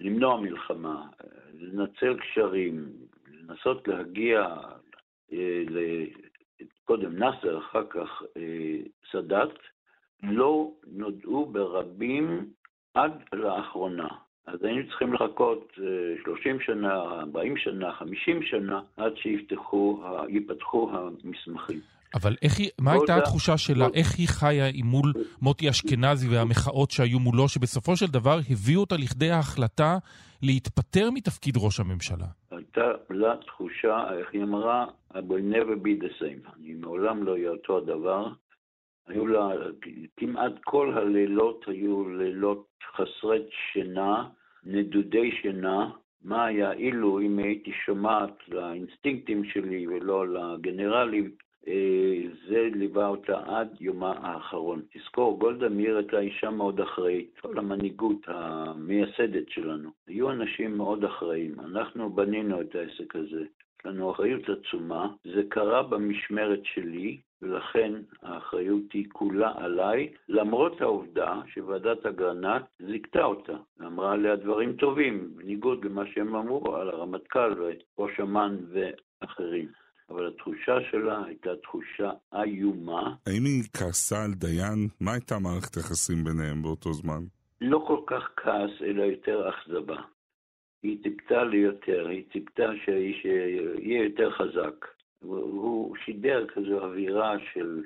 למנוע 0.00 0.40
מלחמה, 0.40 1.06
לנצל 1.54 2.16
קשרים, 2.20 2.92
לנסות 3.30 3.88
להגיע 3.88 4.56
אה, 5.32 5.62
קודם 6.84 7.16
נאסר, 7.16 7.58
אחר 7.58 7.86
כך 7.90 8.22
אה, 8.36 8.76
סאדאת, 9.12 9.58
לא 10.22 10.70
נודעו 10.86 11.46
ברבים 11.46 12.46
עד 12.94 13.12
לאחרונה. 13.32 14.08
אז 14.46 14.64
היינו 14.64 14.88
צריכים 14.88 15.12
לחכות 15.12 15.72
30 16.24 16.56
אה, 16.56 16.60
שנה, 16.64 16.94
40 16.94 17.56
שנה, 17.56 17.92
50 17.92 18.42
שנה, 18.42 18.80
עד 18.96 19.12
שיפתחו, 19.16 20.02
ייפתחו 20.28 20.90
המסמכים. 20.92 21.80
אבל 22.14 22.36
איך 22.42 22.58
היא, 22.58 22.70
מה 22.80 22.92
הייתה 22.92 23.16
התחושה 23.16 23.58
שלה, 23.58 23.86
איך 23.94 24.18
היא 24.18 24.28
חיה 24.28 24.66
עם 24.74 24.86
מול 24.86 25.12
מוטי 25.42 25.70
אשכנזי 25.70 26.28
והמחאות 26.28 26.90
שהיו 26.90 27.18
מולו, 27.18 27.48
שבסופו 27.48 27.96
של 27.96 28.06
דבר 28.06 28.38
הביאו 28.50 28.80
אותה 28.80 28.96
לכדי 28.96 29.30
ההחלטה 29.30 29.98
להתפטר 30.42 31.10
מתפקיד 31.10 31.54
ראש 31.56 31.80
הממשלה? 31.80 32.26
הייתה 32.50 32.80
לה 33.10 33.36
תחושה, 33.46 34.04
איך 34.18 34.28
היא 34.32 34.42
אמרה, 34.42 34.86
I 35.12 35.16
will 35.16 35.54
never 35.54 35.76
be 35.84 36.04
the 36.04 36.22
same. 36.22 36.56
אני 36.56 36.74
מעולם 36.74 37.22
לא 37.22 37.32
אהיה 37.32 37.50
אותו 37.50 37.78
הדבר. 37.78 38.26
היו 39.10 39.26
לה, 39.26 39.48
כמעט 40.16 40.52
כל 40.64 40.92
הלילות 40.94 41.64
היו 41.66 42.08
לילות 42.08 42.66
חסרי 42.96 43.42
שינה, 43.50 44.28
נדודי 44.64 45.32
שינה. 45.32 45.90
מה 46.24 46.44
היה 46.44 46.72
אילו 46.72 47.20
אם 47.20 47.38
הייתי 47.38 47.72
שומעת 47.84 48.34
לאינסטינקטים 48.48 49.44
שלי 49.44 49.86
ולא 49.86 50.28
לגנרלים, 50.28 51.30
אה, 51.68 52.22
זה 52.48 52.68
ליווה 52.74 53.08
אותה 53.08 53.40
עד 53.46 53.68
יומה 53.80 54.12
האחרון. 54.22 54.82
תזכור, 54.92 55.38
גולדה 55.38 55.68
מאיר 55.68 55.96
הייתה 55.96 56.18
אישה 56.18 56.50
מאוד 56.50 56.80
אחראית, 56.80 57.38
כל 57.40 57.58
המנהיגות 57.58 58.20
המייסדת 58.26 59.48
שלנו. 59.48 59.90
היו 60.06 60.30
אנשים 60.30 60.76
מאוד 60.76 61.04
אחראיים, 61.04 61.60
אנחנו 61.60 62.10
בנינו 62.10 62.60
את 62.60 62.74
העסק 62.74 63.16
הזה. 63.16 63.40
יש 63.40 63.86
לנו 63.86 64.10
אחריות 64.10 64.42
עצומה, 64.48 65.08
זה 65.24 65.42
קרה 65.48 65.82
במשמרת 65.82 66.60
שלי, 66.64 67.18
ולכן 67.42 67.92
האחריות 68.22 68.92
היא 68.92 69.06
כולה 69.12 69.52
עליי, 69.56 70.12
למרות 70.28 70.80
העובדה 70.80 71.40
שוועדת 71.46 72.06
אגרנט 72.06 72.62
זיכתה 72.78 73.24
אותה, 73.24 73.56
אמרה 73.80 74.12
עליה 74.12 74.36
דברים 74.36 74.72
טובים, 74.72 75.30
בניגוד 75.36 75.84
למה 75.84 76.02
שהם 76.14 76.34
אמרו 76.36 76.76
על 76.76 76.88
הרמטכ"ל 76.88 77.54
וראש 77.98 78.20
אמ"ן 78.20 78.56
ואחרים. 78.72 79.68
אבל 80.10 80.28
התחושה 80.28 80.78
שלה 80.90 81.24
הייתה 81.26 81.50
תחושה 81.62 82.10
איומה. 82.34 83.14
האם 83.26 83.44
היא 83.44 83.62
כעסה 83.76 84.24
על 84.24 84.34
דיין? 84.34 84.88
מה 85.00 85.12
הייתה 85.12 85.38
מערכת 85.38 85.76
היחסים 85.76 86.24
ביניהם 86.24 86.62
באותו 86.62 86.92
זמן? 86.92 87.22
לא 87.60 87.84
כל 87.86 88.00
כך 88.06 88.30
כעס, 88.36 88.82
אלא 88.82 89.02
יותר 89.02 89.48
אכזבה. 89.48 90.02
היא 90.82 91.02
ציפתה 91.02 91.44
לי 91.44 91.56
יותר, 91.56 92.08
היא 92.08 92.24
ציפתה 92.32 92.70
שיהיה 92.84 94.04
יותר 94.04 94.30
חזק. 94.30 94.86
הוא 95.22 95.96
שידר 95.96 96.46
כזו 96.46 96.84
אווירה 96.84 97.36
של, 97.52 97.84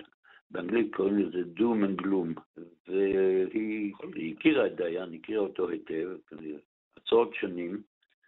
באנגלית 0.50 0.94
קוראים 0.94 1.18
לזה 1.18 1.42
doom 1.56 1.84
and 1.84 2.02
gloom, 2.02 2.60
והיא 2.88 4.34
הכירה 4.36 4.66
את 4.66 4.76
דיין, 4.76 5.14
הכירה 5.14 5.42
אותו 5.42 5.68
היטב, 5.68 6.08
עשרות 6.96 7.34
שנים, 7.34 7.82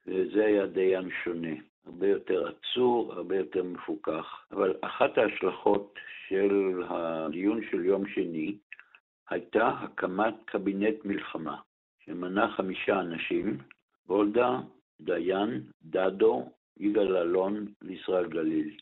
וזה 0.07 0.45
היה 0.45 0.67
דיין 0.67 1.09
שונה. 1.25 1.55
הרבה 1.87 2.09
יותר 2.09 2.49
עצור, 2.49 3.13
הרבה 3.13 3.37
יותר 3.37 3.63
מפוקח. 3.63 4.47
אבל 4.53 4.75
אחת 4.81 5.19
ההשלכות 5.19 5.95
של 6.29 6.83
הדיון 6.89 7.61
של 7.71 7.85
יום 7.85 8.09
שני 8.09 8.57
הייתה 9.31 9.69
הקמת 9.69 10.35
קבינט 10.45 11.05
מלחמה, 11.05 11.57
שמנה 12.05 12.53
חמישה 12.57 13.01
אנשים, 13.01 13.59
גולדה, 14.07 14.61
דיין, 15.01 15.63
דדו, 15.83 16.51
יגאל 16.77 17.17
אלון 17.17 17.67
וישראל 17.83 18.27
גלילי. 18.27 18.77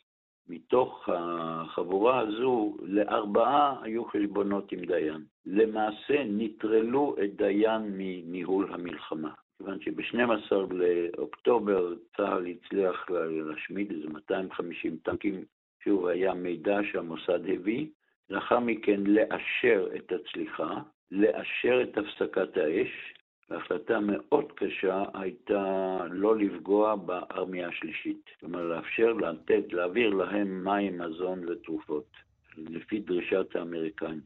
מתוך 0.48 1.08
החבורה 1.12 2.18
הזו, 2.18 2.76
לארבעה 2.82 3.76
היו 3.82 4.04
חשבונות 4.04 4.72
עם 4.72 4.84
דיין. 4.84 5.24
למעשה 5.46 6.24
נטרלו 6.26 7.16
את 7.24 7.36
דיין 7.36 7.82
מניהול 7.96 8.72
המלחמה. 8.72 9.30
כיוון 9.58 9.80
שב-12 9.80 10.52
לאוקטובר 10.70 11.94
צה"ל 12.16 12.46
הצליח 12.46 13.10
להשמיד 13.10 13.90
איזה 13.90 14.08
250 14.08 14.96
טנקים, 15.02 15.44
שוב 15.84 16.06
היה 16.06 16.34
מידע 16.34 16.78
שהמוסד 16.92 17.40
הביא, 17.50 17.86
לאחר 18.30 18.60
מכן 18.60 19.00
לאשר 19.06 19.88
את 19.96 20.12
הצליחה, 20.12 20.80
לאשר 21.10 21.82
את 21.82 21.98
הפסקת 21.98 22.56
האש, 22.56 23.14
והחלטה 23.50 24.00
מאוד 24.00 24.52
קשה 24.52 25.04
הייתה 25.14 25.98
לא 26.10 26.36
לפגוע 26.36 26.96
בארמיה 26.96 27.68
השלישית. 27.68 28.30
כלומר, 28.40 28.62
לאפשר 28.62 29.12
לתת, 29.12 29.72
להעביר 29.72 30.10
להם 30.10 30.64
מים, 30.64 30.98
מזון 30.98 31.48
ותרופות, 31.48 32.06
לפי 32.56 32.98
דרישת 32.98 33.56
האמריקאים. 33.56 34.20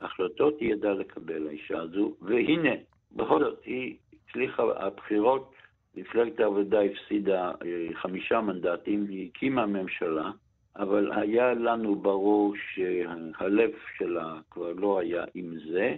החלטות 0.00 0.60
היא 0.60 0.72
ידעה 0.72 0.94
לקבל, 0.94 1.48
האישה 1.48 1.78
הזו, 1.78 2.14
והנה, 2.20 2.74
בכל 3.12 3.44
זאת, 3.44 3.60
היא 3.64 3.96
הצליחה, 4.12 4.62
הבחירות, 4.76 5.54
מפלגת 5.94 6.40
העבודה 6.40 6.80
הפסידה 6.80 7.50
אה, 7.50 7.94
חמישה 7.94 8.40
מנדטים, 8.40 9.06
היא 9.08 9.28
הקימה 9.28 9.66
ממשלה, 9.66 10.30
אבל 10.76 11.12
היה 11.12 11.54
לנו 11.54 11.94
ברור 11.94 12.54
שהלב 12.74 13.70
שלה 13.98 14.40
כבר 14.50 14.72
לא 14.72 15.00
היה 15.00 15.24
עם 15.34 15.58
זה. 15.72 15.96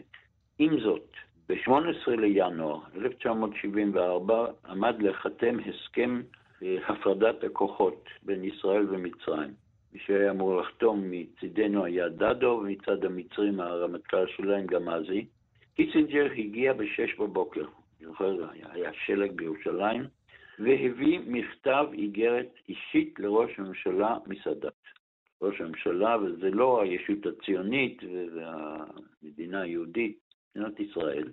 עם 0.58 0.80
זאת, 0.80 1.10
ב-18 1.52 2.10
לינואר 2.10 2.78
1974 2.96 4.46
עמד 4.68 5.02
להיחתם 5.02 5.56
הסכם 5.66 6.22
אה, 6.62 6.76
הפרדת 6.88 7.44
הכוחות 7.44 8.04
בין 8.22 8.44
ישראל 8.44 8.86
ומצרים. 8.90 9.50
מי 9.92 9.98
שהיה 9.98 10.30
אמור 10.30 10.60
לחתום 10.60 11.10
מצידנו 11.10 11.84
היה 11.84 12.08
דדו, 12.08 12.60
ומצד 12.62 13.04
המצרים 13.04 13.60
הרמטכ"ל 13.60 14.26
שלהם 14.26 14.66
גמזי. 14.66 15.26
קיסינג'ר 15.76 16.28
הגיע 16.36 16.72
ב-6 16.72 17.22
בבוקר. 17.22 17.64
זוכר, 18.00 18.36
היה 18.72 18.90
שלג 19.04 19.32
בירושלים, 19.32 20.04
והביא 20.58 21.20
מכתב 21.26 21.86
איגרת 21.92 22.54
אישית 22.68 23.14
לראש 23.18 23.58
הממשלה 23.58 24.16
מסאדאת. 24.26 24.72
ראש 25.42 25.60
הממשלה, 25.60 26.16
וזה 26.22 26.50
לא 26.50 26.82
הישות 26.82 27.26
הציונית 27.26 28.02
והמדינה 28.34 29.60
היהודית, 29.60 30.31
מדינת 30.56 30.80
ישראל. 30.80 31.28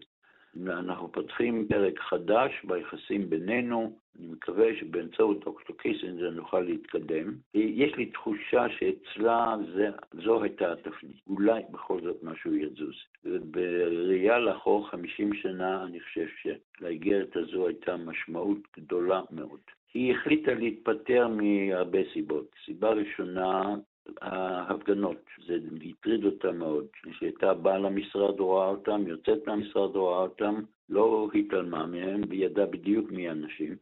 אנחנו 0.68 1.12
פותחים 1.12 1.68
פרק 1.68 2.00
חדש 2.00 2.52
ביחסים 2.64 3.30
בינינו, 3.30 3.98
אני 4.20 4.28
מקווה 4.28 4.66
שבאמצעות 4.80 5.46
דוקטור 5.46 5.78
קיסינג'ר 5.78 6.30
נוכל 6.30 6.60
להתקדם. 6.60 7.34
יש 7.54 7.96
לי 7.96 8.06
תחושה 8.06 8.66
שאצלה 8.70 9.56
זה, 9.76 9.90
זו 10.14 10.44
הייתה 10.44 10.72
התפנית, 10.72 11.22
אולי 11.28 11.62
בכל 11.72 12.02
זאת 12.02 12.24
משהו 12.24 12.56
יזוז. 12.56 12.96
ובראייה 13.26 14.40
לאחור 14.40 14.90
50 14.90 15.34
שנה, 15.34 15.84
אני 15.84 16.00
חושב 16.00 16.26
שלאיגרת 16.42 17.36
הזו 17.36 17.68
הייתה 17.68 17.98
משמעות 17.98 18.60
גדולה 18.78 19.22
מאוד. 19.32 19.60
היא 19.94 20.16
החליטה 20.16 20.54
להתפטר 20.54 21.28
מהרבה 21.28 22.00
סיבות. 22.14 22.56
סיבה 22.66 22.90
ראשונה, 22.90 23.76
ההפגנות, 24.22 25.26
זה 25.46 25.58
הטריד 25.90 26.26
אותה 26.26 26.52
מאוד. 26.52 26.86
כשהייתה 27.12 27.54
באה 27.54 27.78
למשרד 27.78 28.40
רואה 28.40 28.68
אותם, 28.68 29.08
יוצאת 29.08 29.48
מהמשרד 29.48 29.96
רואה 29.96 30.18
אותם, 30.18 30.56
לא 30.90 31.30
התעלמה 31.34 31.86
מהם, 31.86 32.22
והיא 32.30 32.48
בדיוק 32.66 33.12
מי 33.12 33.30
האנשים, 33.30 33.76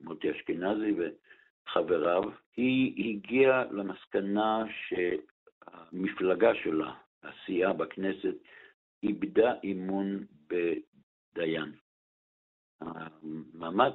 מוטי 0.00 0.30
אשכנזי 0.30 0.94
וחבריו. 0.98 2.22
היא 2.56 3.14
הגיעה 3.14 3.64
למסקנה 3.70 4.64
שהמפלגה 4.88 6.54
שלה, 6.54 6.92
הסיעה 7.22 7.72
בכנסת, 7.72 8.34
איבדה 9.02 9.54
אמון 9.64 10.24
בדיין. 10.48 11.72
המאמץ, 12.80 13.94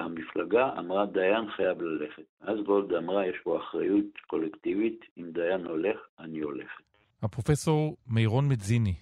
המפלגה 0.00 0.70
אמרה 0.78 1.06
דיין 1.06 1.50
חייב 1.56 1.82
ללכת. 1.82 2.22
אז 2.40 2.56
גולדה 2.66 2.98
אמרה 2.98 3.26
יש 3.26 3.36
פה 3.44 3.58
אחריות 3.58 4.04
קולקטיבית, 4.26 5.00
אם 5.18 5.30
דיין 5.32 5.66
הולך, 5.66 5.96
אני 6.18 6.40
הולכת. 6.40 6.82
הפרופסור 7.22 7.96
מירון 8.06 8.48
מדזיני, 8.48 8.94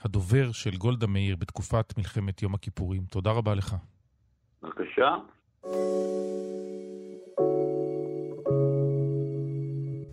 הדובר 0.00 0.52
של 0.52 0.76
גולדה 0.76 1.06
מאיר 1.06 1.36
בתקופת 1.36 1.98
מלחמת 1.98 2.42
יום 2.42 2.54
הכיפורים, 2.54 3.02
תודה 3.10 3.30
רבה 3.30 3.54
לך. 3.54 3.76
בבקשה. 4.62 5.16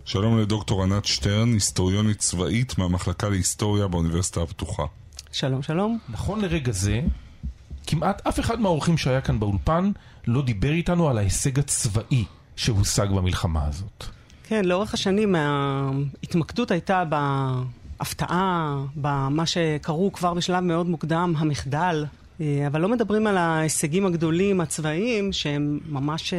שלום 0.04 0.38
לדוקטור 0.38 0.82
ענת 0.82 1.04
שטרן, 1.04 1.48
היסטוריונית 1.52 2.18
צבאית 2.18 2.78
מהמחלקה 2.78 3.28
להיסטוריה 3.28 3.88
באוניברסיטה 3.88 4.42
הפתוחה. 4.42 4.82
שלום, 5.32 5.62
שלום. 5.62 5.98
נכון 6.08 6.40
לרגע 6.40 6.72
זה, 6.72 7.00
כמעט 7.90 8.26
אף 8.26 8.40
אחד 8.40 8.60
מהאורחים 8.60 8.98
שהיה 8.98 9.20
כאן 9.20 9.40
באולפן 9.40 9.90
לא 10.26 10.42
דיבר 10.42 10.72
איתנו 10.72 11.08
על 11.08 11.18
ההישג 11.18 11.58
הצבאי 11.58 12.24
שהושג 12.56 13.06
במלחמה 13.10 13.66
הזאת. 13.66 14.04
כן, 14.48 14.64
לאורך 14.64 14.94
השנים 14.94 15.34
ההתמקדות 15.34 16.70
הייתה 16.70 17.04
בהפתעה, 17.98 18.76
במה 18.96 19.46
שקראו 19.46 20.12
כבר 20.12 20.34
בשלב 20.34 20.64
מאוד 20.64 20.88
מוקדם, 20.88 21.34
המחדל. 21.38 22.04
אבל 22.66 22.80
לא 22.80 22.88
מדברים 22.88 23.26
על 23.26 23.36
ההישגים 23.36 24.06
הגדולים 24.06 24.60
הצבאיים 24.60 25.32
שהם 25.32 25.80
ממש 25.88 26.34
אה, 26.34 26.38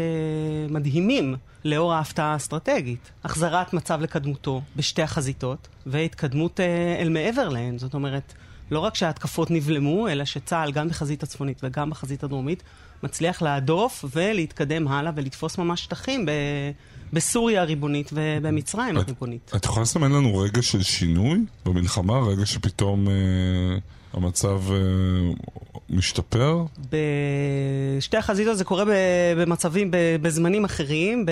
מדהימים 0.69 1.35
לאור 1.65 1.93
ההפתעה 1.93 2.33
האסטרטגית. 2.33 3.11
החזרת 3.23 3.73
מצב 3.73 4.01
לקדמותו 4.01 4.61
בשתי 4.75 5.01
החזיתות 5.01 5.67
והתקדמות 5.85 6.59
אה, 6.59 6.95
אל 6.99 7.09
מעבר 7.09 7.49
להן. 7.49 7.77
זאת 7.77 7.93
אומרת, 7.93 8.33
לא 8.71 8.79
רק 8.79 8.95
שההתקפות 8.95 9.51
נבלמו, 9.51 10.07
אלא 10.07 10.25
שצה"ל 10.25 10.71
גם 10.71 10.89
בחזית 10.89 11.23
הצפונית 11.23 11.61
וגם 11.63 11.89
בחזית 11.89 12.23
הדרומית 12.23 12.63
מצליח 13.03 13.41
להדוף 13.41 14.05
ולהתקדם 14.15 14.87
הלאה 14.87 15.11
ולתפוס 15.15 15.57
ממש 15.57 15.83
שטחים 15.83 16.25
ב... 16.25 16.31
בסוריה 17.13 17.61
הריבונית 17.61 18.09
ובמצרים 18.13 18.97
הריבונית. 18.97 19.51
את 19.55 19.65
יכולה 19.65 19.81
לסמן 19.81 20.11
לנו 20.11 20.37
רגע 20.37 20.61
של 20.61 20.83
שינוי 20.83 21.39
במלחמה? 21.65 22.19
רגע 22.19 22.45
שפתאום 22.45 23.07
אה, 23.07 23.13
המצב 24.13 24.61
אה, 24.71 24.77
משתפר? 25.91 26.65
בשתי 26.89 28.17
החזיתות 28.17 28.57
זה 28.57 28.63
קורה 28.63 28.83
במצבים, 29.37 29.91
בזמנים 30.21 30.65
אחרים. 30.65 31.25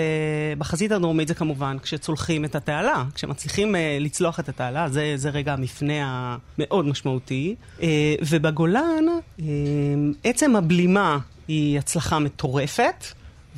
בחזית 0.58 0.92
הדרומית 0.92 1.28
זה 1.28 1.34
כמובן 1.34 1.78
כשצולחים 1.80 2.46
את 2.46 2.56
התעלה, 2.56 3.04
כשמצליחים 3.16 3.76
אה, 3.76 3.98
לצלוח 4.00 4.40
את 4.40 4.50
התעלה, 4.50 4.90
זה, 4.90 5.14
זה 5.16 5.30
רגע 5.30 5.54
המפנה 5.54 6.38
המאוד 6.58 6.86
משמעותי. 6.86 7.56
אה, 7.82 8.16
ובגולן, 8.30 9.06
אה, 9.40 9.46
עצם 10.24 10.56
הבלימה 10.56 11.18
היא 11.48 11.80
הצלחה 11.80 12.20
מטורפת. 12.20 13.06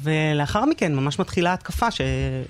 ולאחר 0.04 0.66
מכן 0.66 0.96
ממש 0.96 1.20
מתחילה 1.20 1.54
התקפה 1.54 1.92
ש... 1.92 2.02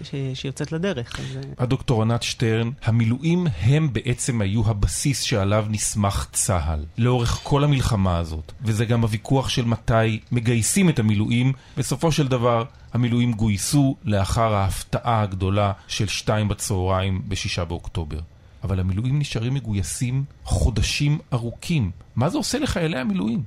ש... 0.03 0.15
שיוצאת 0.33 0.71
לדרך. 0.71 1.19
אז... 1.19 1.39
הדוקטור 1.57 2.01
ענת 2.01 2.23
שטרן, 2.23 2.69
המילואים 2.83 3.47
הם 3.61 3.93
בעצם 3.93 4.41
היו 4.41 4.69
הבסיס 4.69 5.21
שעליו 5.21 5.65
נסמך 5.69 6.27
צה"ל 6.31 6.85
לאורך 6.97 7.39
כל 7.43 7.63
המלחמה 7.63 8.17
הזאת, 8.17 8.51
וזה 8.61 8.85
גם 8.85 9.01
הוויכוח 9.01 9.49
של 9.49 9.65
מתי 9.65 10.19
מגייסים 10.31 10.89
את 10.89 10.99
המילואים. 10.99 11.53
בסופו 11.77 12.11
של 12.11 12.27
דבר, 12.27 12.63
המילואים 12.93 13.33
גויסו 13.33 13.95
לאחר 14.03 14.53
ההפתעה 14.53 15.21
הגדולה 15.21 15.71
של 15.87 16.07
שתיים 16.07 16.47
בצהריים 16.47 17.21
בשישה 17.27 17.65
באוקטובר. 17.65 18.19
אבל 18.63 18.79
המילואים 18.79 19.19
נשארים 19.19 19.53
מגויסים 19.53 20.23
חודשים 20.43 21.19
ארוכים. 21.33 21.91
מה 22.15 22.29
זה 22.29 22.37
עושה 22.37 22.59
לחיילי 22.59 22.99
המילואים? 22.99 23.43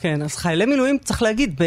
כן, 0.00 0.22
אז 0.22 0.36
חיילי 0.36 0.66
מילואים, 0.66 0.98
צריך 0.98 1.22
להגיד, 1.22 1.60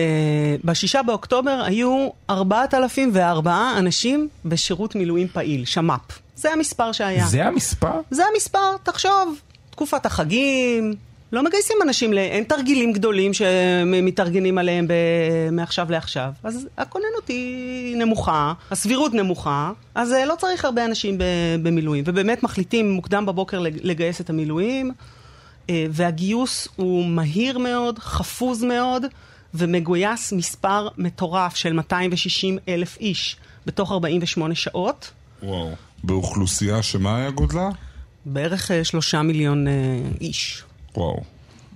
בשישה 0.64 1.04
באוקטובר 1.04 1.62
היו 1.66 2.10
4,004 2.30 3.74
אנשים 3.78 4.28
בשירות 4.46 4.96
מילואים 4.96 5.28
פעיל, 5.28 5.66
שמ"פ. 5.66 6.20
זה 6.36 6.54
המספר 6.54 6.92
שהיה. 6.92 7.28
זה 7.28 7.46
המספר? 7.46 8.02
זה 8.12 8.24
המספר, 8.34 8.78
תחשוב, 8.84 9.40
תקופת 9.70 10.06
החגים, 10.06 10.96
לא 11.32 11.44
מגייסים 11.44 11.78
אנשים, 11.84 12.14
ל... 12.14 12.18
אין 12.18 12.44
תרגילים 12.44 12.94
גדולים 12.94 13.34
שמתארגנים 13.34 14.58
עליהם 14.58 14.88
ב... 14.88 14.94
מעכשיו 15.52 15.92
לעכשיו. 15.92 16.32
אז 16.44 16.68
הכוננות 16.78 17.28
היא 17.28 17.98
נמוכה, 17.98 18.54
הסבירות 18.72 19.14
נמוכה, 19.14 19.72
אז 19.96 20.14
אה, 20.14 20.26
לא 20.26 20.36
צריך 20.38 20.66
הרבה 20.66 20.86
אנשים 20.86 21.18
במילואים. 21.64 22.04
ובאמת 22.08 22.44
מחליטים 22.44 22.92
מוקדם 22.92 23.26
בבוקר 23.26 23.60
לגייס 23.60 24.22
את 24.22 24.30
המילואים. 24.30 24.92
אה, 25.70 25.86
והגיוס 25.90 26.68
הוא 26.76 27.06
מהיר 27.06 27.58
מאוד, 27.58 28.00
חפוז 28.00 28.64
מאוד, 28.64 29.04
ומגויס 29.54 30.34
מספר 30.34 30.88
מטורף 30.98 31.56
של 31.56 31.74
260 31.74 32.58
אלף 32.68 32.98
איש 32.98 33.38
בתוך 33.66 33.92
48 33.92 34.56
שעות. 34.56 35.12
וואו. 35.44 35.72
באוכלוסייה 36.04 36.84
שמה 36.84 37.18
היה 37.18 37.32
גודלה? 37.32 37.70
בערך 38.26 38.72
אה, 38.72 38.84
שלושה 38.84 39.22
מיליון 39.22 39.68
אה, 39.68 39.74
איש. 40.22 40.64
וואו. 40.98 41.24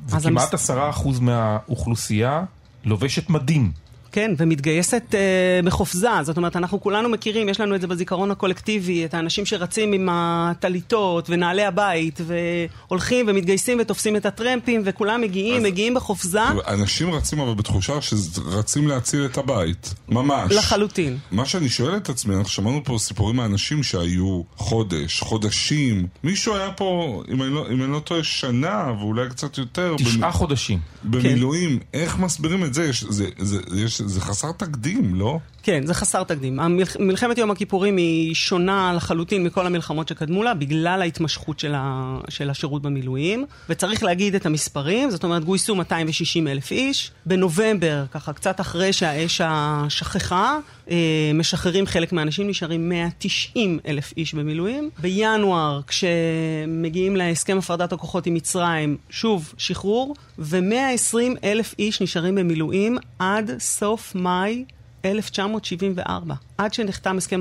זה 0.08 0.18
כמעט 0.30 0.54
עשרה 0.54 0.86
המס... 0.86 0.96
אחוז 0.96 1.20
מהאוכלוסייה 1.20 2.44
לובשת 2.86 3.30
מדים. 3.30 3.72
כן, 4.16 4.32
ומתגייסת 4.38 5.04
uh, 5.12 5.66
בחופזה. 5.66 6.10
זאת 6.22 6.38
אומרת, 6.38 6.56
אנחנו 6.56 6.82
כולנו 6.82 7.10
מכירים, 7.10 7.50
יש 7.50 7.60
לנו 7.60 7.76
את 7.76 7.82
זה 7.82 7.88
בזיכרון 7.88 8.32
הקולקטיבי, 8.32 9.06
את 9.06 9.14
האנשים 9.14 9.46
שרצים 9.46 9.94
עם 9.94 10.10
הטליתות 10.12 11.30
ונעלי 11.30 11.66
הבית, 11.66 12.22
והולכים 12.28 13.26
ומתגייסים 13.30 13.78
ותופסים 13.82 14.16
את 14.16 14.26
הטרמפים, 14.26 14.82
וכולם 14.86 15.22
מגיעים, 15.22 15.58
אז... 15.58 15.64
מגיעים 15.64 15.94
בחופזה. 15.94 16.40
אנשים 16.68 17.14
רצים 17.14 17.40
אבל 17.40 17.54
בתחושה 17.54 17.94
שרצים 18.02 18.88
להציל 18.88 19.26
את 19.26 19.38
הבית. 19.38 19.94
ממש. 20.10 20.52
לחלוטין. 20.52 21.18
מה 21.32 21.46
שאני 21.46 21.70
שואל 21.70 21.98
את 21.98 22.10
עצמי, 22.10 22.36
אנחנו 22.36 22.50
שמענו 22.50 22.84
פה 22.84 22.98
סיפורים 23.00 23.36
מאנשים 23.36 23.84
שהיו 23.84 24.42
חודש, 24.56 25.20
חודשים. 25.20 26.08
מישהו 26.24 26.56
היה 26.56 26.72
פה, 26.72 27.22
אם 27.32 27.42
אני 27.42 27.50
לא, 27.50 27.66
אם 27.72 27.84
אני 27.84 27.92
לא 27.92 28.00
טועה, 28.00 28.24
שנה, 28.24 28.92
ואולי 29.00 29.30
קצת 29.30 29.58
יותר. 29.58 29.96
תשעה 29.98 30.18
במ... 30.18 30.32
חודשים. 30.32 30.80
במילואים. 31.04 31.80
כן. 31.80 32.00
איך 32.00 32.20
מסבירים 32.20 32.64
את 32.64 32.74
זה? 32.74 32.86
יש, 32.86 33.04
זה, 33.04 33.28
זה, 33.38 33.58
יש, 33.76 34.02
זה 34.06 34.22
חסר 34.22 34.52
תקדים, 34.52 35.16
לא? 35.16 35.40
כן, 35.64 35.86
זה 35.86 35.94
חסר 35.94 36.24
תקדים. 36.24 36.60
מלחמת 37.00 37.38
יום 37.38 37.52
הכיפורים 37.52 37.98
היא 37.98 38.34
שונה 38.34 38.94
לחלוטין 38.96 39.44
מכל 39.44 39.66
המלחמות 39.66 40.08
שקדמו 40.08 40.44
לה, 40.44 40.54
בגלל 40.54 41.02
ההתמשכות 41.02 41.60
של, 41.60 41.74
ה... 41.76 42.18
של 42.30 42.50
השירות 42.50 42.82
במילואים. 42.82 43.46
וצריך 43.70 44.04
להגיד 44.04 44.36
את 44.36 44.46
המספרים, 44.46 45.12
זאת 45.12 45.24
אומרת, 45.24 45.44
גויסו 45.44 45.76
260 45.76 46.48
אלף 46.48 46.72
איש. 46.72 47.12
בנובמבר, 47.26 48.06
ככה 48.12 48.34
קצת 48.34 48.62
אחרי 48.62 48.94
שהאש 48.94 49.42
השכחה, 49.44 50.58
אה, 50.92 51.32
משחררים 51.34 51.86
חלק 51.86 52.14
מהאנשים, 52.14 52.48
נשארים 52.48 52.90
190 52.90 53.80
אלף 53.88 54.14
איש 54.18 54.34
במילואים. 54.34 54.90
בינואר, 55.00 55.82
כשמגיעים 55.88 57.16
להסכם 57.16 57.58
הפרדת 57.58 57.94
הכוחות 57.94 58.26
עם 58.26 58.34
מצרים, 58.34 58.98
שוב, 59.10 59.54
שחרור, 59.58 60.16
ו-120 60.40 61.18
אלף 61.44 61.76
איש 61.80 62.02
נשארים 62.02 62.36
במילואים 62.36 62.98
עד 63.20 63.52
סוף 63.60 63.95
מאי 64.16 64.66
1974, 65.06 66.36
עד 66.58 66.74
שנחתם 66.74 67.18
הסכם 67.18 67.40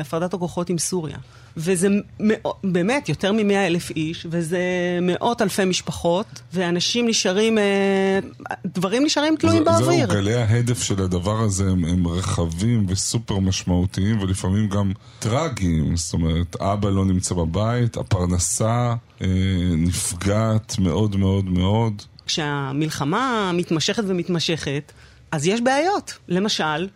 הפרדת 0.00 0.34
הכוחות 0.34 0.70
עם 0.70 0.78
סוריה. 0.78 1.16
וזה 1.56 1.88
באמת 2.64 3.08
יותר 3.08 3.32
מ-100 3.32 3.54
אלף 3.54 3.90
איש, 3.90 4.26
וזה 4.30 4.58
מאות 5.02 5.42
אלפי 5.42 5.64
משפחות, 5.64 6.26
ואנשים 6.52 7.08
נשארים, 7.08 7.58
אה, 7.58 8.18
דברים 8.66 9.04
נשארים 9.04 9.36
תלויים 9.36 9.64
באוויר. 9.64 10.06
זהו, 10.06 10.16
גלי 10.16 10.34
ההדף 10.34 10.82
של 10.82 11.02
הדבר 11.02 11.40
הזה 11.40 11.64
הם, 11.70 11.84
הם 11.84 12.06
רחבים 12.06 12.86
וסופר 12.88 13.38
משמעותיים, 13.38 14.20
ולפעמים 14.20 14.68
גם 14.68 14.92
טרגיים. 15.18 15.96
זאת 15.96 16.12
אומרת, 16.12 16.56
אבא 16.56 16.90
לא 16.90 17.04
נמצא 17.04 17.34
בבית, 17.34 17.96
הפרנסה 17.96 18.94
אה, 19.22 19.26
נפגעת 19.76 20.78
מאוד 20.78 21.16
מאוד 21.16 21.44
מאוד. 21.44 22.02
כשהמלחמה 22.26 23.52
מתמשכת 23.54 24.02
ומתמשכת, 24.06 24.92
אז 25.32 25.46
יש 25.46 25.60
בעיות. 25.60 26.18
למשל, 26.28 26.88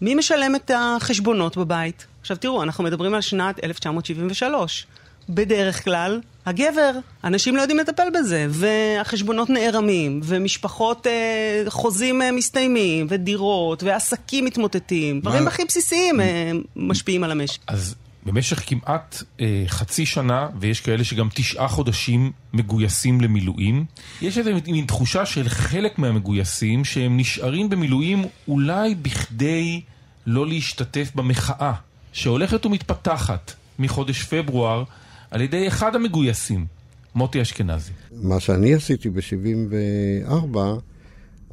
מי 0.00 0.14
משלם 0.14 0.56
את 0.56 0.70
החשבונות 0.74 1.56
בבית? 1.56 2.06
עכשיו 2.20 2.36
תראו, 2.36 2.62
אנחנו 2.62 2.84
מדברים 2.84 3.14
על 3.14 3.20
שנת 3.20 3.64
1973. 3.64 4.86
בדרך 5.28 5.84
כלל, 5.84 6.20
הגבר. 6.46 6.90
אנשים 7.24 7.56
לא 7.56 7.60
יודעים 7.60 7.78
לטפל 7.78 8.08
בזה, 8.14 8.46
והחשבונות 8.50 9.50
נערמים, 9.50 10.20
ומשפחות, 10.24 11.06
אה, 11.06 11.62
חוזים 11.68 12.22
אה, 12.22 12.32
מסתיימים, 12.32 13.06
ודירות, 13.10 13.82
ועסקים 13.82 14.44
מתמוטטים. 14.44 15.20
דברים 15.20 15.48
הכי 15.48 15.64
בסיסיים 15.64 16.20
אה, 16.20 16.52
משפיעים 16.76 17.24
על 17.24 17.30
המשק. 17.30 17.60
אז 17.66 17.94
במשך 18.28 18.62
כמעט 18.66 19.22
אה, 19.40 19.64
חצי 19.66 20.06
שנה, 20.06 20.48
ויש 20.60 20.80
כאלה 20.80 21.04
שגם 21.04 21.28
תשעה 21.34 21.68
חודשים 21.68 22.32
מגויסים 22.52 23.20
למילואים, 23.20 23.84
יש 24.22 24.38
איזו 24.38 24.50
מין 24.66 24.86
תחושה 24.86 25.26
של 25.26 25.48
חלק 25.48 25.98
מהמגויסים 25.98 26.84
שהם 26.84 27.16
נשארים 27.16 27.70
במילואים 27.70 28.24
אולי 28.48 28.94
בכדי 28.94 29.80
לא 30.26 30.46
להשתתף 30.46 31.10
במחאה, 31.14 31.72
שהולכת 32.12 32.66
ומתפתחת 32.66 33.52
מחודש 33.78 34.22
פברואר 34.22 34.84
על 35.30 35.40
ידי 35.40 35.68
אחד 35.68 35.94
המגויסים, 35.94 36.66
מוטי 37.14 37.42
אשכנזי. 37.42 37.92
מה 38.12 38.40
שאני 38.40 38.74
עשיתי 38.74 39.10
ב-74 39.10 40.58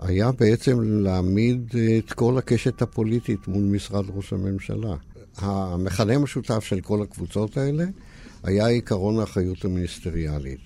היה 0.02 0.32
בעצם 0.32 0.78
להעמיד 0.82 1.76
את 1.98 2.14
כל 2.14 2.38
הקשת 2.38 2.82
הפוליטית 2.82 3.48
מול 3.48 3.64
משרד 3.64 4.06
ראש 4.16 4.34
הממשלה. 4.34 4.96
המכנה 5.38 6.14
המשותף 6.14 6.64
של 6.64 6.82
כל 6.82 7.02
הקבוצות 7.02 7.58
האלה 7.58 7.86
היה 8.44 8.68
עיקרון 8.68 9.20
האחריות 9.20 9.66
המיניסטריאלית. 9.66 10.60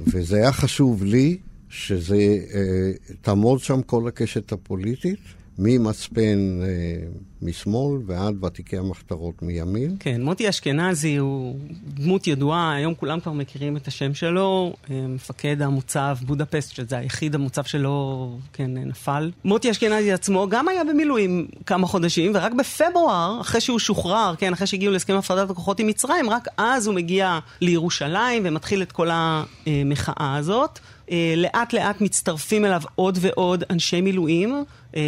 וזה 0.00 0.36
היה 0.36 0.52
חשוב 0.52 1.04
לי 1.04 1.38
שזה, 1.68 2.16
אה, 2.54 3.14
תעמוד 3.20 3.60
שם 3.60 3.82
כל 3.82 4.08
הקשת 4.08 4.52
הפוליטית, 4.52 5.20
ממצפן 5.58 6.60
אה, 6.62 7.06
משמאל 7.42 8.00
ועד 8.06 8.44
ותיקי 8.44 8.76
המחתרות 8.76 9.42
מימין. 9.42 9.96
כן, 10.00 10.22
מוטי 10.22 10.48
אשכנזי 10.48 11.16
הוא 11.16 11.56
דמות 11.86 12.26
ידועה, 12.26 12.74
היום 12.74 12.94
כולם 12.94 13.20
כבר 13.20 13.32
מכירים 13.32 13.76
את 13.76 13.88
השם 13.88 14.14
שלו, 14.14 14.72
אה, 14.90 15.06
מפקד 15.08 15.62
המוצב 15.62 16.16
בודפסט, 16.26 16.74
שזה 16.74 16.98
היחיד 16.98 17.34
המוצב 17.34 17.64
שלו, 17.64 18.28
כן, 18.52 18.70
נפל. 18.74 19.30
מוטי 19.44 19.70
אשכנזי 19.70 20.12
עצמו 20.12 20.48
גם 20.48 20.68
היה 20.68 20.84
במילואים 20.84 21.48
כמה 21.66 21.86
חודשים, 21.86 22.32
ורק 22.34 22.52
בפברואר, 22.52 23.38
אחרי 23.40 23.60
שהוא 23.60 23.78
שוחרר, 23.78 24.34
כן, 24.38 24.52
אחרי 24.52 24.66
שהגיעו 24.66 24.92
להסכם 24.92 25.14
הפרדת 25.14 25.50
הכוחות 25.50 25.80
עם 25.80 25.86
מצרים, 25.86 26.30
רק 26.30 26.48
אז 26.56 26.86
הוא 26.86 26.94
מגיע 26.94 27.38
לירושלים 27.60 28.42
ומתחיל 28.46 28.82
את 28.82 28.92
כל 28.92 29.08
המחאה 29.12 30.36
הזאת. 30.36 30.78
אה, 31.10 31.34
לאט 31.36 31.72
לאט 31.72 32.00
מצטרפים 32.00 32.64
אליו 32.64 32.82
עוד 32.94 33.18
ועוד 33.20 33.64
אנשי 33.70 34.00
מילואים. 34.00 34.64
אה, 34.96 35.02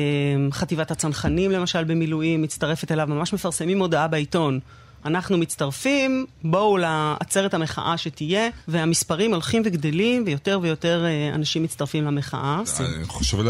חטיבת 0.50 0.90
הצנחנים 0.90 1.50
למשל 1.50 1.84
במילואים 1.84 2.42
מצטרפת 2.42 2.92
אליו, 2.92 3.06
ממש 3.06 3.32
מפרסמים 3.32 3.78
הודעה 3.80 4.08
בעיתון. 4.08 4.60
אנחנו 5.04 5.38
מצטרפים, 5.38 6.26
בואו 6.44 6.76
לעצרת 6.76 7.54
המחאה 7.54 7.98
שתהיה, 7.98 8.48
והמספרים 8.68 9.32
הולכים 9.32 9.62
וגדלים, 9.64 10.22
ויותר 10.26 10.58
ויותר 10.62 11.04
אה, 11.04 11.34
אנשים 11.34 11.62
מצטרפים 11.62 12.04
למחאה. 12.04 12.62
אני 12.80 13.04
חושב 13.04 13.40
על 13.40 13.48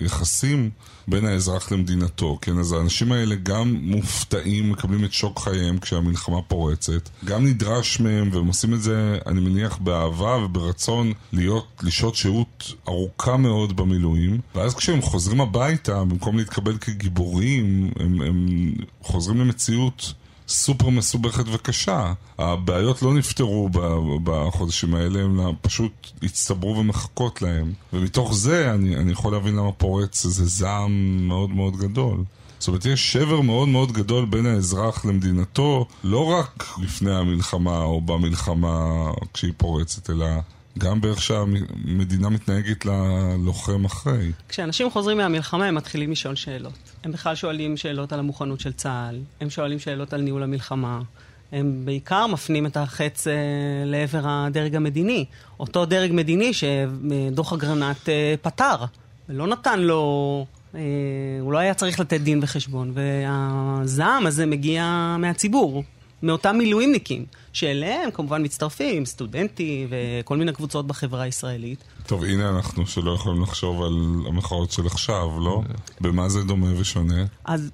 היחסים 0.00 0.70
בין 1.08 1.24
האזרח 1.24 1.72
למדינתו, 1.72 2.38
כן? 2.42 2.58
אז 2.58 2.72
האנשים 2.72 3.12
האלה 3.12 3.34
גם 3.34 3.78
מופתעים, 3.82 4.70
מקבלים 4.70 5.04
את 5.04 5.12
שוק 5.12 5.38
חייהם 5.38 5.78
כשהמלחמה 5.78 6.42
פורצת, 6.42 7.08
גם 7.24 7.46
נדרש 7.46 8.00
מהם, 8.00 8.30
והם 8.32 8.46
עושים 8.46 8.74
את 8.74 8.82
זה, 8.82 9.18
אני 9.26 9.40
מניח, 9.40 9.78
באהבה 9.78 10.36
וברצון 10.44 11.12
להיות, 11.32 11.66
לשהות 11.82 12.14
שהות 12.14 12.72
ארוכה 12.88 13.36
מאוד 13.36 13.76
במילואים, 13.76 14.40
ואז 14.54 14.74
כשהם 14.74 15.02
חוזרים 15.02 15.40
הביתה, 15.40 16.04
במקום 16.04 16.38
להתקבל 16.38 16.78
כגיבורים, 16.78 17.90
הם, 18.00 18.20
הם 18.20 18.48
חוזרים 19.02 19.40
למציאות 19.40 20.12
סופר 20.48 20.88
מסובכת 20.88 21.44
וקשה. 21.52 22.12
הבעיות 22.38 23.02
לא 23.02 23.14
נפתרו 23.14 23.68
בחודשים 24.24 24.94
האלה, 24.94 25.22
הם 25.22 25.40
פשוט 25.60 25.92
הצטברו 26.22 26.76
ומחכות 26.76 27.42
להם. 27.42 27.72
ומתוך 27.92 28.34
זה 28.34 28.74
אני, 28.74 28.96
אני 28.96 29.12
יכול 29.12 29.32
להבין 29.32 29.56
למה 29.56 29.72
פורץ 29.72 30.24
איזה 30.24 30.46
זעם 30.46 31.18
מאוד 31.28 31.50
מאוד 31.50 31.76
גדול. 31.76 32.24
זאת 32.58 32.68
אומרת, 32.68 32.84
יש 32.84 33.12
שבר 33.12 33.40
מאוד 33.40 33.68
מאוד 33.68 33.92
גדול 33.92 34.24
בין 34.24 34.46
האזרח 34.46 35.04
למדינתו, 35.04 35.86
לא 36.04 36.24
רק 36.24 36.64
לפני 36.82 37.14
המלחמה 37.14 37.82
או 37.82 38.00
במלחמה 38.00 39.06
כשהיא 39.34 39.52
פורצת, 39.56 40.10
אלא 40.10 40.26
גם 40.78 41.00
באיך 41.00 41.22
שהמדינה 41.22 42.28
מתנהגת 42.28 42.84
ללוחם 42.84 43.84
אחרי. 43.84 44.32
כשאנשים 44.48 44.90
חוזרים 44.90 45.16
מהמלחמה 45.16 45.66
הם 45.66 45.74
מתחילים 45.74 46.10
לשאול 46.10 46.34
שאלות. 46.34 46.78
הם 47.04 47.12
בכלל 47.12 47.34
שואלים 47.34 47.76
שאלות 47.76 48.12
על 48.12 48.18
המוכנות 48.18 48.60
של 48.60 48.72
צה"ל, 48.72 49.20
הם 49.40 49.50
שואלים 49.50 49.78
שאלות 49.78 50.12
על 50.12 50.20
ניהול 50.20 50.42
המלחמה. 50.42 51.00
הם 51.52 51.82
בעיקר 51.84 52.26
מפנים 52.26 52.66
את 52.66 52.76
החץ 52.76 53.26
אה, 53.26 53.32
לעבר 53.84 54.20
הדרג 54.24 54.74
המדיני. 54.74 55.24
אותו 55.60 55.86
דרג 55.86 56.10
מדיני 56.12 56.52
שדוח 56.52 57.52
אגרנט 57.52 58.08
אה, 58.08 58.34
פתר, 58.42 58.76
ולא 59.28 59.46
נתן 59.46 59.80
לו... 59.80 60.46
אה, 60.74 60.80
הוא 61.40 61.52
לא 61.52 61.58
היה 61.58 61.74
צריך 61.74 62.00
לתת 62.00 62.20
דין 62.20 62.40
וחשבון, 62.42 62.92
והזעם 62.94 64.26
הזה 64.26 64.46
מגיע 64.46 65.16
מהציבור. 65.18 65.82
מאותם 66.22 66.58
מילואימניקים, 66.58 67.24
שאליהם 67.52 68.10
כמובן 68.10 68.44
מצטרפים 68.44 69.06
סטודנטים 69.06 69.88
וכל 69.90 70.36
מיני 70.36 70.52
קבוצות 70.52 70.86
בחברה 70.86 71.22
הישראלית. 71.22 71.84
טוב, 72.06 72.24
הנה 72.24 72.48
אנחנו 72.48 72.86
שלא 72.86 73.10
יכולים 73.10 73.42
לחשוב 73.42 73.82
על 73.82 73.92
המחאות 74.26 74.70
של 74.70 74.86
עכשיו, 74.86 75.40
לא? 75.40 75.62
במה 76.00 76.28
זה 76.28 76.42
דומה 76.42 76.80
ושונה? 76.80 77.24
אז 77.44 77.70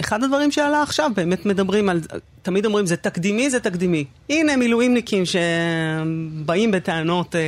אחד 0.00 0.24
הדברים 0.24 0.52
שעלה 0.52 0.82
עכשיו, 0.82 1.10
באמת 1.16 1.46
מדברים 1.46 1.88
על, 1.88 2.00
תמיד 2.42 2.66
אומרים 2.66 2.86
זה 2.86 2.96
תקדימי, 2.96 3.50
זה 3.50 3.60
תקדימי. 3.60 4.04
הנה 4.30 4.56
מילואימניקים 4.56 5.22
שבאים 5.26 6.70
בטענות 6.70 7.34
אה, 7.34 7.40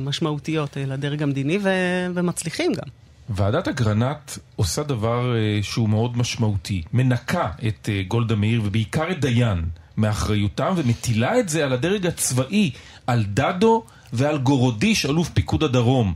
משמעותיות 0.00 0.76
אה, 0.76 0.84
לדרג 0.86 1.22
המדיני 1.22 1.58
ו... 1.62 1.68
ומצליחים 2.14 2.72
גם. 2.72 2.88
ועדת 3.28 3.68
אגרנט 3.68 4.32
עושה 4.56 4.82
דבר 4.82 5.32
uh, 5.32 5.64
שהוא 5.64 5.88
מאוד 5.88 6.16
משמעותי. 6.16 6.82
מנקה 6.92 7.50
את 7.68 7.88
uh, 7.88 8.08
גולדה 8.08 8.34
מאיר 8.34 8.62
ובעיקר 8.64 9.10
את 9.10 9.20
דיין 9.20 9.64
מאחריותם 9.96 10.74
ומטילה 10.76 11.38
את 11.38 11.48
זה 11.48 11.64
על 11.64 11.72
הדרג 11.72 12.06
הצבאי, 12.06 12.70
על 13.06 13.24
דדו 13.24 13.84
ועל 14.12 14.38
גורודיש, 14.38 15.06
אלוף 15.06 15.28
פיקוד 15.28 15.62
הדרום. 15.62 16.14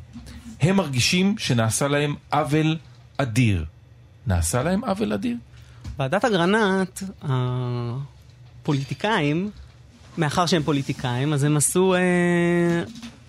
הם 0.61 0.77
מרגישים 0.77 1.39
שנעשה 1.39 1.89
להם 1.89 2.15
עוול 2.33 2.77
אדיר. 3.17 3.65
נעשה 4.27 4.63
להם 4.63 4.85
עוול 4.85 5.13
אדיר? 5.13 5.37
ועדת 5.99 6.25
אגרנט, 6.25 7.03
הפוליטיקאים, 8.63 9.51
מאחר 10.19 10.47
שהם 10.47 10.63
פוליטיקאים, 10.63 11.33
אז 11.33 11.45
הם 11.45 11.57
עשו... 11.57 11.95
אה, 11.95 12.01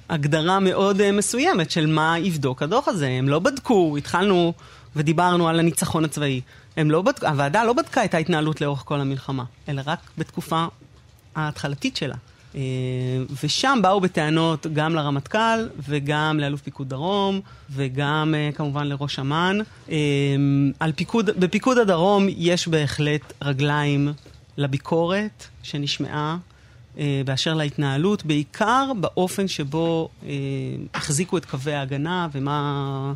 הגדרה 0.09 0.59
מאוד 0.59 1.01
uh, 1.01 1.03
מסוימת 1.13 1.71
של 1.71 1.85
מה 1.85 2.19
יבדוק 2.19 2.61
הדוח 2.61 2.87
הזה. 2.87 3.09
הם 3.09 3.29
לא 3.29 3.39
בדקו, 3.39 3.97
התחלנו 3.97 4.53
ודיברנו 4.95 5.47
על 5.47 5.59
הניצחון 5.59 6.05
הצבאי. 6.05 6.41
הם 6.77 6.91
לא 6.91 7.01
בדק, 7.01 7.23
הוועדה 7.23 7.63
לא 7.63 7.73
בדקה 7.73 8.05
את 8.05 8.13
ההתנהלות 8.13 8.61
לאורך 8.61 8.81
כל 8.85 8.99
המלחמה, 8.99 9.43
אלא 9.69 9.81
רק 9.85 9.99
בתקופה 10.17 10.65
ההתחלתית 11.35 11.95
שלה. 11.95 12.15
Uh, 12.53 12.55
ושם 13.43 13.79
באו 13.81 14.01
בטענות 14.01 14.67
גם 14.73 14.95
לרמטכ"ל 14.95 15.67
וגם 15.89 16.39
לאלוף 16.39 16.61
פיקוד 16.61 16.89
דרום 16.89 17.41
וגם 17.69 18.33
uh, 18.33 18.55
כמובן 18.55 18.87
לראש 18.87 19.19
אמ"ן. 19.19 19.57
על 20.79 20.91
פיקוד, 20.91 21.29
בפיקוד 21.39 21.77
הדרום 21.77 22.27
יש 22.29 22.67
בהחלט 22.67 23.33
רגליים 23.41 24.13
לביקורת 24.57 25.47
שנשמעה 25.63 26.37
אה, 26.37 26.52
באשר 27.25 27.53
להתנהלות, 27.53 28.25
בעיקר 28.25 28.91
באופן 29.01 29.47
שבו 29.47 30.09
אה, 30.23 30.29
החזיקו 30.93 31.37
את 31.37 31.45
קווי 31.45 31.73
ההגנה 31.73 32.27
ומה... 32.31 33.13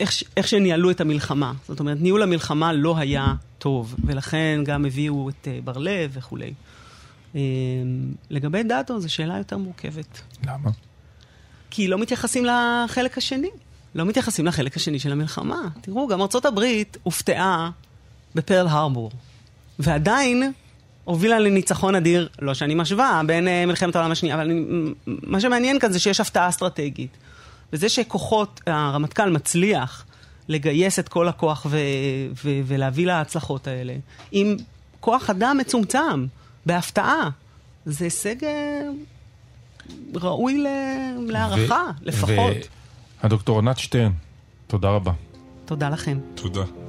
איך, 0.00 0.22
איך 0.36 0.48
שניהלו 0.48 0.90
את 0.90 1.00
המלחמה. 1.00 1.52
זאת 1.68 1.80
אומרת, 1.80 1.98
ניהול 2.00 2.22
המלחמה 2.22 2.72
לא 2.72 2.98
היה 2.98 3.34
טוב, 3.58 3.94
ולכן 4.04 4.60
גם 4.64 4.84
הביאו 4.84 5.28
את 5.28 5.48
אה, 5.48 5.58
בר-לב 5.64 6.10
וכולי. 6.14 6.52
אה, 7.34 7.40
לגבי 8.30 8.62
דאטו, 8.62 9.00
זו 9.00 9.12
שאלה 9.12 9.38
יותר 9.38 9.58
מורכבת. 9.58 10.20
למה? 10.46 10.70
כי 11.70 11.88
לא 11.88 11.98
מתייחסים 11.98 12.44
לחלק 12.44 13.18
השני. 13.18 13.50
לא 13.94 14.04
מתייחסים 14.04 14.46
לחלק 14.46 14.76
השני 14.76 14.98
של 14.98 15.12
המלחמה. 15.12 15.68
תראו, 15.80 16.08
גם 16.08 16.20
ארה"ב 16.20 16.60
הופתעה 17.02 17.70
בפרל 18.34 18.66
הרבור, 18.66 19.10
ועדיין 19.78 20.52
הובילה 21.08 21.38
לניצחון 21.38 21.94
אדיר, 21.94 22.28
לא 22.42 22.54
שאני 22.54 22.74
משווה, 22.74 23.22
בין 23.26 23.48
uh, 23.48 23.50
מלחמת 23.66 23.96
העולם 23.96 24.10
השנייה, 24.10 24.34
אבל 24.34 24.44
אני, 24.44 24.64
מה 25.06 25.40
שמעניין 25.40 25.78
כאן 25.78 25.92
זה 25.92 25.98
שיש 25.98 26.20
הפתעה 26.20 26.48
אסטרטגית. 26.48 27.16
וזה 27.72 27.88
שכוחות, 27.88 28.60
הרמטכ"ל 28.66 29.30
מצליח 29.30 30.04
לגייס 30.48 30.98
את 30.98 31.08
כל 31.08 31.28
הכוח 31.28 31.66
ו- 31.70 31.78
ו- 32.44 32.60
ולהביא 32.66 33.06
להצלחות 33.06 33.66
האלה, 33.66 33.94
עם 34.32 34.56
כוח 35.00 35.30
אדם 35.30 35.56
מצומצם, 35.60 36.26
בהפתעה, 36.66 37.30
זה 37.86 38.04
הישג 38.04 38.44
אה, 38.44 38.80
ראוי 40.14 40.64
להערכה, 41.26 41.82
ו- 42.00 42.08
לפחות. 42.08 42.56
הדוקטור 43.22 43.58
ענת 43.58 43.78
שטרן, 43.78 44.12
תודה 44.66 44.88
רבה. 44.88 45.12
תודה 45.64 45.88
לכם. 45.88 46.18
תודה. 46.34 46.87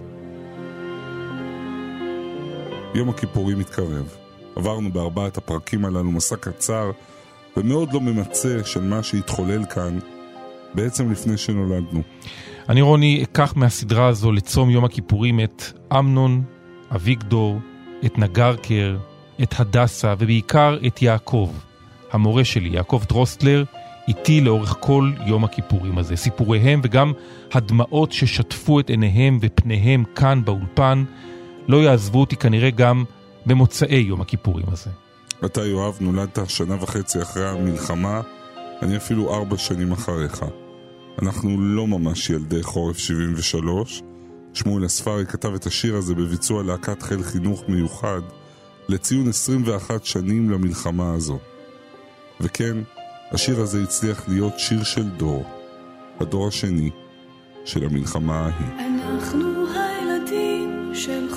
יום 2.93 3.09
הכיפורים 3.09 3.59
מתקרב. 3.59 4.15
עברנו 4.55 4.91
בארבעת 4.91 5.37
הפרקים 5.37 5.85
הללו 5.85 6.11
מסע 6.11 6.35
קצר 6.35 6.91
ומאוד 7.57 7.93
לא 7.93 8.01
ממצה 8.01 8.63
של 8.65 8.81
מה 8.81 9.03
שהתחולל 9.03 9.65
כאן 9.65 9.99
בעצם 10.73 11.11
לפני 11.11 11.37
שנולדנו. 11.37 12.01
אני 12.69 12.81
רוני 12.81 13.23
אקח 13.23 13.53
מהסדרה 13.55 14.07
הזו 14.07 14.31
לצום 14.31 14.69
יום 14.69 14.85
הכיפורים 14.85 15.39
את 15.39 15.63
אמנון, 15.99 16.43
אביגדור, 16.95 17.59
את 18.05 18.17
נגרקר, 18.17 18.97
את 19.43 19.59
הדסה 19.59 20.13
ובעיקר 20.19 20.77
את 20.87 21.01
יעקב. 21.01 21.49
המורה 22.11 22.43
שלי, 22.43 22.69
יעקב 22.69 23.01
טרוסטלר, 23.07 23.63
איתי 24.07 24.41
לאורך 24.41 24.75
כל 24.79 25.11
יום 25.25 25.43
הכיפורים 25.43 25.97
הזה. 25.97 26.15
סיפוריהם 26.15 26.81
וגם 26.83 27.13
הדמעות 27.53 28.11
ששטפו 28.11 28.79
את 28.79 28.89
עיניהם 28.89 29.37
ופניהם 29.41 30.03
כאן 30.15 30.41
באולפן 30.45 31.03
לא 31.69 31.77
יעזבו 31.77 32.19
אותי 32.19 32.35
כנראה 32.35 32.69
גם 32.69 33.03
במוצאי 33.45 33.99
יום 34.07 34.21
הכיפורים 34.21 34.65
הזה. 34.71 34.89
אתה, 35.45 35.65
יואב, 35.65 35.97
נולדת 36.01 36.49
שנה 36.49 36.83
וחצי 36.83 37.21
אחרי 37.21 37.49
המלחמה, 37.49 38.21
אני 38.81 38.97
אפילו 38.97 39.35
ארבע 39.35 39.57
שנים 39.57 39.91
אחריך. 39.91 40.45
אנחנו 41.21 41.61
לא 41.61 41.87
ממש 41.87 42.29
ילדי 42.29 42.63
חורף 42.63 42.97
73. 42.97 44.01
שמואל 44.53 44.85
אספרי 44.85 45.25
כתב 45.25 45.53
את 45.53 45.65
השיר 45.65 45.95
הזה 45.95 46.15
בביצוע 46.15 46.63
להקת 46.63 47.01
חיל 47.01 47.23
חינוך 47.23 47.63
מיוחד 47.67 48.21
לציון 48.87 49.27
21 49.29 50.05
שנים 50.05 50.49
למלחמה 50.49 51.13
הזו. 51.13 51.39
וכן, 52.41 52.77
השיר 53.31 53.61
הזה 53.61 53.83
הצליח 53.83 54.29
להיות 54.29 54.59
שיר 54.59 54.83
של 54.83 55.09
דור, 55.09 55.43
הדור 56.19 56.47
השני, 56.47 56.89
של 57.65 57.85
המלחמה 57.85 58.39
ההיא. 58.39 58.87
אנחנו 58.87 59.65
הילדים 59.73 60.91
של 60.93 61.28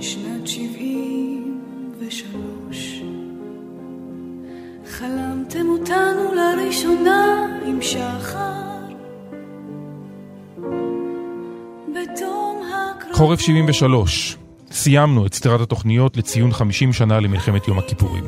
שנת 0.00 0.46
שבעים 0.46 1.60
ושלוש. 1.98 3.02
חלמתם 4.86 5.66
אותנו 5.68 6.34
לראשונה 6.34 7.46
עם 7.66 7.82
שחר, 7.82 8.80
בתום 11.88 12.62
הקרב... 12.68 13.12
חורף 13.12 13.40
73. 13.40 14.36
סיימנו 14.70 15.26
את 15.26 15.34
סדרת 15.34 15.60
התוכניות 15.60 16.16
לציון 16.16 16.52
50 16.52 16.92
שנה 16.92 17.20
למלחמת 17.20 17.68
יום 17.68 17.78
הכיפורים. 17.78 18.24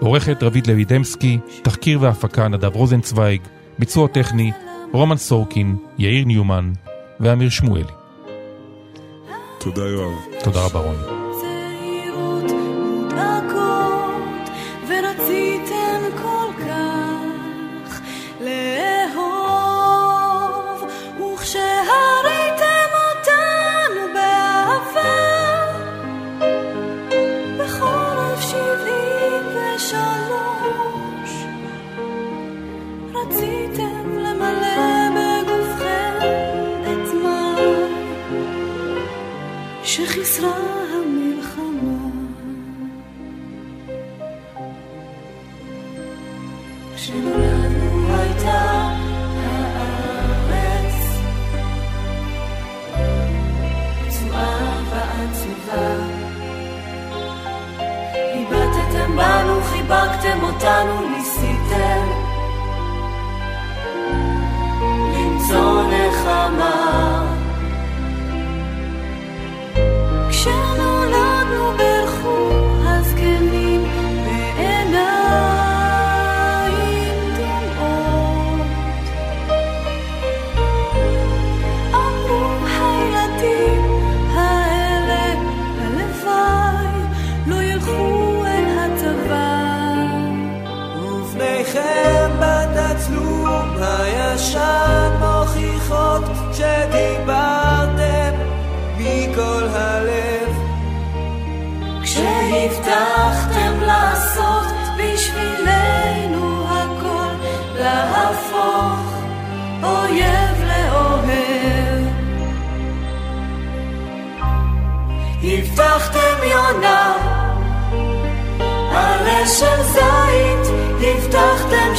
עורכת 0.00 0.42
רבית 0.42 0.68
לוי 0.68 0.84
דמסקי, 0.84 1.38
תחקיר 1.62 1.98
והפקה 2.02 2.48
נדב 2.48 2.74
רוזנצוויג, 2.76 3.40
ביצוע 3.78 4.08
טכני 4.08 4.52
רומן 4.92 5.16
סורקין, 5.16 5.76
יאיר 5.98 6.24
ניומן 6.24 6.72
ואמיר 7.20 7.48
שמואלי. 7.48 7.84
תודה 9.58 9.82
יואב. 9.82 10.35
תודה 10.46 10.64
רבה 10.64 10.80
רוני. 10.80 11.02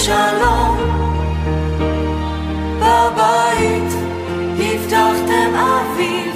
שלום. 0.08 0.78
בבית, 2.80 3.94
הבטחתם 4.60 5.52
אביב 5.56 6.36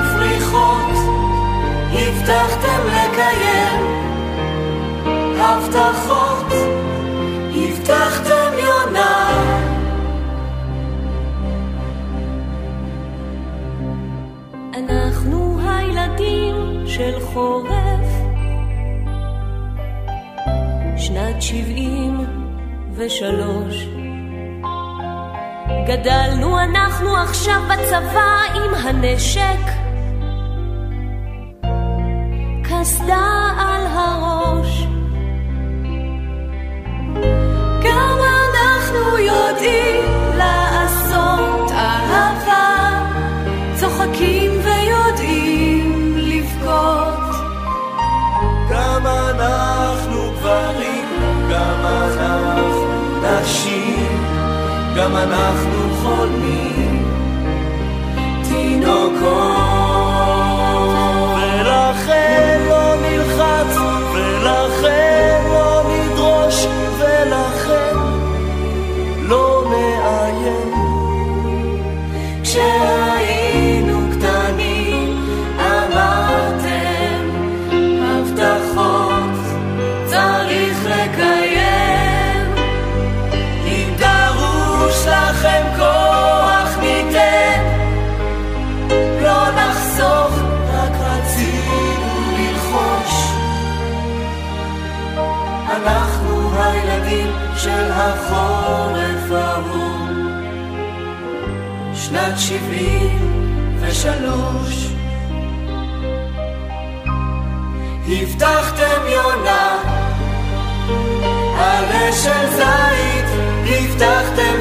ופריחות, 0.00 0.92
הבטחתם 1.92 2.80
לקיים. 2.86 3.82
הבטחות, 5.38 6.52
הבטחתם 7.54 8.52
יונה. 8.58 9.30
אנחנו 14.74 15.58
הילדים 15.68 16.56
של 16.86 17.20
חורף, 17.20 17.79
שבעים 21.50 22.20
ושלוש. 22.96 23.86
גדלנו 25.88 26.58
אנחנו 26.60 27.16
עכשיו 27.16 27.60
בצבא 27.70 28.40
עם 28.54 28.74
הנשק, 28.74 29.64
קסדה 32.64 33.52
על 33.58 33.86
הראש. 33.86 34.86
גם 37.84 38.18
אנחנו 38.20 39.18
יודעים 39.18 39.99
נשים, 53.50 54.22
גם 54.96 55.16
אנחנו 55.16 55.94
חולמים 56.02 56.69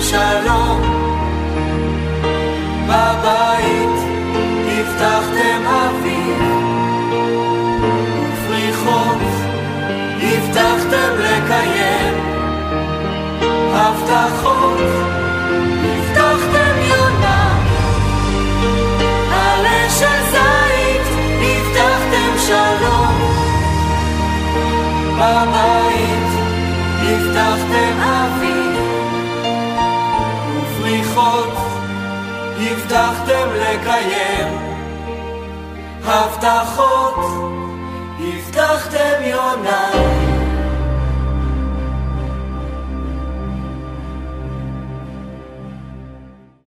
שלום. 0.01 0.81
בבית, 2.85 3.99
הבטחתם 4.67 5.63
אביב 5.67 6.41
ופריחות, 8.33 9.21
הבטחתם 10.21 11.13
לקיים 11.19 12.29
הבטחות, 13.73 14.98
הבטחתם 32.71 33.49
לקיים. 33.53 34.69
הבטחות 36.05 37.15
הבטחתם 38.19 39.23
יונה 39.23 40.08